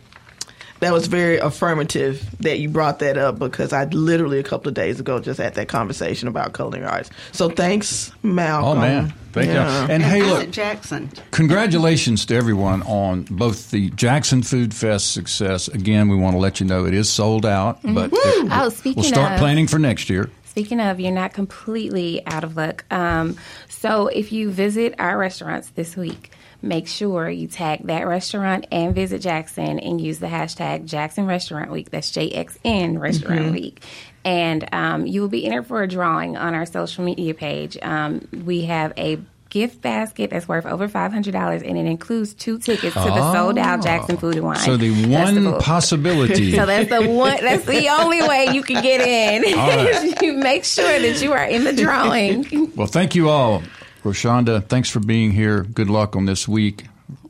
that 0.80 0.92
was 0.92 1.06
very 1.06 1.38
affirmative 1.38 2.24
that 2.40 2.58
you 2.58 2.68
brought 2.68 2.98
that 3.00 3.16
up 3.16 3.38
because 3.38 3.72
I 3.72 3.84
literally 3.84 4.38
a 4.38 4.42
couple 4.42 4.68
of 4.68 4.74
days 4.74 5.00
ago 5.00 5.18
just 5.20 5.38
had 5.40 5.54
that 5.54 5.68
conversation 5.68 6.28
about 6.28 6.54
culinary 6.54 6.86
arts. 6.90 7.10
So 7.32 7.48
thanks, 7.48 8.12
Malcolm. 8.22 8.78
Oh 8.78 8.80
man, 8.80 9.14
thank 9.32 9.48
Yeah. 9.48 9.86
you. 9.86 9.92
And 9.92 10.02
hey, 10.02 10.22
look, 10.22 10.50
Jackson. 10.50 11.10
congratulations 11.30 12.26
to 12.26 12.34
everyone 12.34 12.82
on 12.82 13.22
both 13.30 13.70
the 13.70 13.90
Jackson 13.90 14.42
Food 14.42 14.74
Fest 14.74 15.12
success. 15.12 15.68
Again, 15.68 16.08
we 16.08 16.16
want 16.16 16.34
to 16.34 16.38
let 16.38 16.60
you 16.60 16.66
know 16.66 16.84
it 16.84 16.94
is 16.94 17.08
sold 17.08 17.46
out, 17.46 17.78
but 17.82 18.10
it- 18.12 18.48
Oh, 18.52 18.68
speaking 18.68 19.02
we'll 19.02 19.10
start 19.10 19.32
of- 19.32 19.38
planning 19.38 19.66
for 19.66 19.78
next 19.78 20.10
year. 20.10 20.28
Speaking 20.44 20.80
of, 20.80 20.98
you're 21.00 21.12
not 21.12 21.32
completely 21.34 22.26
out 22.26 22.42
of 22.42 22.56
luck. 22.56 22.84
Um, 22.90 23.36
so 23.68 24.06
if 24.08 24.32
you 24.32 24.50
visit 24.50 24.94
our 24.98 25.18
restaurants 25.18 25.68
this 25.74 25.96
week, 25.96 26.30
make 26.66 26.88
sure 26.88 27.28
you 27.28 27.48
tag 27.48 27.86
that 27.86 28.06
restaurant 28.06 28.66
and 28.70 28.94
visit 28.94 29.20
Jackson 29.20 29.78
and 29.78 30.00
use 30.00 30.18
the 30.18 30.26
hashtag 30.26 30.86
Jackson 30.86 31.26
Restaurant 31.26 31.70
Week. 31.70 31.90
That's 31.90 32.10
JXN 32.12 32.98
Restaurant 32.98 33.52
Week. 33.52 33.82
And 34.24 34.68
um, 34.72 35.06
you 35.06 35.20
will 35.20 35.28
be 35.28 35.46
entered 35.46 35.66
for 35.66 35.82
a 35.82 35.88
drawing 35.88 36.36
on 36.36 36.54
our 36.54 36.66
social 36.66 37.04
media 37.04 37.32
page. 37.34 37.78
Um, 37.80 38.26
we 38.44 38.62
have 38.64 38.92
a 38.96 39.20
gift 39.48 39.80
basket 39.80 40.30
that's 40.30 40.48
worth 40.48 40.66
over 40.66 40.88
$500 40.88 41.68
and 41.68 41.78
it 41.78 41.86
includes 41.86 42.34
two 42.34 42.58
tickets 42.58 42.94
to 42.94 43.00
the 43.00 43.32
sold 43.32 43.56
out 43.58 43.82
Jackson 43.82 44.16
Food 44.16 44.36
and 44.36 44.44
Wine. 44.44 44.58
So 44.58 44.76
the 44.76 44.90
one 45.06 45.34
Festival. 45.34 45.60
possibility. 45.60 46.46
So 46.56 46.64
that's 46.66 46.88
the 46.88 47.08
one. 47.08 47.38
That's 47.40 47.64
the 47.64 47.88
only 47.88 48.22
way 48.22 48.48
you 48.52 48.62
can 48.62 48.82
get 48.82 49.00
in. 49.00 49.56
Right. 49.56 50.14
you 50.22 50.32
make 50.34 50.64
sure 50.64 50.84
that 51.00 51.22
you 51.22 51.32
are 51.32 51.44
in 51.44 51.64
the 51.64 51.72
drawing. 51.72 52.72
well, 52.74 52.86
thank 52.86 53.14
you 53.14 53.28
all. 53.28 53.62
Reshonda, 54.06 54.66
thanks 54.66 54.88
for 54.90 55.00
being 55.00 55.32
here. 55.32 55.62
Good 55.62 55.90
luck 55.90 56.16
on 56.16 56.26
this 56.26 56.46
week. 56.48 56.84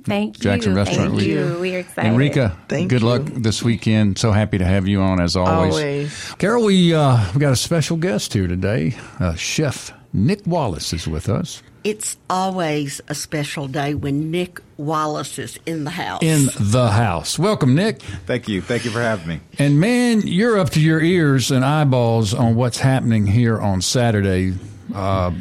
Thank 0.05 0.37
you. 0.39 0.43
Jackson 0.45 0.75
Restaurant. 0.75 1.11
Thank 1.11 1.21
We- 1.23 1.33
you. 1.33 1.57
We're 1.61 1.81
excited. 1.81 2.13
Enrika, 2.13 2.57
Thank 2.69 2.91
good 2.91 3.03
you. 3.03 3.09
luck 3.09 3.23
this 3.25 3.63
weekend. 3.63 4.19
So 4.19 4.31
happy 4.31 4.59
to 4.59 4.65
have 4.65 4.87
you 4.87 5.01
on 5.01 5.21
as 5.21 5.35
always. 5.37 5.75
Always. 5.75 6.35
Carol, 6.39 6.65
we 6.65 6.95
uh, 6.95 7.25
we 7.35 7.41
got 7.41 7.53
a 7.53 7.57
special 7.57 7.97
guest 7.97 8.33
here 8.33 8.47
today. 8.47 8.95
Uh, 9.19 9.35
Chef 9.35 9.93
Nick 10.13 10.47
Wallace 10.47 10.93
is 10.93 11.09
with 11.09 11.29
us 11.29 11.61
It's 11.83 12.17
always 12.31 13.01
a 13.09 13.15
special 13.15 13.67
day 13.69 13.95
when 13.95 14.31
Nick 14.31 14.61
Wallace 14.77 15.39
is 15.41 15.59
in 15.67 15.83
the 15.85 15.91
house. 15.91 16.23
in 16.23 16.49
the 16.59 16.89
house. 16.89 17.37
Welcome, 17.39 17.75
Nick. 17.75 18.01
Thank 18.27 18.49
you. 18.49 18.63
Thank 18.63 18.85
you 18.85 18.93
for 18.93 19.01
having 19.01 19.27
me. 19.27 19.41
And 19.59 19.81
man, 19.81 20.23
you're 20.25 20.57
up 20.57 20.71
to 20.71 20.81
your 20.81 21.01
ears 21.01 21.51
and 21.51 21.65
eyeballs 21.65 22.33
on 22.33 22.55
what's 22.55 22.79
happening 22.79 23.27
here 23.27 23.59
on 23.61 23.83
Saturday. 23.83 24.55
Uh, 24.95 25.33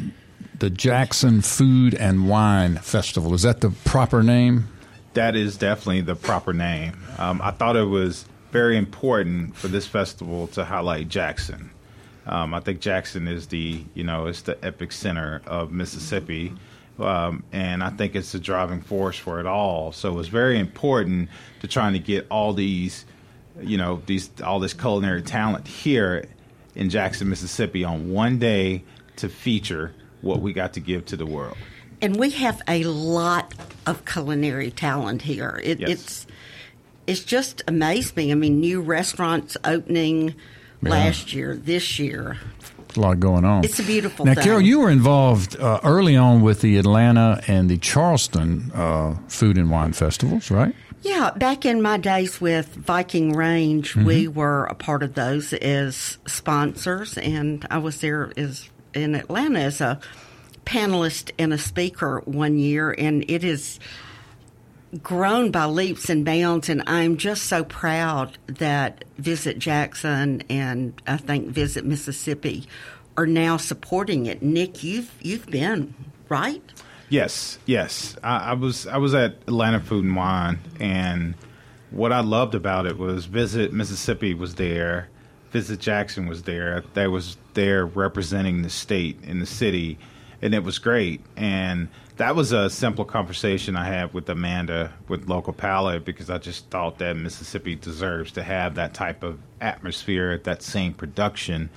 the 0.58 0.70
Jackson 0.70 1.42
Food 1.42 1.94
and 1.94 2.28
Wine 2.28 2.76
Festival. 2.76 3.34
Is 3.34 3.42
that 3.42 3.60
the 3.60 3.70
proper 3.84 4.22
name? 4.22 4.68
That 5.14 5.36
is 5.36 5.56
definitely 5.56 6.02
the 6.02 6.16
proper 6.16 6.52
name. 6.52 6.98
Um, 7.18 7.40
I 7.42 7.50
thought 7.50 7.76
it 7.76 7.84
was 7.84 8.26
very 8.52 8.76
important 8.76 9.56
for 9.56 9.68
this 9.68 9.86
festival 9.86 10.46
to 10.48 10.64
highlight 10.64 11.08
Jackson. 11.08 11.70
Um, 12.26 12.54
I 12.54 12.60
think 12.60 12.80
Jackson 12.80 13.28
is 13.28 13.46
the 13.48 13.84
you 13.94 14.04
know 14.04 14.26
it's 14.26 14.42
the 14.42 14.62
epic 14.64 14.92
center 14.92 15.42
of 15.46 15.70
Mississippi, 15.70 16.52
um, 16.98 17.44
and 17.52 17.82
I 17.82 17.90
think 17.90 18.16
it's 18.16 18.32
the 18.32 18.38
driving 18.38 18.80
force 18.80 19.18
for 19.18 19.40
it 19.40 19.46
all. 19.46 19.92
So 19.92 20.10
it 20.10 20.14
was 20.14 20.28
very 20.28 20.58
important 20.58 21.28
to 21.60 21.68
trying 21.68 21.92
to 21.92 21.98
get 21.98 22.26
all 22.30 22.52
these, 22.52 23.04
you 23.60 23.78
know, 23.78 24.02
these 24.06 24.30
all 24.42 24.58
this 24.58 24.74
culinary 24.74 25.22
talent 25.22 25.68
here 25.68 26.28
in 26.74 26.90
Jackson, 26.90 27.28
Mississippi, 27.28 27.84
on 27.84 28.10
one 28.10 28.38
day 28.38 28.82
to 29.16 29.28
feature 29.28 29.94
what 30.26 30.40
we 30.40 30.52
got 30.52 30.72
to 30.74 30.80
give 30.80 31.06
to 31.06 31.16
the 31.16 31.26
world. 31.26 31.56
and 32.02 32.16
we 32.16 32.30
have 32.30 32.60
a 32.68 32.84
lot 32.84 33.54
of 33.86 34.04
culinary 34.04 34.70
talent 34.70 35.22
here. 35.22 35.60
It, 35.64 35.80
Yes. 35.80 35.90
It's 35.90 36.26
it's 37.06 37.24
just 37.24 37.62
amazed 37.68 38.16
me. 38.16 38.32
I 38.32 38.34
mean, 38.34 38.58
new 38.60 38.80
restaurants 38.82 39.56
opening 39.64 40.34
last 40.82 41.32
year, 41.32 41.54
this 41.56 41.98
year. 42.00 42.36
a 42.96 43.00
lot 43.00 43.20
going 43.20 43.44
on. 43.44 43.64
It's 43.64 43.78
a 43.78 43.84
beautiful 43.84 44.24
Now, 44.26 44.34
thing. 44.34 44.42
Carol, 44.44 44.60
you 44.60 44.80
were 44.80 44.90
involved 44.90 45.56
uh, 45.56 45.78
early 45.84 46.16
on 46.16 46.42
with 46.42 46.60
the 46.62 46.76
Atlanta 46.78 47.40
and 47.46 47.70
the 47.70 47.78
Charleston 47.78 48.72
uh, 48.74 49.16
food 49.28 49.56
and 49.56 49.70
wine 49.70 49.92
festivals, 49.92 50.50
right? 50.50 50.74
Yeah, 51.02 51.30
back 51.36 51.64
in 51.64 51.80
my 51.80 51.96
days 51.98 52.40
with 52.40 52.74
Viking 52.74 53.32
Range, 53.36 53.94
we 53.96 54.26
were 54.26 54.64
a 54.64 54.74
part 54.74 55.04
of 55.04 55.14
those 55.14 55.52
as 55.52 56.18
sponsors, 56.26 57.16
and 57.18 57.64
I 57.70 57.78
was 57.78 58.00
there 58.00 58.32
as 58.36 58.68
in 58.96 59.14
Atlanta 59.14 59.60
as 59.60 59.80
a 59.80 60.00
panelist 60.64 61.30
and 61.38 61.52
a 61.52 61.58
speaker 61.58 62.20
one 62.24 62.58
year, 62.58 62.94
and 62.96 63.24
it 63.30 63.42
has 63.42 63.78
grown 65.02 65.50
by 65.50 65.64
leaps 65.64 66.08
and 66.08 66.24
bounds. 66.24 66.68
And 66.68 66.82
I'm 66.86 67.16
just 67.16 67.44
so 67.44 67.64
proud 67.64 68.38
that 68.46 69.04
Visit 69.18 69.58
Jackson 69.58 70.42
and 70.48 71.00
I 71.06 71.16
think 71.16 71.48
Visit 71.48 71.84
Mississippi 71.84 72.66
are 73.16 73.26
now 73.26 73.56
supporting 73.56 74.26
it. 74.26 74.42
Nick, 74.42 74.82
you've 74.82 75.12
you've 75.20 75.46
been 75.46 75.94
right. 76.28 76.62
Yes, 77.08 77.58
yes. 77.66 78.16
I, 78.22 78.50
I 78.50 78.52
was 78.54 78.86
I 78.86 78.96
was 78.96 79.14
at 79.14 79.36
Atlanta 79.46 79.80
Food 79.80 80.04
and 80.04 80.16
Wine, 80.16 80.58
and 80.80 81.34
what 81.90 82.12
I 82.12 82.20
loved 82.20 82.54
about 82.54 82.86
it 82.86 82.98
was 82.98 83.26
Visit 83.26 83.72
Mississippi 83.72 84.34
was 84.34 84.56
there, 84.56 85.08
Visit 85.56 85.80
Jackson 85.80 86.26
was 86.26 86.42
there. 86.42 86.84
They 86.92 87.06
was 87.06 87.38
there 87.54 87.86
representing 87.86 88.60
the 88.60 88.68
state 88.68 89.18
and 89.26 89.40
the 89.40 89.46
city, 89.46 89.96
and 90.42 90.54
it 90.54 90.62
was 90.62 90.78
great. 90.78 91.22
And 91.34 91.88
that 92.18 92.36
was 92.36 92.52
a 92.52 92.68
simple 92.68 93.06
conversation 93.06 93.74
I 93.74 93.86
had 93.86 94.12
with 94.12 94.28
Amanda 94.28 94.92
with 95.08 95.30
Local 95.30 95.54
Palette 95.54 96.04
because 96.04 96.28
I 96.28 96.36
just 96.36 96.68
thought 96.68 96.98
that 96.98 97.16
Mississippi 97.16 97.74
deserves 97.74 98.32
to 98.32 98.42
have 98.42 98.74
that 98.74 98.92
type 98.92 99.22
of 99.22 99.38
atmosphere, 99.58 100.36
that 100.44 100.62
same 100.62 100.92
production. 100.92 101.70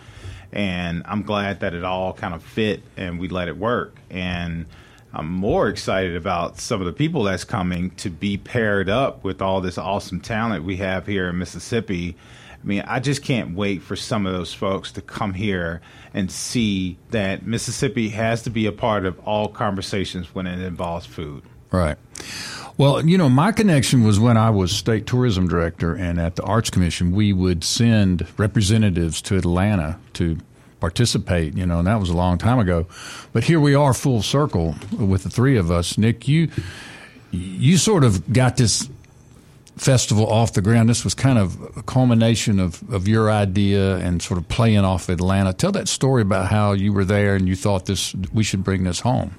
And 0.52 1.02
I'm 1.06 1.24
glad 1.24 1.62
that 1.62 1.74
it 1.74 1.86
all 1.86 2.12
kind 2.12 2.34
of 2.34 2.44
fit 2.44 2.84
and 2.98 3.18
we 3.18 3.30
let 3.30 3.48
it 3.48 3.56
work. 3.56 3.96
And 4.10 4.66
I'm 5.14 5.32
more 5.32 5.70
excited 5.70 6.18
about 6.18 6.60
some 6.60 6.82
of 6.82 6.86
the 6.86 6.92
people 6.92 7.24
that's 7.24 7.46
coming 7.46 7.92
to 7.92 8.10
be 8.10 8.36
paired 8.36 8.90
up 8.90 9.24
with 9.24 9.42
all 9.42 9.62
this 9.62 9.78
awesome 9.78 10.20
talent 10.20 10.66
we 10.66 10.76
have 10.78 11.08
here 11.08 11.30
in 11.30 11.38
Mississippi. 11.38 12.18
I 12.62 12.68
mean, 12.68 12.84
I 12.86 13.00
just 13.00 13.24
can't 13.24 13.56
wait 13.56 13.82
for 13.82 13.96
some 13.96 14.26
of 14.26 14.34
those 14.34 14.54
folks 14.54 14.92
to 14.94 15.02
come 15.02 15.34
here 15.34 15.82
and 16.14 16.30
see 16.30 16.98
that 17.12 17.46
Mississippi 17.46 18.10
has 18.10 18.42
to 18.44 18.50
be 18.50 18.66
a 18.66 18.72
part 18.72 19.06
of 19.06 19.18
all 19.20 19.48
conversations 19.48 20.34
when 20.36 20.46
it 20.46 20.60
involves 20.60 21.06
food. 21.06 21.44
Right. 21.72 21.98
Well, 22.78 23.06
you 23.06 23.18
know, 23.18 23.30
my 23.30 23.52
connection 23.52 24.04
was 24.04 24.20
when 24.20 24.38
I 24.38 24.50
was 24.50 24.72
state 24.72 25.06
tourism 25.06 25.48
director 25.48 25.96
and 25.96 26.20
at 26.20 26.36
the 26.36 26.44
Arts 26.44 26.70
Commission, 26.70 27.12
we 27.12 27.34
would 27.34 27.64
send 27.64 28.26
representatives 28.38 29.22
to 29.24 29.38
Atlanta 29.38 30.00
to 30.14 30.38
participate, 30.80 31.56
you 31.56 31.66
know, 31.66 31.80
and 31.80 31.88
that 31.88 32.00
was 32.00 32.10
a 32.10 32.16
long 32.16 32.38
time 32.38 32.60
ago. 32.60 32.88
But 33.34 33.44
here 33.44 33.60
we 33.60 33.76
are 33.76 33.94
full 33.94 34.22
circle 34.22 34.76
with 34.98 35.24
the 35.24 35.30
three 35.30 35.58
of 35.58 35.72
us. 35.72 35.98
Nick, 35.98 36.28
you 36.28 36.50
you 37.32 37.78
sort 37.78 38.04
of 38.04 38.32
got 38.32 38.58
this 38.58 38.90
festival 39.80 40.28
off 40.28 40.54
the 40.54 40.62
ground. 40.62 40.90
This 40.90 41.04
was 41.04 41.14
kind 41.14 41.40
of 41.40 41.78
a 41.78 41.84
culmination 41.84 42.60
of, 42.60 42.84
of 42.92 43.08
your 43.08 43.32
idea 43.32 43.98
and 43.98 44.22
sort 44.22 44.38
of 44.38 44.48
playing 44.50 44.80
off 44.80 45.10
Atlanta. 45.10 45.54
Tell 45.54 45.72
that 45.72 45.88
story 45.88 46.22
about 46.22 46.48
how 46.48 46.74
you 46.74 46.92
were 46.92 47.06
there 47.06 47.36
and 47.36 47.48
you 47.48 47.56
thought 47.56 47.86
this 47.86 48.14
we 48.34 48.44
should 48.44 48.64
bring 48.64 48.84
this 48.84 49.00
home. 49.00 49.36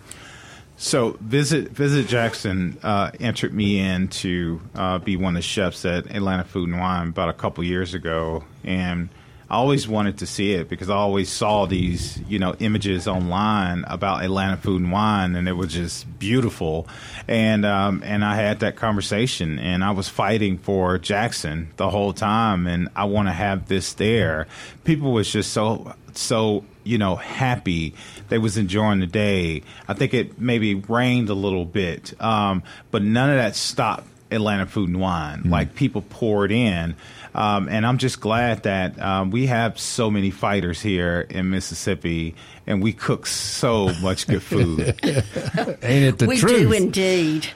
So 0.77 1.19
visit 1.21 1.69
visit 1.73 2.09
Jackson 2.09 2.79
uh, 2.83 3.11
entered 3.21 3.53
me 3.53 3.79
in 3.81 4.09
to 4.09 4.63
uh, 4.75 4.99
be 4.99 5.15
one 5.17 5.37
of 5.37 5.43
the 5.43 5.47
chefs 5.47 5.85
at 5.85 6.07
Atlanta 6.07 6.45
Food 6.45 6.71
and 6.71 6.81
Wine 6.81 7.09
about 7.09 7.29
a 7.29 7.35
couple 7.35 7.63
years 7.63 7.93
ago, 7.93 8.45
and 8.65 9.11
I 9.51 9.57
always 9.57 9.89
wanted 9.89 10.19
to 10.19 10.27
see 10.27 10.53
it 10.53 10.69
because 10.69 10.89
I 10.89 10.95
always 10.95 11.29
saw 11.29 11.67
these 11.67 12.19
you 12.29 12.39
know 12.39 12.55
images 12.61 13.09
online 13.09 13.85
about 13.89 14.23
Atlanta 14.23 14.57
Food 14.57 14.83
and 14.83 14.93
Wine, 14.93 15.35
and 15.35 15.49
it 15.49 15.55
was 15.55 15.73
just 15.73 16.19
beautiful, 16.21 16.87
and 17.27 17.67
um, 17.67 18.03
and 18.05 18.25
I 18.25 18.37
had 18.37 18.61
that 18.61 18.77
conversation, 18.77 19.59
and 19.59 19.83
I 19.83 19.91
was 19.91 20.09
fighting 20.09 20.57
for 20.57 20.99
Jackson 20.99 21.71
the 21.79 21.91
whole 21.91 22.13
time, 22.13 22.69
and 22.69 22.89
I 22.95 23.05
want 23.07 23.27
to 23.27 23.33
have 23.33 23.67
this 23.67 23.95
there. 23.95 24.47
People 24.85 25.13
was 25.13 25.31
just 25.31 25.53
so 25.53 25.97
so 26.15 26.65
you 26.85 26.99
know 26.99 27.17
happy. 27.17 27.95
They 28.29 28.39
was 28.39 28.57
enjoying 28.57 29.01
the 29.01 29.09
day. 29.09 29.63
I 29.89 29.95
think 29.95 30.15
it 30.15 30.41
maybe 30.41 30.77
rained 30.77 31.29
a 31.29 31.35
little 31.35 31.65
bit 31.65 32.15
um, 32.23 32.63
but 32.93 33.03
none 33.03 33.31
of 33.31 33.37
that 33.37 33.57
stopped 33.57 34.07
atlanta 34.31 34.67
food 34.67 34.89
and 34.89 35.01
wine. 35.01 35.43
Like 35.45 35.75
people 35.75 36.03
poured 36.03 36.53
in 36.53 36.95
um, 37.35 37.69
and 37.69 37.87
i'm 37.87 37.99
just 37.99 38.21
glad 38.21 38.63
that 38.65 39.01
um, 39.01 39.31
we 39.31 39.47
have 39.47 39.79
so 39.79 40.11
many 40.11 40.31
fighters 40.31 40.81
here 40.81 41.27
in 41.31 41.51
mississippi 41.51 42.35
and 42.67 42.83
we 42.83 42.93
cook 42.93 43.27
so 43.27 43.93
much 44.01 44.27
good 44.27 44.43
food 44.43 44.81
Ain't 45.83 46.05
it 46.05 46.19
the 46.19 46.27
we 46.27 46.37
truth? 46.39 46.59
do 46.59 46.73
indeed. 46.73 47.47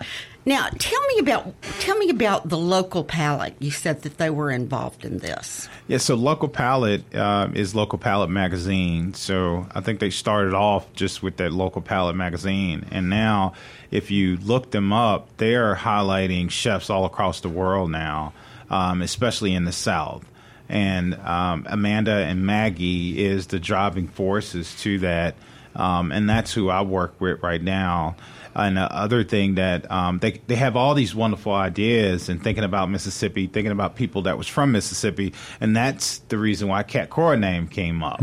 Now, 0.46 0.68
tell 0.78 1.00
me 1.06 1.18
about 1.20 1.54
tell 1.80 1.96
me 1.96 2.10
about 2.10 2.48
the 2.50 2.58
local 2.58 3.02
palette. 3.02 3.54
You 3.60 3.70
said 3.70 4.02
that 4.02 4.18
they 4.18 4.28
were 4.28 4.50
involved 4.50 5.04
in 5.04 5.18
this. 5.18 5.68
Yeah, 5.88 5.96
so 5.98 6.14
Local 6.16 6.48
Palette 6.48 7.14
um, 7.14 7.56
is 7.56 7.74
Local 7.74 7.98
Palette 7.98 8.28
magazine. 8.28 9.14
So 9.14 9.66
I 9.74 9.80
think 9.80 10.00
they 10.00 10.10
started 10.10 10.52
off 10.52 10.92
just 10.92 11.22
with 11.22 11.38
that 11.38 11.52
Local 11.52 11.80
Palette 11.80 12.16
magazine, 12.16 12.84
and 12.90 13.08
now 13.08 13.54
if 13.90 14.10
you 14.10 14.36
look 14.38 14.70
them 14.70 14.92
up, 14.92 15.34
they 15.38 15.54
are 15.54 15.74
highlighting 15.76 16.50
chefs 16.50 16.90
all 16.90 17.06
across 17.06 17.40
the 17.40 17.48
world 17.48 17.90
now, 17.90 18.34
um, 18.74 19.02
especially 19.02 19.54
in 19.54 19.64
the 19.64 19.72
South. 19.72 20.28
And 20.68 21.14
um, 21.14 21.66
Amanda 21.68 22.12
and 22.12 22.44
Maggie 22.44 23.24
is 23.24 23.46
the 23.46 23.60
driving 23.60 24.08
forces 24.08 24.74
to 24.80 24.98
that, 25.00 25.36
um, 25.76 26.10
and 26.10 26.28
that's 26.28 26.52
who 26.52 26.70
I 26.70 26.82
work 26.82 27.20
with 27.20 27.42
right 27.42 27.62
now. 27.62 28.16
And 28.56 28.76
the 28.76 28.82
other 28.82 29.24
thing 29.24 29.56
that 29.56 29.90
um, 29.90 30.20
they 30.20 30.40
they 30.46 30.56
have 30.56 30.74
all 30.74 30.94
these 30.94 31.14
wonderful 31.14 31.52
ideas 31.52 32.28
and 32.28 32.42
thinking 32.42 32.64
about 32.64 32.88
Mississippi, 32.88 33.46
thinking 33.46 33.72
about 33.72 33.94
people 33.94 34.22
that 34.22 34.38
was 34.38 34.48
from 34.48 34.72
Mississippi, 34.72 35.34
and 35.60 35.76
that's 35.76 36.18
the 36.28 36.38
reason 36.38 36.68
why 36.68 36.82
Cat 36.82 37.10
Cora 37.10 37.36
name 37.36 37.68
came 37.68 38.02
up. 38.02 38.20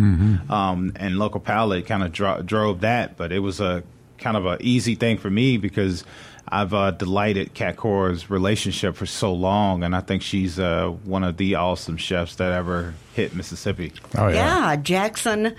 Um, 0.52 0.94
and 0.96 1.18
local 1.20 1.40
palette 1.40 1.86
kind 1.86 2.02
of 2.04 2.12
dro- 2.12 2.42
drove 2.42 2.82
that, 2.82 3.18
but 3.18 3.32
it 3.32 3.40
was 3.40 3.60
a 3.60 3.84
kind 4.18 4.38
of 4.38 4.46
an 4.46 4.58
easy 4.62 4.96
thing 4.96 5.18
for 5.18 5.30
me 5.30 5.58
because 5.58 6.04
I've 6.52 6.74
uh, 6.74 6.92
delighted 6.92 7.54
Cat 7.54 7.78
Cora's 7.78 8.30
relationship 8.30 8.96
for 8.96 9.06
so 9.06 9.34
long, 9.34 9.84
and 9.84 9.96
I 9.96 10.02
think 10.02 10.22
she's 10.22 10.60
uh, 10.60 10.90
one 11.06 11.24
of 11.24 11.38
the 11.38 11.56
awesome 11.56 11.96
chefs 11.96 12.36
that 12.36 12.52
ever 12.52 12.94
hit 13.14 13.34
Mississippi. 13.34 13.94
Oh 14.18 14.28
Yeah, 14.28 14.76
Jackson, 14.76 15.56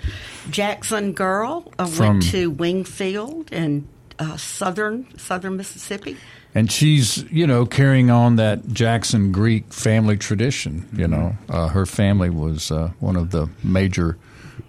Jackson 0.51 1.13
girl 1.13 1.71
uh, 1.79 1.87
From- 1.87 2.19
went 2.19 2.23
to 2.29 2.51
Wingfield 2.51 3.51
and 3.51 3.87
uh, 4.19 4.37
southern 4.37 5.17
southern 5.17 5.57
Mississippi. 5.57 6.15
And 6.55 6.71
she's, 6.71 7.23
you 7.31 7.47
know, 7.47 7.65
carrying 7.65 8.11
on 8.11 8.35
that 8.35 8.67
Jackson 8.67 9.31
Greek 9.31 9.73
family 9.73 10.17
tradition. 10.17 10.87
You 10.93 11.07
know, 11.07 11.35
uh, 11.49 11.69
her 11.69 11.87
family 11.87 12.29
was 12.29 12.71
uh, 12.71 12.91
one 12.99 13.15
of 13.15 13.31
the 13.31 13.49
major 13.63 14.19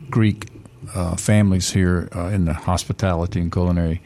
Greek 0.08 0.48
uh, 0.94 1.16
families 1.16 1.70
here 1.70 2.08
uh, 2.16 2.28
in 2.28 2.46
the 2.46 2.54
hospitality 2.54 3.40
and 3.40 3.52
culinary 3.52 4.00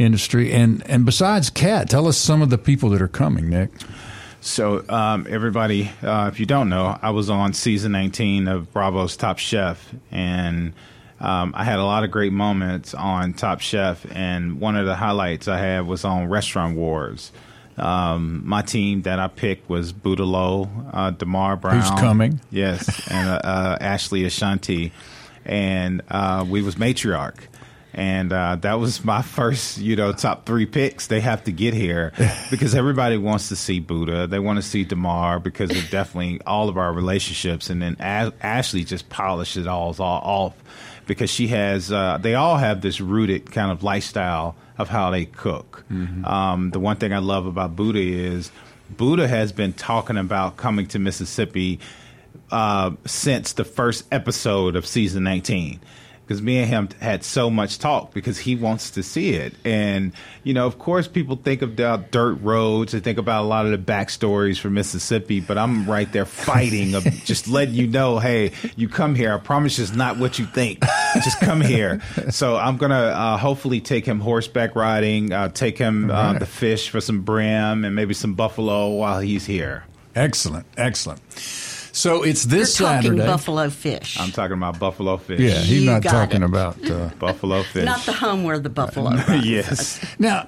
industry. 0.00 0.52
And 0.52 0.82
and 0.86 1.04
besides 1.04 1.50
Cat, 1.50 1.88
tell 1.88 2.06
us 2.08 2.16
some 2.18 2.42
of 2.42 2.50
the 2.50 2.58
people 2.58 2.90
that 2.90 3.02
are 3.02 3.08
coming, 3.08 3.48
Nick. 3.48 3.70
So, 4.42 4.82
um, 4.88 5.26
everybody, 5.28 5.90
uh, 6.02 6.30
if 6.32 6.40
you 6.40 6.46
don't 6.46 6.70
know, 6.70 6.98
I 7.02 7.10
was 7.10 7.28
on 7.28 7.52
season 7.52 7.92
19 7.92 8.48
of 8.48 8.72
Bravo's 8.72 9.14
Top 9.14 9.38
Chef, 9.38 9.94
and 10.10 10.72
um, 11.20 11.52
I 11.54 11.62
had 11.64 11.78
a 11.78 11.84
lot 11.84 12.04
of 12.04 12.10
great 12.10 12.32
moments 12.32 12.94
on 12.94 13.34
Top 13.34 13.60
Chef. 13.60 14.06
And 14.10 14.58
one 14.58 14.76
of 14.76 14.86
the 14.86 14.94
highlights 14.96 15.46
I 15.46 15.58
had 15.58 15.86
was 15.86 16.06
on 16.06 16.28
Restaurant 16.30 16.74
Wars. 16.74 17.32
Um, 17.76 18.42
my 18.46 18.62
team 18.62 19.02
that 19.02 19.18
I 19.18 19.28
picked 19.28 19.68
was 19.68 19.92
Buddha 19.92 20.24
Lo, 20.24 20.70
uh, 20.90 21.10
Damar 21.10 21.56
Brown, 21.56 21.80
Who's 21.80 21.90
coming. 22.00 22.40
yes, 22.50 23.10
and 23.10 23.28
uh, 23.28 23.40
uh, 23.44 23.78
Ashley 23.80 24.24
Ashanti, 24.24 24.92
and 25.44 26.00
uh, 26.08 26.46
we 26.48 26.62
was 26.62 26.76
matriarch. 26.76 27.36
And 27.92 28.32
uh, 28.32 28.56
that 28.56 28.74
was 28.74 29.04
my 29.04 29.22
first, 29.22 29.78
you 29.78 29.96
know, 29.96 30.12
top 30.12 30.46
three 30.46 30.66
picks. 30.66 31.06
They 31.06 31.20
have 31.20 31.44
to 31.44 31.52
get 31.52 31.74
here 31.74 32.12
because 32.50 32.74
everybody 32.74 33.16
wants 33.16 33.48
to 33.48 33.56
see 33.56 33.80
Buddha. 33.80 34.26
They 34.26 34.38
want 34.38 34.58
to 34.58 34.62
see 34.62 34.84
Damar 34.84 35.40
because 35.40 35.70
of 35.70 35.90
definitely 35.90 36.40
all 36.46 36.68
of 36.68 36.76
our 36.76 36.92
relationships. 36.92 37.70
And 37.70 37.82
then 37.82 37.96
As- 37.98 38.32
Ashley 38.40 38.84
just 38.84 39.08
polished 39.08 39.56
it 39.56 39.66
all, 39.66 39.94
all 39.98 40.20
off 40.22 40.54
because 41.06 41.30
she 41.30 41.48
has. 41.48 41.90
Uh, 41.90 42.18
they 42.20 42.34
all 42.34 42.56
have 42.56 42.80
this 42.80 43.00
rooted 43.00 43.50
kind 43.50 43.70
of 43.70 43.82
lifestyle 43.82 44.54
of 44.78 44.88
how 44.88 45.10
they 45.10 45.26
cook. 45.26 45.84
Um, 45.90 46.70
the 46.70 46.78
one 46.78 46.96
thing 46.96 47.12
I 47.12 47.18
love 47.18 47.46
about 47.46 47.76
Buddha 47.76 47.98
is 48.00 48.50
Buddha 48.88 49.28
has 49.28 49.52
been 49.52 49.72
talking 49.72 50.16
about 50.16 50.56
coming 50.56 50.86
to 50.88 50.98
Mississippi 50.98 51.80
uh, 52.50 52.92
since 53.06 53.52
the 53.52 53.64
first 53.64 54.04
episode 54.12 54.76
of 54.76 54.86
season 54.86 55.24
19 55.24 55.80
because 56.30 56.42
me 56.42 56.58
and 56.58 56.68
him 56.68 56.88
had 57.00 57.24
so 57.24 57.50
much 57.50 57.80
talk 57.80 58.14
because 58.14 58.38
he 58.38 58.54
wants 58.54 58.90
to 58.90 59.02
see 59.02 59.30
it. 59.30 59.52
And 59.64 60.12
you 60.44 60.54
know 60.54 60.64
of 60.64 60.78
course 60.78 61.08
people 61.08 61.34
think 61.34 61.60
about 61.60 62.12
dirt 62.12 62.34
roads. 62.34 62.92
They 62.92 63.00
think 63.00 63.18
about 63.18 63.42
a 63.42 63.48
lot 63.48 63.64
of 63.66 63.72
the 63.72 63.78
backstories 63.78 64.56
for 64.56 64.70
mississippi 64.70 65.40
but 65.40 65.58
i'm 65.58 65.90
right 65.90 66.10
there 66.12 66.24
fighting 66.24 66.94
of 66.94 67.02
just 67.24 67.48
letting 67.48 67.74
you 67.74 67.88
know 67.88 68.20
hey 68.20 68.52
you 68.76 68.88
come 68.88 69.16
here. 69.16 69.34
I 69.34 69.38
promise 69.38 69.80
it's 69.80 69.92
not 69.92 70.18
what 70.18 70.38
you 70.38 70.46
think. 70.46 70.84
Just 71.14 71.40
come 71.40 71.60
here. 71.60 72.00
So 72.30 72.56
i'm 72.56 72.76
gonna 72.76 72.94
uh, 72.94 73.36
hopefully 73.36 73.80
take 73.80 74.06
him 74.06 74.20
horseback 74.20 74.76
riding 74.76 75.32
uh, 75.32 75.48
take 75.48 75.78
him 75.78 76.12
uh, 76.12 76.34
the 76.34 76.46
fish 76.46 76.90
for 76.90 77.00
some 77.00 77.22
brim 77.22 77.84
and 77.84 77.96
maybe 77.96 78.14
some 78.14 78.34
buffalo 78.34 78.90
while 78.90 79.18
he's 79.18 79.46
here. 79.46 79.82
Excellent, 80.14 80.66
excellent. 80.76 81.20
So 81.92 82.22
it's 82.22 82.44
this 82.44 82.78
You're 82.78 82.88
talking 82.88 83.10
Saturday. 83.10 83.26
buffalo 83.26 83.68
fish, 83.70 84.18
i'm 84.20 84.30
talking 84.30 84.56
about 84.56 84.78
buffalo 84.78 85.16
fish 85.16 85.40
yeah, 85.40 85.58
he's 85.58 85.82
You 85.82 85.90
not 85.90 86.02
got 86.02 86.10
talking 86.12 86.42
it. 86.42 86.46
about. 86.46 86.88
Uh, 86.90 87.08
buffalo 87.18 87.62
fish 87.64 87.84
not 87.84 88.00
the 88.06 88.12
home 88.12 88.44
where 88.44 88.58
the 88.58 88.68
buffalo. 88.70 89.10
runs. 89.28 89.46
yes 89.46 90.04
now, 90.18 90.44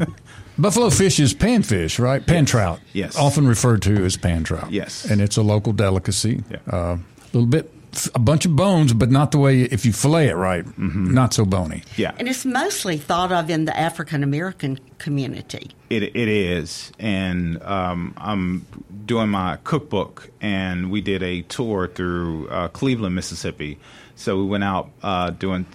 buffalo 0.59 0.89
fish 0.91 1.19
is 1.19 1.35
panfish, 1.35 1.99
right? 1.99 2.25
Pan 2.25 2.45
trout. 2.45 2.81
Yes. 2.93 3.17
Often 3.17 3.49
referred 3.49 3.83
to 3.83 4.05
as 4.05 4.17
pan 4.17 4.45
trout. 4.45 4.71
Yes. 4.71 5.05
And 5.05 5.21
it's 5.21 5.37
a 5.37 5.43
local 5.43 5.73
delicacy. 5.73 6.45
Yeah. 6.51 6.59
Uh, 6.71 6.97
a 6.97 7.01
little 7.33 7.47
bit, 7.49 7.73
a 8.15 8.19
bunch 8.19 8.45
of 8.47 8.57
bones, 8.57 8.93
but 8.93 9.11
not 9.11 9.31
the 9.33 9.39
way, 9.39 9.63
if 9.63 9.85
you 9.87 9.93
fillet 9.93 10.29
it 10.29 10.37
right, 10.37 10.65
Mm-hmm. 10.65 11.13
not 11.15 11.35
so 11.35 11.45
bony. 11.45 11.83
yeah 11.97 12.13
And 12.19 12.29
it's 12.29 12.45
mostly 12.45 12.97
thought 12.97 13.33
of 13.33 13.51
in 13.51 13.65
the 13.67 13.77
African 13.79 14.23
American 14.23 14.79
community. 14.99 15.71
It 15.91 16.03
it 16.03 16.29
is, 16.29 16.91
and 16.99 17.63
um, 17.63 18.15
I'm 18.17 18.65
doing 19.07 19.29
my 19.29 19.59
cookbook, 19.65 20.31
and 20.41 20.91
we 20.91 21.01
did 21.03 21.23
a 21.23 21.43
tour 21.43 21.87
through 21.89 22.49
uh, 22.49 22.69
Cleveland, 22.69 23.15
Mississippi. 23.15 23.79
So 24.15 24.37
we 24.39 24.45
went 24.47 24.65
out 24.65 24.91
uh, 25.03 25.31
doing 25.31 25.67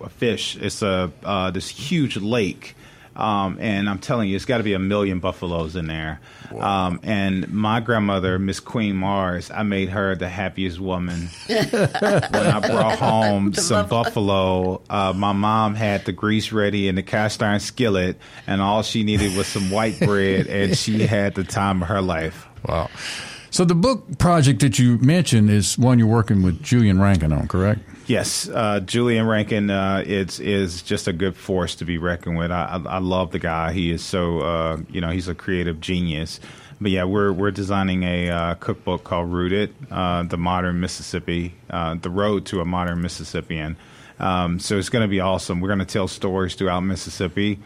a 0.00 0.08
fish. 0.08 0.56
It's 0.56 0.82
a 0.82 1.10
uh, 1.24 1.50
this 1.50 1.68
huge 1.68 2.16
lake, 2.16 2.74
um, 3.16 3.56
and 3.60 3.88
I'm 3.88 3.98
telling 3.98 4.28
you, 4.28 4.36
it's 4.36 4.44
got 4.44 4.58
to 4.58 4.62
be 4.62 4.74
a 4.74 4.78
million 4.78 5.20
buffaloes 5.20 5.74
in 5.74 5.86
there. 5.86 6.20
Um, 6.56 7.00
and 7.02 7.52
my 7.52 7.80
grandmother, 7.80 8.38
Miss 8.38 8.60
Queen 8.60 8.96
Mars, 8.96 9.50
I 9.50 9.62
made 9.62 9.88
her 9.88 10.14
the 10.14 10.28
happiest 10.28 10.78
woman 10.78 11.28
when 11.46 11.66
I 12.34 12.60
brought 12.60 12.98
home 12.98 13.54
some 13.54 13.88
buffalo. 13.88 14.82
Uh, 14.88 15.14
my 15.16 15.32
mom 15.32 15.74
had 15.74 16.04
the 16.04 16.12
grease 16.12 16.52
ready 16.52 16.88
in 16.88 16.94
the 16.94 17.02
cast 17.02 17.42
iron 17.42 17.60
skillet, 17.60 18.18
and 18.46 18.60
all 18.60 18.82
she 18.82 19.02
needed 19.02 19.34
was 19.36 19.46
some 19.46 19.70
white 19.70 19.98
bread, 19.98 20.46
and 20.46 20.76
she 20.76 21.06
had 21.06 21.34
the 21.34 21.44
time 21.44 21.82
of 21.82 21.88
her 21.88 22.02
life. 22.02 22.46
Wow. 22.68 22.90
So 23.50 23.64
the 23.64 23.74
book 23.74 24.18
project 24.18 24.60
that 24.60 24.78
you 24.78 24.98
mentioned 24.98 25.48
is 25.48 25.78
one 25.78 25.98
you're 25.98 26.06
working 26.06 26.42
with 26.42 26.62
Julian 26.62 27.00
Rankin 27.00 27.32
on, 27.32 27.48
correct? 27.48 27.80
Yes, 28.06 28.48
uh, 28.48 28.78
Julian 28.80 29.26
Rankin 29.26 29.68
uh, 29.68 30.02
is 30.06 30.38
is 30.38 30.82
just 30.82 31.08
a 31.08 31.12
good 31.12 31.36
force 31.36 31.74
to 31.76 31.84
be 31.84 31.98
reckoned 31.98 32.36
with. 32.38 32.52
I, 32.52 32.80
I, 32.86 32.94
I 32.94 32.98
love 32.98 33.32
the 33.32 33.40
guy. 33.40 33.72
He 33.72 33.90
is 33.90 34.04
so 34.04 34.40
uh, 34.40 34.76
you 34.90 35.00
know 35.00 35.10
he's 35.10 35.26
a 35.26 35.34
creative 35.34 35.80
genius. 35.80 36.38
But 36.80 36.92
yeah, 36.92 37.02
we're 37.04 37.32
we're 37.32 37.50
designing 37.50 38.04
a 38.04 38.30
uh, 38.30 38.54
cookbook 38.54 39.02
called 39.02 39.32
Rooted: 39.32 39.74
uh, 39.90 40.22
The 40.22 40.36
Modern 40.36 40.78
Mississippi, 40.78 41.54
uh, 41.68 41.94
the 41.94 42.10
Road 42.10 42.46
to 42.46 42.60
a 42.60 42.64
Modern 42.64 43.02
Mississippian. 43.02 43.76
Um, 44.20 44.60
so 44.60 44.78
it's 44.78 44.88
going 44.88 45.02
to 45.02 45.08
be 45.08 45.20
awesome. 45.20 45.60
We're 45.60 45.68
going 45.68 45.80
to 45.80 45.84
tell 45.84 46.06
stories 46.06 46.54
throughout 46.54 46.80
Mississippi. 46.80 47.58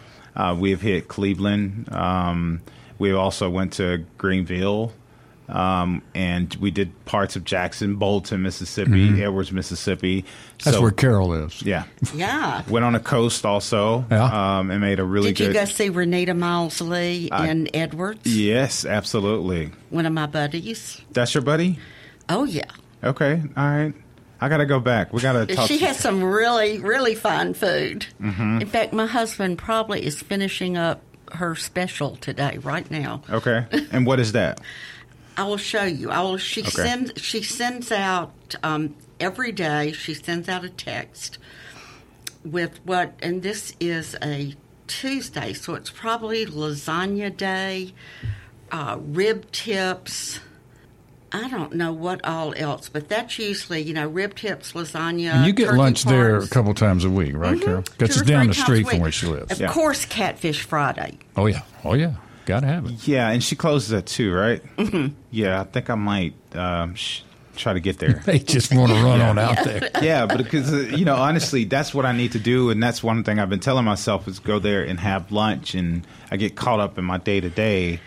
We 0.56 0.70
have 0.70 0.80
hit 0.80 1.06
Cleveland. 1.06 1.92
Um, 1.92 2.62
we 2.98 3.12
also 3.12 3.50
went 3.50 3.74
to 3.74 4.06
Greenville. 4.16 4.92
Um, 5.50 6.02
and 6.14 6.54
we 6.60 6.70
did 6.70 7.04
parts 7.06 7.34
of 7.36 7.44
Jackson, 7.44 7.96
Bolton, 7.96 8.42
Mississippi, 8.42 9.22
Edwards, 9.22 9.50
Mississippi. 9.52 10.24
That's 10.64 10.76
So- 10.76 10.82
where 10.82 10.90
Carol 10.92 11.28
lives. 11.28 11.62
yeah. 11.62 11.84
Yeah. 12.14 12.62
Went 12.68 12.84
on 12.84 12.94
a 12.94 13.00
coast 13.00 13.44
also. 13.44 14.04
Yeah. 14.10 14.58
Um, 14.58 14.70
and 14.70 14.80
made 14.80 15.00
a 15.00 15.04
really 15.04 15.32
Did 15.32 15.40
you 15.40 15.46
good. 15.48 15.54
go 15.54 15.64
see 15.64 15.90
Renita 15.90 16.36
Miles 16.36 16.80
Lee 16.80 17.28
in 17.32 17.68
Edwards? 17.74 18.20
yes, 18.26 18.84
absolutely. 18.84 19.70
One 19.90 20.06
of 20.06 20.12
my 20.12 20.26
buddies. 20.26 21.00
That's 21.12 21.34
your 21.34 21.42
buddy? 21.42 21.78
Oh 22.28 22.44
yeah. 22.44 22.64
Okay. 23.02 23.42
All 23.56 23.64
right. 23.64 23.94
I 24.40 24.48
got 24.48 24.58
to 24.58 24.66
go 24.66 24.78
back. 24.80 25.12
We 25.12 25.20
got 25.20 25.32
to 25.32 25.54
talk. 25.54 25.68
She 25.68 25.78
has 25.78 25.98
some 25.98 26.22
really, 26.24 26.78
really 26.78 27.14
fine 27.14 27.52
food. 27.54 28.06
In 28.20 28.64
fact, 28.66 28.92
my 28.94 29.06
husband 29.06 29.58
probably 29.58 30.02
is 30.06 30.20
finishing 30.22 30.78
up 30.78 31.02
her 31.32 31.54
special 31.54 32.16
today, 32.16 32.58
right 32.62 32.90
now. 32.90 33.22
okay. 33.28 33.66
And 33.92 34.06
what 34.06 34.18
is 34.20 34.32
that? 34.32 34.60
I 35.40 35.44
will 35.44 35.56
show 35.56 35.84
you. 35.84 36.10
I 36.10 36.20
will. 36.20 36.36
She 36.36 36.60
Okay. 36.60 36.70
sends. 36.70 37.12
She 37.22 37.42
sends 37.42 37.90
out 37.90 38.54
um, 38.62 38.94
every 39.18 39.52
day. 39.52 39.92
She 39.92 40.12
sends 40.12 40.50
out 40.50 40.64
a 40.64 40.68
text 40.68 41.38
with 42.44 42.78
what, 42.84 43.14
and 43.22 43.42
this 43.42 43.72
is 43.80 44.14
a 44.22 44.54
Tuesday, 44.86 45.54
so 45.54 45.74
it's 45.76 45.88
probably 45.88 46.44
lasagna 46.44 47.34
day, 47.34 47.94
uh, 48.70 48.98
rib 49.00 49.50
tips. 49.50 50.40
I 51.32 51.48
don't 51.48 51.74
know 51.74 51.92
what 51.92 52.22
all 52.26 52.52
else, 52.54 52.90
but 52.90 53.08
that's 53.08 53.38
usually 53.38 53.80
you 53.80 53.94
know 53.94 54.08
rib 54.08 54.34
tips, 54.34 54.72
lasagna. 54.72 55.32
And 55.32 55.46
you 55.46 55.52
get 55.54 55.66
turkey 55.68 55.78
lunch 55.78 56.04
there 56.04 56.36
a 56.36 56.46
couple 56.48 56.74
times 56.74 57.06
a 57.06 57.10
week, 57.10 57.32
right, 57.34 57.56
Mhm. 57.56 57.64
Carol? 57.64 57.82
Two 57.82 57.92
Because 57.96 58.16
or 58.18 58.20
it's 58.20 58.28
down 58.30 58.48
the 58.48 58.54
street 58.54 58.86
from 58.86 58.98
where 59.00 59.12
she 59.12 59.26
lives. 59.26 59.52
Of 59.52 59.60
Yeah. 59.60 59.72
course, 59.72 60.04
Catfish 60.04 60.64
Friday. 60.64 61.16
Oh, 61.36 61.46
yeah. 61.46 61.62
Oh, 61.84 61.94
yeah. 61.94 62.12
Got 62.50 62.60
to 62.60 62.66
have 62.66 62.86
it. 62.86 63.08
Yeah, 63.08 63.30
and 63.30 63.42
she 63.42 63.56
closes 63.56 63.92
at 63.92 64.06
two, 64.06 64.32
right? 64.32 64.62
Mm-hmm. 64.76 65.14
Yeah, 65.30 65.60
I 65.60 65.64
think 65.64 65.88
I 65.88 65.94
might 65.94 66.34
um, 66.54 66.94
sh- 66.94 67.22
try 67.56 67.72
to 67.72 67.80
get 67.80 67.98
there. 67.98 68.20
They 68.24 68.38
just 68.38 68.74
want 68.74 68.90
to 68.90 69.02
run 69.02 69.20
on 69.20 69.38
out 69.38 69.62
there. 69.64 69.88
yeah, 70.02 70.26
but 70.26 70.38
because 70.38 70.72
uh, 70.72 70.78
you 70.78 71.04
know, 71.04 71.16
honestly, 71.16 71.64
that's 71.64 71.94
what 71.94 72.04
I 72.04 72.12
need 72.12 72.32
to 72.32 72.38
do, 72.38 72.70
and 72.70 72.82
that's 72.82 73.02
one 73.02 73.24
thing 73.24 73.38
I've 73.38 73.50
been 73.50 73.60
telling 73.60 73.84
myself 73.84 74.26
is 74.28 74.38
go 74.38 74.58
there 74.58 74.82
and 74.82 74.98
have 75.00 75.30
lunch, 75.32 75.74
and 75.74 76.06
I 76.30 76.36
get 76.36 76.56
caught 76.56 76.80
up 76.80 76.98
in 76.98 77.04
my 77.04 77.18
day 77.18 77.40
to 77.40 77.50
day. 77.50 78.00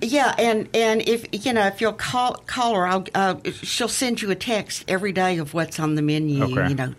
Yeah, 0.00 0.34
and 0.38 0.68
and 0.72 1.02
if 1.08 1.26
you 1.44 1.52
know 1.52 1.66
if 1.66 1.80
you'll 1.80 1.92
call 1.92 2.34
call 2.46 2.74
her, 2.74 2.86
I'll, 2.86 3.04
uh, 3.14 3.34
she'll 3.62 3.88
send 3.88 4.22
you 4.22 4.30
a 4.30 4.36
text 4.36 4.84
every 4.86 5.10
day 5.12 5.38
of 5.38 5.52
what's 5.52 5.80
on 5.80 5.96
the 5.96 6.02
menu. 6.02 6.44
Okay. 6.44 6.68
You 6.68 6.74
know, 6.76 6.94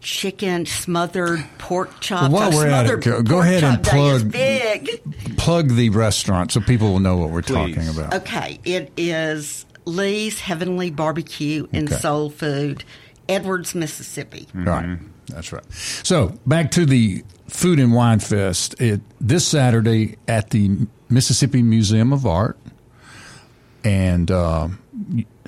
chicken 0.00 0.66
smothered 0.66 1.44
pork 1.58 2.00
chops. 2.00 2.32
Well, 2.32 2.50
while 2.50 2.58
we're 2.58 2.66
at 2.68 2.84
it, 2.84 2.88
smothered 2.88 3.02
Carol, 3.02 3.22
go 3.22 3.40
ahead 3.40 3.64
and 3.64 3.84
chop 3.84 3.94
day 3.94 4.08
is 4.10 4.22
plug- 4.22 4.32
big. 4.32 5.36
Plug 5.36 5.68
the 5.70 5.90
restaurant 5.90 6.52
so 6.52 6.60
people 6.60 6.92
will 6.92 7.00
know 7.00 7.16
what 7.16 7.30
we're 7.30 7.42
Please. 7.42 7.74
talking 7.76 7.88
about. 7.88 8.14
Okay, 8.14 8.58
it 8.64 8.92
is 8.96 9.66
Lee's 9.84 10.40
Heavenly 10.40 10.90
Barbecue 10.90 11.66
and 11.72 11.88
Okay. 11.88 12.00
Soul 12.00 12.30
Food, 12.30 12.84
Edwards, 13.28 13.74
Mississippi. 13.74 14.46
Right. 14.54 14.98
That's 15.28 15.52
right. 15.52 15.64
So 15.72 16.38
back 16.46 16.70
to 16.72 16.86
the 16.86 17.22
Food 17.48 17.78
and 17.80 17.92
Wine 17.92 18.18
Fest 18.20 18.80
it, 18.80 19.00
this 19.20 19.46
Saturday 19.46 20.16
at 20.26 20.50
the 20.50 20.86
Mississippi 21.10 21.62
Museum 21.62 22.12
of 22.12 22.24
Art. 22.26 22.56
And 23.84 24.30
uh, 24.30 24.68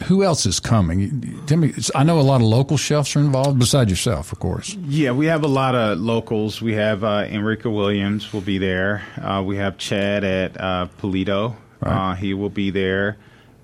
who 0.05 0.23
else 0.25 0.47
is 0.47 0.61
coming? 0.61 1.41
Tell 1.47 1.59
me. 1.59 1.75
I 1.95 2.03
know 2.05 2.19
a 2.19 2.23
lot 2.23 2.37
of 2.41 2.47
local 2.47 2.77
chefs 2.77 3.15
are 3.17 3.21
involved, 3.21 3.59
besides 3.59 3.91
yourself, 3.91 4.33
of 4.33 4.39
course. 4.41 4.75
Yeah, 4.87 5.13
we 5.13 5.27
have 5.27 5.45
a 5.45 5.49
lot 5.49 5.75
of 5.75 5.99
locals. 5.99 6.63
We 6.63 6.75
have 6.75 7.05
uh, 7.05 7.27
Enrika 7.27 7.73
Williams 7.75 8.33
will 8.33 8.41
be 8.41 8.59
there. 8.59 9.03
Uh, 9.21 9.43
we 9.45 9.57
have 9.57 9.77
Chad 9.79 10.25
at 10.25 10.59
uh, 10.61 10.89
Polito. 11.01 11.57
Right. 11.81 12.13
Uh, 12.13 12.15
he 12.15 12.35
will 12.35 12.51
be 12.51 12.71
there. 12.71 13.17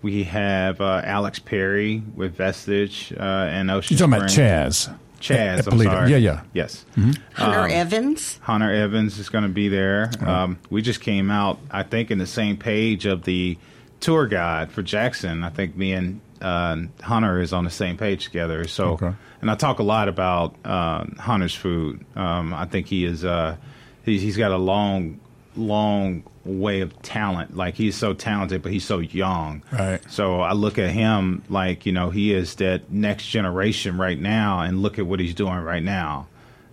We 0.03 0.25
have 0.25 0.81
uh, 0.81 1.01
Alex 1.05 1.39
Perry 1.39 2.03
with 2.15 2.37
Vestige 2.37 3.13
uh, 3.19 3.23
and 3.23 3.71
Ocean. 3.71 3.97
You're 3.97 4.07
talking 4.07 4.15
about 4.21 4.31
Spring. 4.31 4.49
Chaz. 4.49 4.99
Chaz, 5.21 5.59
At 5.61 5.73
I'm 5.73 5.79
sorry. 5.81 6.11
Yeah, 6.11 6.19
yeah. 6.19 6.43
Yes. 6.53 6.85
Hunter 7.33 7.61
Um, 7.63 7.71
Evans. 7.71 8.39
Hunter 8.43 8.71
Evans 8.71 9.19
is 9.19 9.31
going 9.31 9.45
to 9.45 9.51
be 9.51 9.69
there. 9.69 10.11
Um, 10.21 10.59
we 10.69 10.83
just 10.83 11.01
came 11.01 11.31
out, 11.31 11.59
I 11.71 11.83
think, 11.85 12.11
in 12.11 12.19
the 12.19 12.27
same 12.27 12.59
page 12.59 13.07
of 13.07 13.23
the 13.25 13.57
tour 14.01 14.27
guide 14.27 14.71
for 14.73 14.83
Jackson. 14.83 15.43
I 15.45 15.51
think 15.51 15.77
me 15.77 15.93
and 15.93 16.21
uh, 16.41 16.77
Hunter 17.03 17.41
is 17.41 17.53
on 17.53 17.65
the 17.65 17.71
same 17.71 17.97
page 17.97 18.25
together. 18.25 18.67
So, 18.69 18.93
Okay. 18.93 19.13
and 19.41 19.51
I 19.51 19.55
talk 19.55 19.79
a 19.79 19.83
lot 19.83 20.09
about 20.09 20.55
uh, 20.65 21.05
Hunter's 21.19 21.55
food. 21.55 22.05
Um, 22.15 22.53
I 22.53 22.67
think 22.67 22.87
he 22.87 23.05
is. 23.05 23.25
Uh, 23.25 23.57
he's, 24.05 24.21
he's 24.23 24.37
got 24.37 24.53
a 24.53 24.59
long, 24.59 25.19
long 25.57 26.23
way 26.45 26.81
of 26.83 27.01
talent. 27.03 27.57
Like 27.57 27.75
he's 27.75 27.97
so 27.97 28.13
talented, 28.13 28.63
but 28.63 28.71
he's 28.71 28.85
so 28.85 28.99
young. 28.99 29.63
Right. 29.73 30.01
So 30.11 30.41
I 30.41 30.53
look 30.53 30.79
at 30.79 30.91
him 30.91 31.43
like 31.49 31.87
you 31.87 31.93
know 31.93 32.11
he 32.11 32.33
is 32.35 32.55
that 32.57 32.91
next 32.93 33.27
generation 33.29 33.97
right 33.99 34.21
now, 34.21 34.61
and 34.61 34.83
look 34.83 34.99
at 34.99 35.07
what 35.07 35.19
he's 35.21 35.35
doing 35.35 35.57
right 35.59 35.83
now. 35.83 36.27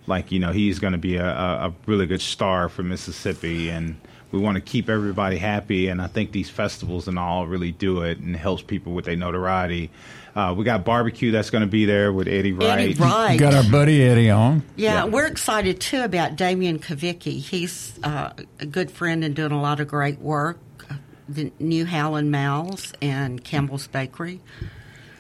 Like 0.06 0.32
you 0.34 0.40
know 0.40 0.52
he's 0.52 0.80
going 0.80 0.92
to 0.94 1.00
be 1.00 1.16
a, 1.16 1.26
a, 1.26 1.68
a 1.70 1.74
really 1.86 2.06
good 2.06 2.22
star 2.22 2.68
for 2.68 2.84
Mississippi, 2.84 3.70
and 3.70 3.96
we 4.34 4.40
want 4.40 4.56
to 4.56 4.62
keep 4.62 4.90
everybody 4.90 5.38
happy. 5.38 5.88
And 5.88 6.02
I 6.02 6.08
think 6.08 6.32
these 6.32 6.50
festivals 6.50 7.08
and 7.08 7.20
all 7.20 7.46
really 7.46 7.72
do 7.72 8.02
it 8.02 8.18
and 8.18 8.36
helps 8.36 8.64
people 8.64 8.94
with 8.94 9.06
their 9.06 9.16
notoriety. 9.16 9.92
Uh, 10.36 10.56
we 10.58 10.66
got 10.66 10.84
barbecue 10.84 11.30
that's 11.30 11.52
going 11.52 11.62
to 11.62 11.70
be 11.70 11.86
there 11.86 12.12
with 12.12 12.28
Eddie 12.28 12.52
Wright. 12.52 12.80
Eddie 12.80 12.94
Wright. 12.96 13.40
Got 13.40 13.54
our 13.54 13.64
buddy 13.72 14.02
Eddie 14.04 14.32
on. 14.32 14.64
Yeah, 14.76 15.06
we're 15.06 15.28
excited 15.28 15.80
too 15.80 16.02
about 16.02 16.36
Damien 16.36 16.80
Cavicchi. 16.80 17.40
He's 17.40 18.00
uh, 18.04 18.32
a 18.60 18.66
good 18.66 18.90
friend 18.90 19.24
and 19.24 19.36
doing 19.36 19.52
a 19.52 19.62
lot 19.62 19.80
of 19.80 19.88
great 19.88 20.18
work. 20.20 20.58
The 21.30 21.52
New 21.60 21.86
Hal 21.86 22.16
and 22.16 22.32
Mal's 22.32 22.92
and 23.04 23.44
Campbell's 23.44 23.86
Bakery. 23.86 24.42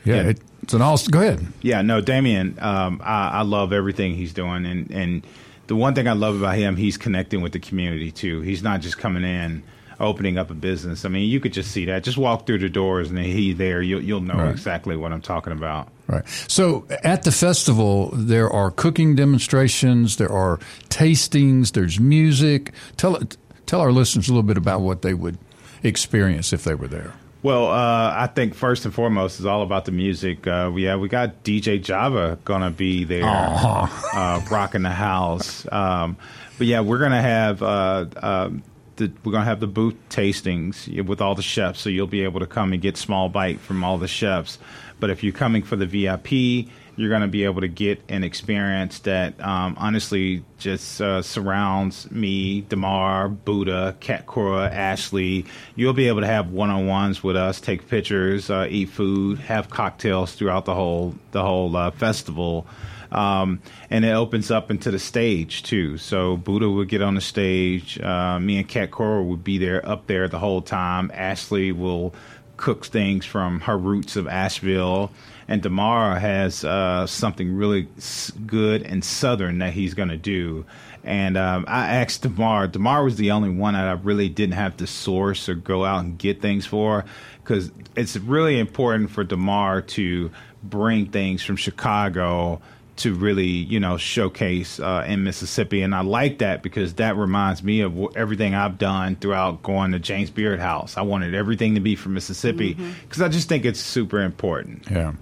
Yeah, 0.03 0.15
Yeah. 0.15 0.29
It, 0.29 0.41
it's 0.63 0.73
an 0.73 0.81
all. 0.81 0.97
Go 1.11 1.19
ahead. 1.19 1.45
Yeah, 1.61 1.81
no, 1.83 2.01
Damien, 2.01 2.57
um, 2.59 2.99
I, 3.03 3.29
I 3.29 3.41
love 3.43 3.73
everything 3.73 4.15
he's 4.15 4.33
doing, 4.33 4.65
and 4.65 4.89
and 4.91 5.27
the 5.67 5.75
one 5.75 5.95
thing 5.95 6.07
I 6.07 6.13
love 6.13 6.35
about 6.37 6.55
him, 6.55 6.75
he's 6.75 6.97
connecting 6.97 7.41
with 7.41 7.51
the 7.53 7.59
community 7.59 8.11
too. 8.11 8.41
He's 8.41 8.61
not 8.63 8.81
just 8.81 8.97
coming 8.97 9.23
in, 9.23 9.63
opening 9.99 10.37
up 10.37 10.49
a 10.51 10.53
business. 10.53 11.05
I 11.05 11.09
mean, 11.09 11.29
you 11.29 11.39
could 11.39 11.53
just 11.53 11.71
see 11.71 11.85
that. 11.85 12.03
Just 12.03 12.17
walk 12.17 12.45
through 12.45 12.59
the 12.59 12.69
doors, 12.69 13.09
and 13.09 13.17
he 13.19 13.53
there, 13.53 13.81
you'll 13.81 14.01
you'll 14.03 14.21
know 14.21 14.33
Right. 14.35 14.49
exactly 14.51 14.95
what 14.97 15.11
I'm 15.13 15.21
talking 15.21 15.53
about. 15.53 15.87
Right. 16.07 16.27
So 16.47 16.85
at 17.03 17.23
the 17.23 17.31
festival, 17.31 18.09
there 18.13 18.49
are 18.49 18.71
cooking 18.71 19.15
demonstrations, 19.15 20.17
there 20.17 20.31
are 20.31 20.57
tastings, 20.89 21.71
there's 21.71 21.99
music. 21.99 22.73
Tell 22.97 23.19
tell 23.65 23.79
our 23.81 23.91
listeners 23.91 24.27
a 24.27 24.31
little 24.31 24.43
bit 24.43 24.57
about 24.57 24.81
what 24.81 25.01
they 25.01 25.13
would 25.13 25.37
experience 25.83 26.51
if 26.53 26.63
they 26.65 26.75
were 26.75 26.87
there. 26.87 27.13
Well, 27.43 27.67
uh, 27.67 28.13
I 28.15 28.27
think 28.27 28.55
first 28.55 28.85
and 28.85 28.93
foremost 28.93 29.41
is 29.41 29.45
all 29.45 29.63
about 29.63 29.83
the 29.83 29.91
music. 29.91 30.47
Uh, 30.47 30.71
yeah, 30.77 30.95
we 30.95 31.09
got 31.09 31.43
DJ 31.43 31.81
Java 31.81 32.39
gonna 32.45 32.71
be 32.71 33.03
there, 33.03 33.25
uh, 33.25 34.41
rocking 34.49 34.83
the 34.83 34.89
house. 34.89 35.67
Um, 35.69 36.15
but 36.57 36.67
yeah, 36.67 36.79
we're 36.79 36.99
gonna 36.99 37.21
have 37.21 37.61
uh, 37.61 38.05
um 38.21 38.63
the, 38.95 39.11
we're 39.25 39.33
gonna 39.33 39.43
have 39.43 39.59
the 39.59 39.67
booth 39.67 39.95
tastings 40.09 41.05
with 41.05 41.19
all 41.19 41.35
the 41.35 41.41
chefs, 41.41 41.81
so 41.81 41.89
you'll 41.89 42.07
be 42.07 42.23
able 42.23 42.39
to 42.39 42.47
come 42.47 42.71
and 42.71 42.81
get 42.81 42.95
small 42.95 43.27
bite 43.27 43.59
from 43.59 43.83
all 43.83 43.97
the 43.97 44.07
chefs. 44.07 44.57
But 45.01 45.09
if 45.09 45.21
you're 45.21 45.33
coming 45.33 45.63
for 45.63 45.75
the 45.75 45.85
VIP, 45.85 46.69
you're 46.95 47.09
going 47.09 47.21
to 47.21 47.27
be 47.27 47.43
able 47.45 47.61
to 47.61 47.67
get 47.67 48.01
an 48.09 48.23
experience 48.23 48.99
that 48.99 49.39
um, 49.43 49.75
honestly 49.79 50.43
just 50.57 51.01
uh, 51.01 51.21
surrounds 51.21 52.09
me, 52.11 52.61
Damar, 52.61 53.29
Buddha, 53.29 53.95
Cat 53.99 54.25
Cora, 54.25 54.69
Ashley. 54.69 55.45
You'll 55.75 55.93
be 55.93 56.07
able 56.07 56.21
to 56.21 56.27
have 56.27 56.49
one-on-ones 56.49 57.23
with 57.23 57.35
us, 57.35 57.59
take 57.59 57.87
pictures, 57.87 58.49
uh, 58.49 58.67
eat 58.69 58.89
food, 58.89 59.39
have 59.39 59.69
cocktails 59.69 60.33
throughout 60.33 60.65
the 60.65 60.75
whole 60.75 61.15
the 61.31 61.41
whole 61.41 61.75
uh, 61.75 61.91
festival. 61.91 62.67
Um, 63.11 63.61
and 63.91 64.03
it 64.05 64.11
opens 64.11 64.49
up 64.49 64.71
into 64.71 64.89
the 64.89 64.97
stage 64.97 65.63
too. 65.63 65.97
So 65.97 66.35
Buddha 66.35 66.69
would 66.69 66.89
get 66.89 67.01
on 67.01 67.15
the 67.15 67.21
stage. 67.21 67.99
Uh, 67.99 68.39
me 68.39 68.57
and 68.57 68.67
Cat 68.67 68.89
Cora 68.91 69.21
would 69.23 69.43
be 69.43 69.59
there 69.59 69.87
up 69.87 70.07
there 70.07 70.27
the 70.27 70.39
whole 70.39 70.61
time. 70.61 71.11
Ashley 71.13 71.71
will 71.71 72.13
cook 72.57 72.85
things 72.85 73.25
from 73.25 73.59
her 73.61 73.77
roots 73.77 74.15
of 74.15 74.27
Asheville. 74.27 75.11
And 75.47 75.61
Damara 75.61 76.19
has 76.19 76.63
uh, 76.63 77.05
something 77.07 77.55
really 77.55 77.87
s- 77.97 78.31
good 78.45 78.83
and 78.83 79.03
southern 79.03 79.59
that 79.59 79.73
he's 79.73 79.93
going 79.93 80.09
to 80.09 80.17
do. 80.17 80.65
And 81.03 81.35
um, 81.37 81.65
I 81.67 81.95
asked 81.95 82.21
Damar. 82.21 82.67
Damar 82.67 83.03
was 83.03 83.17
the 83.17 83.31
only 83.31 83.49
one 83.49 83.73
that 83.73 83.85
I 83.87 83.91
really 83.93 84.29
didn't 84.29 84.55
have 84.55 84.77
to 84.77 84.87
source 84.87 85.49
or 85.49 85.55
go 85.55 85.83
out 85.83 86.03
and 86.05 86.17
get 86.17 86.41
things 86.41 86.65
for, 86.65 87.03
because 87.43 87.71
it's 87.97 88.15
really 88.15 88.57
important 88.57 89.11
for 89.11 89.25
Damar 89.25 89.81
to 89.81 90.31
bring 90.63 91.07
things 91.07 91.43
from 91.43 91.57
Chicago 91.57 92.61
to 92.95 93.13
really, 93.13 93.47
you 93.47 93.79
know, 93.81 93.97
showcase 93.97 94.79
uh, 94.79 95.03
in 95.07 95.23
Mississippi. 95.23 95.81
And 95.81 95.93
I 95.95 96.01
like 96.01 96.37
that 96.37 96.61
because 96.63 96.93
that 96.93 97.17
reminds 97.17 97.63
me 97.63 97.81
of 97.81 97.93
wh- 97.95 98.15
everything 98.15 98.53
I've 98.55 98.77
done 98.77 99.15
throughout 99.17 99.63
going 99.63 99.91
to 99.93 99.99
James 99.99 100.29
Beard 100.29 100.59
House. 100.59 100.95
I 100.95 101.01
wanted 101.01 101.33
everything 101.33 101.73
to 101.73 101.81
be 101.81 101.95
from 101.95 102.13
Mississippi 102.13 102.75
because 103.01 103.21
I 103.21 103.27
just 103.29 103.49
think 103.49 103.65
it's 103.65 103.79
super 103.81 104.21
important. 104.21 104.85
Yeah. 104.89 105.13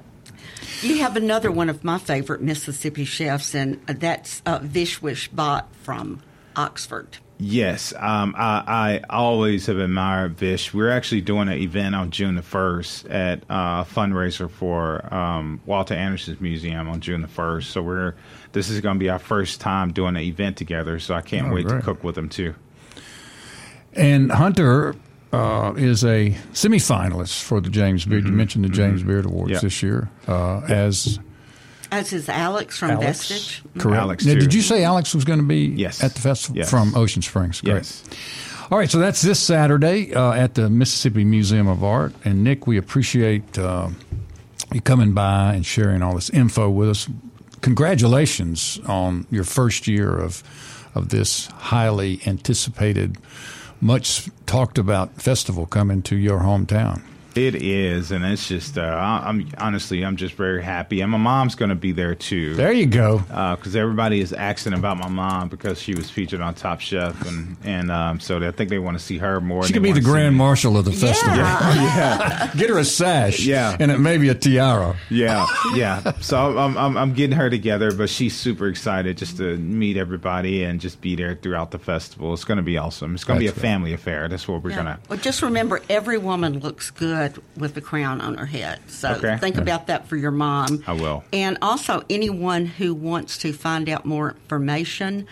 You 0.82 0.99
have 0.99 1.16
another 1.16 1.52
one 1.52 1.70
of 1.70 1.84
my 1.84 1.97
favorite 1.99 2.41
Mississippi 2.41 3.06
chefs, 3.06 3.54
and 3.56 3.86
that's 3.88 4.41
uh, 4.45 4.60
Vishwesh 4.60 5.30
Bhatt 5.30 5.66
from 5.84 6.22
Oxford. 6.56 7.18
Yes, 7.43 7.91
um, 7.97 8.36
I, 8.38 9.02
I 9.10 9.16
always 9.16 9.66
have 9.66 9.80
admired 9.80 10.38
Vish. 10.38 10.76
We're 10.76 10.91
actually 10.91 11.22
doing 11.22 11.47
an 11.49 11.58
event 11.58 11.95
on 11.95 12.12
June 12.12 12.36
the 12.36 12.43
first 12.43 13.08
at 13.08 13.39
uh, 13.49 13.84
a 13.84 13.88
fundraiser 13.91 14.47
for 14.49 15.12
um, 15.12 15.60
Walter 15.66 15.95
Anderson's 15.95 16.39
museum 16.39 16.88
on 16.88 16.99
June 17.02 17.22
the 17.24 17.28
first. 17.28 17.72
So 17.72 17.82
we're 17.82 18.14
this 18.52 18.70
is 18.70 18.80
going 18.82 18.95
to 18.95 18.99
be 18.99 19.10
our 19.10 19.18
first 19.18 19.60
time 19.60 19.91
doing 19.91 20.16
an 20.16 20.22
event 20.22 20.58
together. 20.58 20.99
So 20.99 21.16
I 21.16 21.22
can't 21.22 21.47
Oh, 21.47 21.54
wait 21.56 21.66
great. 21.66 21.80
to 21.80 21.82
cook 21.84 22.04
with 22.04 22.14
them 22.14 22.30
too. 22.30 22.54
And 23.93 24.32
Hunter 24.32 24.95
uh, 25.34 25.74
is 25.78 26.04
a 26.04 26.32
semifinalist 26.54 27.42
for 27.44 27.62
the 27.62 27.70
James 27.70 28.06
Beard. 28.06 28.26
You 28.26 28.32
mentioned 28.34 28.66
the 28.66 28.70
James 28.70 29.04
Beard 29.04 29.26
Awards 29.26 29.52
Yeah. 29.52 29.60
this 29.60 29.82
year 29.82 30.10
uh, 30.28 30.60
as 30.68 31.20
As 31.92 32.14
is 32.14 32.30
Alex 32.30 32.78
from 32.78 32.92
Alex. 32.92 33.30
Vestige. 33.30 33.64
Correct. 33.78 34.02
Alex, 34.02 34.26
now, 34.26 34.34
did 34.36 34.54
you 34.54 34.62
say 34.62 34.84
Alex 34.84 35.14
was 35.16 35.26
going 35.26 35.40
to 35.40 35.46
be 35.46 35.66
Yes. 35.68 36.04
at 36.04 36.14
the 36.16 36.22
festival 36.22 36.58
Yes. 36.58 36.70
from 36.70 36.96
Ocean 36.96 37.22
Springs? 37.22 37.62
Great. 37.62 37.74
Yes. 37.76 38.04
All 38.72 38.78
right, 38.78 38.90
so 38.90 39.00
that's 39.00 39.22
this 39.22 39.38
Saturday 39.40 40.14
uh, 40.14 40.32
at 40.32 40.54
the 40.54 40.70
Mississippi 40.70 41.26
Museum 41.26 41.68
of 41.68 41.84
Art. 41.84 42.14
And 42.24 42.42
Nick, 42.44 42.68
we 42.68 42.78
appreciate 42.78 43.58
uh, 43.60 43.90
you 44.74 44.80
coming 44.80 45.12
by 45.14 45.54
and 45.56 45.66
sharing 45.66 46.02
all 46.02 46.16
this 46.16 46.30
info 46.30 46.70
with 46.70 46.90
us. 46.90 47.10
Congratulations 47.60 48.80
on 48.86 49.26
your 49.32 49.44
first 49.44 49.88
year 49.88 50.16
of 50.18 50.44
of 50.94 51.08
this 51.10 51.48
highly 51.48 52.20
anticipated, 52.26 53.18
much 53.82 54.30
talked 54.46 54.78
about 54.78 55.22
festival 55.22 55.66
coming 55.66 56.02
to 56.04 56.16
your 56.16 56.40
hometown. 56.40 57.02
It 57.36 57.56
is, 57.56 58.12
and 58.12 58.26
it's 58.26 58.48
just 58.48 58.78
uh, 58.78 58.82
I- 58.82 59.24
I'm 59.30 59.48
honestly 59.58 60.04
I'm 60.04 60.18
just 60.18 60.36
very 60.36 60.62
happy, 60.62 61.00
and 61.00 61.10
my 61.12 61.18
mom's 61.18 61.56
going 61.56 61.70
to 61.70 61.76
be 61.76 61.94
there 61.94 62.14
too. 62.14 62.56
There 62.56 62.74
you 62.74 62.86
go. 62.88 63.20
because 63.20 63.74
everybody 63.76 64.20
is 64.20 64.34
asking 64.34 64.74
about 64.74 64.98
my 64.98 65.08
mom 65.08 65.48
because 65.48 65.82
she 65.82 65.96
was 65.96 66.10
featured 66.10 66.42
on 66.42 66.54
Top 66.56 66.82
Chef, 66.82 67.26
and 67.28 67.56
and 67.64 67.90
um, 67.90 68.20
so 68.20 68.46
I 68.46 68.52
think 68.52 68.70
they 68.70 68.80
want 68.80 68.98
to 69.00 69.04
see 69.04 69.18
her 69.20 69.40
more. 69.40 69.64
She 69.64 69.72
than 69.72 69.82
could 69.82 69.94
be 69.94 70.00
the 70.00 70.02
grand 70.06 70.36
marshal 70.36 70.78
of 70.78 70.84
the 70.86 70.92
festival. 70.92 71.38
Yeah, 71.38 72.52
Get 72.58 72.70
her 72.70 72.78
a 72.78 72.84
sash. 72.84 73.40
Yeah. 73.40 73.78
And 73.80 73.92
it 73.92 74.00
may 74.00 74.18
be 74.18 74.28
a 74.28 74.36
tiara. 74.36 74.98
yeah, 75.10 75.46
yeah. 75.74 76.12
So 76.20 76.58
I'm, 76.58 76.78
I'm 76.78 76.98
I'm 76.98 77.14
getting 77.14 77.38
her 77.38 77.50
together, 77.50 77.94
but 77.94 78.10
she's 78.10 78.36
super 78.36 78.68
excited 78.68 79.18
just 79.18 79.38
to 79.38 79.56
meet 79.58 79.96
everybody 79.96 80.64
and 80.64 80.82
just 80.82 81.00
be 81.00 81.16
there 81.16 81.36
throughout 81.36 81.72
the 81.72 81.80
festival. 81.80 82.34
It's 82.34 82.44
going 82.44 82.58
to 82.58 82.62
be 82.64 82.78
awesome. 82.78 83.16
It's 83.16 83.24
going 83.24 83.38
to 83.38 83.40
be 83.40 83.48
a 83.48 83.52
That's 83.52 83.58
right. 83.64 83.70
family 83.70 83.94
affair. 83.94 84.28
That's 84.28 84.48
what 84.50 84.62
we're 84.64 84.72
Yeah. 84.72 84.76
gonna. 84.76 85.00
Well, 85.08 85.20
just 85.20 85.42
remember, 85.42 85.82
every 85.90 86.18
woman 86.18 86.60
looks 86.60 86.90
good 86.92 87.20
with 87.57 87.74
the 87.74 87.82
crown 87.82 88.22
on 88.22 88.36
her 88.36 88.45
head. 88.45 88.80
So 88.88 89.13
Okay. 89.13 89.38
think 89.38 89.55
hmm. 89.55 89.61
about 89.61 89.88
that 89.88 90.07
for 90.07 90.15
your 90.17 90.32
mom. 90.32 90.84
I 90.88 90.93
will. 90.93 91.24
And 91.34 91.57
also, 91.61 92.03
anyone 92.09 92.65
who 92.65 92.93
wants 92.93 93.38
to 93.39 93.51
find 93.53 93.89
out 93.89 94.05
more 94.05 94.32
information, 94.32 95.28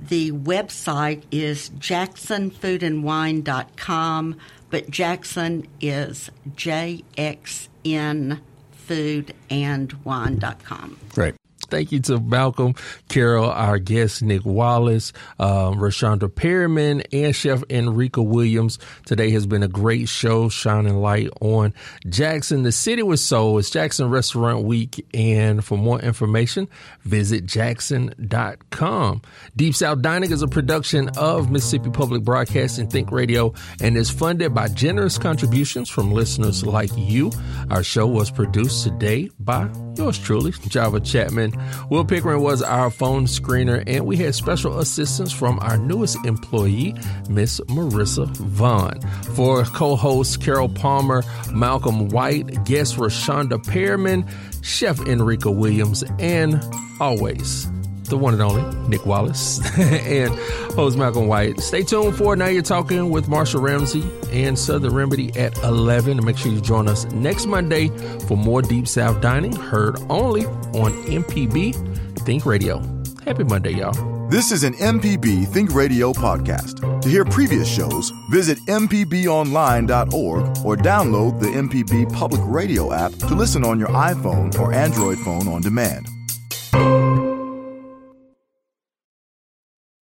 the 0.00 0.32
website 0.32 1.22
is 1.30 1.70
jacksonfoodandwine.com, 1.78 4.36
but 4.70 4.90
Jackson 4.90 5.66
is 5.80 6.30
JXN 6.54 8.40
foodandwine.com. 8.88 10.98
Great. 11.14 11.34
Thank 11.74 11.90
you 11.90 11.98
to 12.02 12.20
Malcolm 12.20 12.76
Carol, 13.08 13.50
our 13.50 13.80
guest 13.80 14.22
Nick 14.22 14.44
Wallace, 14.44 15.12
um, 15.40 15.74
Reshonda 15.74 16.32
Perryman, 16.32 17.02
and 17.12 17.34
Chef 17.34 17.62
Enrika 17.62 18.24
Williams. 18.24 18.78
Today 19.06 19.30
has 19.32 19.44
been 19.44 19.64
a 19.64 19.68
great 19.68 20.08
show, 20.08 20.48
shining 20.48 20.98
light 20.98 21.30
on 21.40 21.74
Jackson, 22.08 22.62
the 22.62 22.70
city 22.70 23.02
with 23.02 23.18
soul. 23.18 23.58
It's 23.58 23.70
Jackson 23.70 24.08
Restaurant 24.08 24.62
Week, 24.62 25.04
and 25.12 25.64
for 25.64 25.76
more 25.76 26.00
information, 26.00 26.68
visit 27.02 27.44
jackson.com. 27.44 29.22
Deep 29.56 29.74
South 29.74 30.00
Dining 30.00 30.30
is 30.30 30.42
a 30.42 30.46
production 30.48 31.08
of 31.16 31.50
Mississippi 31.50 31.90
Public 31.90 32.22
Broadcasting 32.22 32.86
Think 32.88 33.10
Radio 33.10 33.52
and 33.80 33.96
is 33.96 34.10
funded 34.10 34.54
by 34.54 34.68
generous 34.68 35.18
contributions 35.18 35.88
from 35.88 36.12
listeners 36.12 36.64
like 36.64 36.92
you. 36.96 37.32
Our 37.68 37.82
show 37.82 38.06
was 38.06 38.30
produced 38.30 38.84
today 38.84 39.28
by 39.40 39.68
yours 39.96 40.20
truly, 40.20 40.52
Java 40.68 41.00
Chatman. 41.00 41.63
Will 41.90 42.04
Pickering 42.04 42.40
was 42.40 42.62
our 42.62 42.90
phone 42.90 43.26
screener, 43.26 43.82
and 43.86 44.06
we 44.06 44.16
had 44.16 44.34
special 44.34 44.78
assistance 44.78 45.32
from 45.32 45.58
our 45.60 45.76
newest 45.76 46.24
employee, 46.24 46.94
Miss 47.28 47.60
Marissa 47.62 48.26
Vaughn. 48.36 49.00
For 49.34 49.64
co 49.64 49.96
hosts 49.96 50.36
Carol 50.36 50.68
Palmer, 50.68 51.22
Malcolm 51.52 52.08
White, 52.08 52.64
guest 52.64 52.96
Reshonda 52.96 53.64
Perryman, 53.66 54.26
Chef 54.62 54.98
Enrika 54.98 55.54
Williams, 55.54 56.04
and 56.18 56.62
always 57.00 57.68
the 58.14 58.18
one 58.18 58.32
and 58.32 58.42
only 58.42 58.62
Nick 58.88 59.04
Wallace 59.04 59.58
and 59.78 60.32
host 60.74 60.96
Malcolm 60.96 61.26
White. 61.26 61.58
Stay 61.58 61.82
tuned 61.82 62.16
for 62.16 62.36
Now 62.36 62.46
You're 62.46 62.62
Talking 62.62 63.10
with 63.10 63.26
Marshall 63.26 63.60
Ramsey 63.60 64.04
and 64.30 64.56
Southern 64.56 64.94
Remedy 64.94 65.36
at 65.36 65.58
11. 65.64 66.18
And 66.18 66.24
make 66.24 66.38
sure 66.38 66.52
you 66.52 66.60
join 66.60 66.86
us 66.86 67.06
next 67.06 67.46
Monday 67.46 67.88
for 68.28 68.36
more 68.36 68.62
Deep 68.62 68.86
South 68.86 69.20
Dining, 69.20 69.52
heard 69.52 69.98
only 70.08 70.46
on 70.46 70.92
MPB 71.06 72.20
Think 72.20 72.46
Radio. 72.46 72.80
Happy 73.24 73.42
Monday, 73.42 73.72
y'all. 73.72 74.28
This 74.28 74.52
is 74.52 74.62
an 74.62 74.74
MPB 74.74 75.48
Think 75.48 75.74
Radio 75.74 76.12
podcast. 76.12 77.02
To 77.02 77.08
hear 77.08 77.24
previous 77.24 77.68
shows, 77.68 78.12
visit 78.30 78.58
MPBOnline.org 78.66 80.46
or 80.64 80.76
download 80.76 81.40
the 81.40 81.48
MPB 81.48 82.12
Public 82.12 82.40
Radio 82.44 82.92
app 82.92 83.12
to 83.12 83.34
listen 83.34 83.64
on 83.64 83.80
your 83.80 83.88
iPhone 83.88 84.56
or 84.58 84.72
Android 84.72 85.18
phone 85.18 85.48
on 85.48 85.62
demand. 85.62 86.06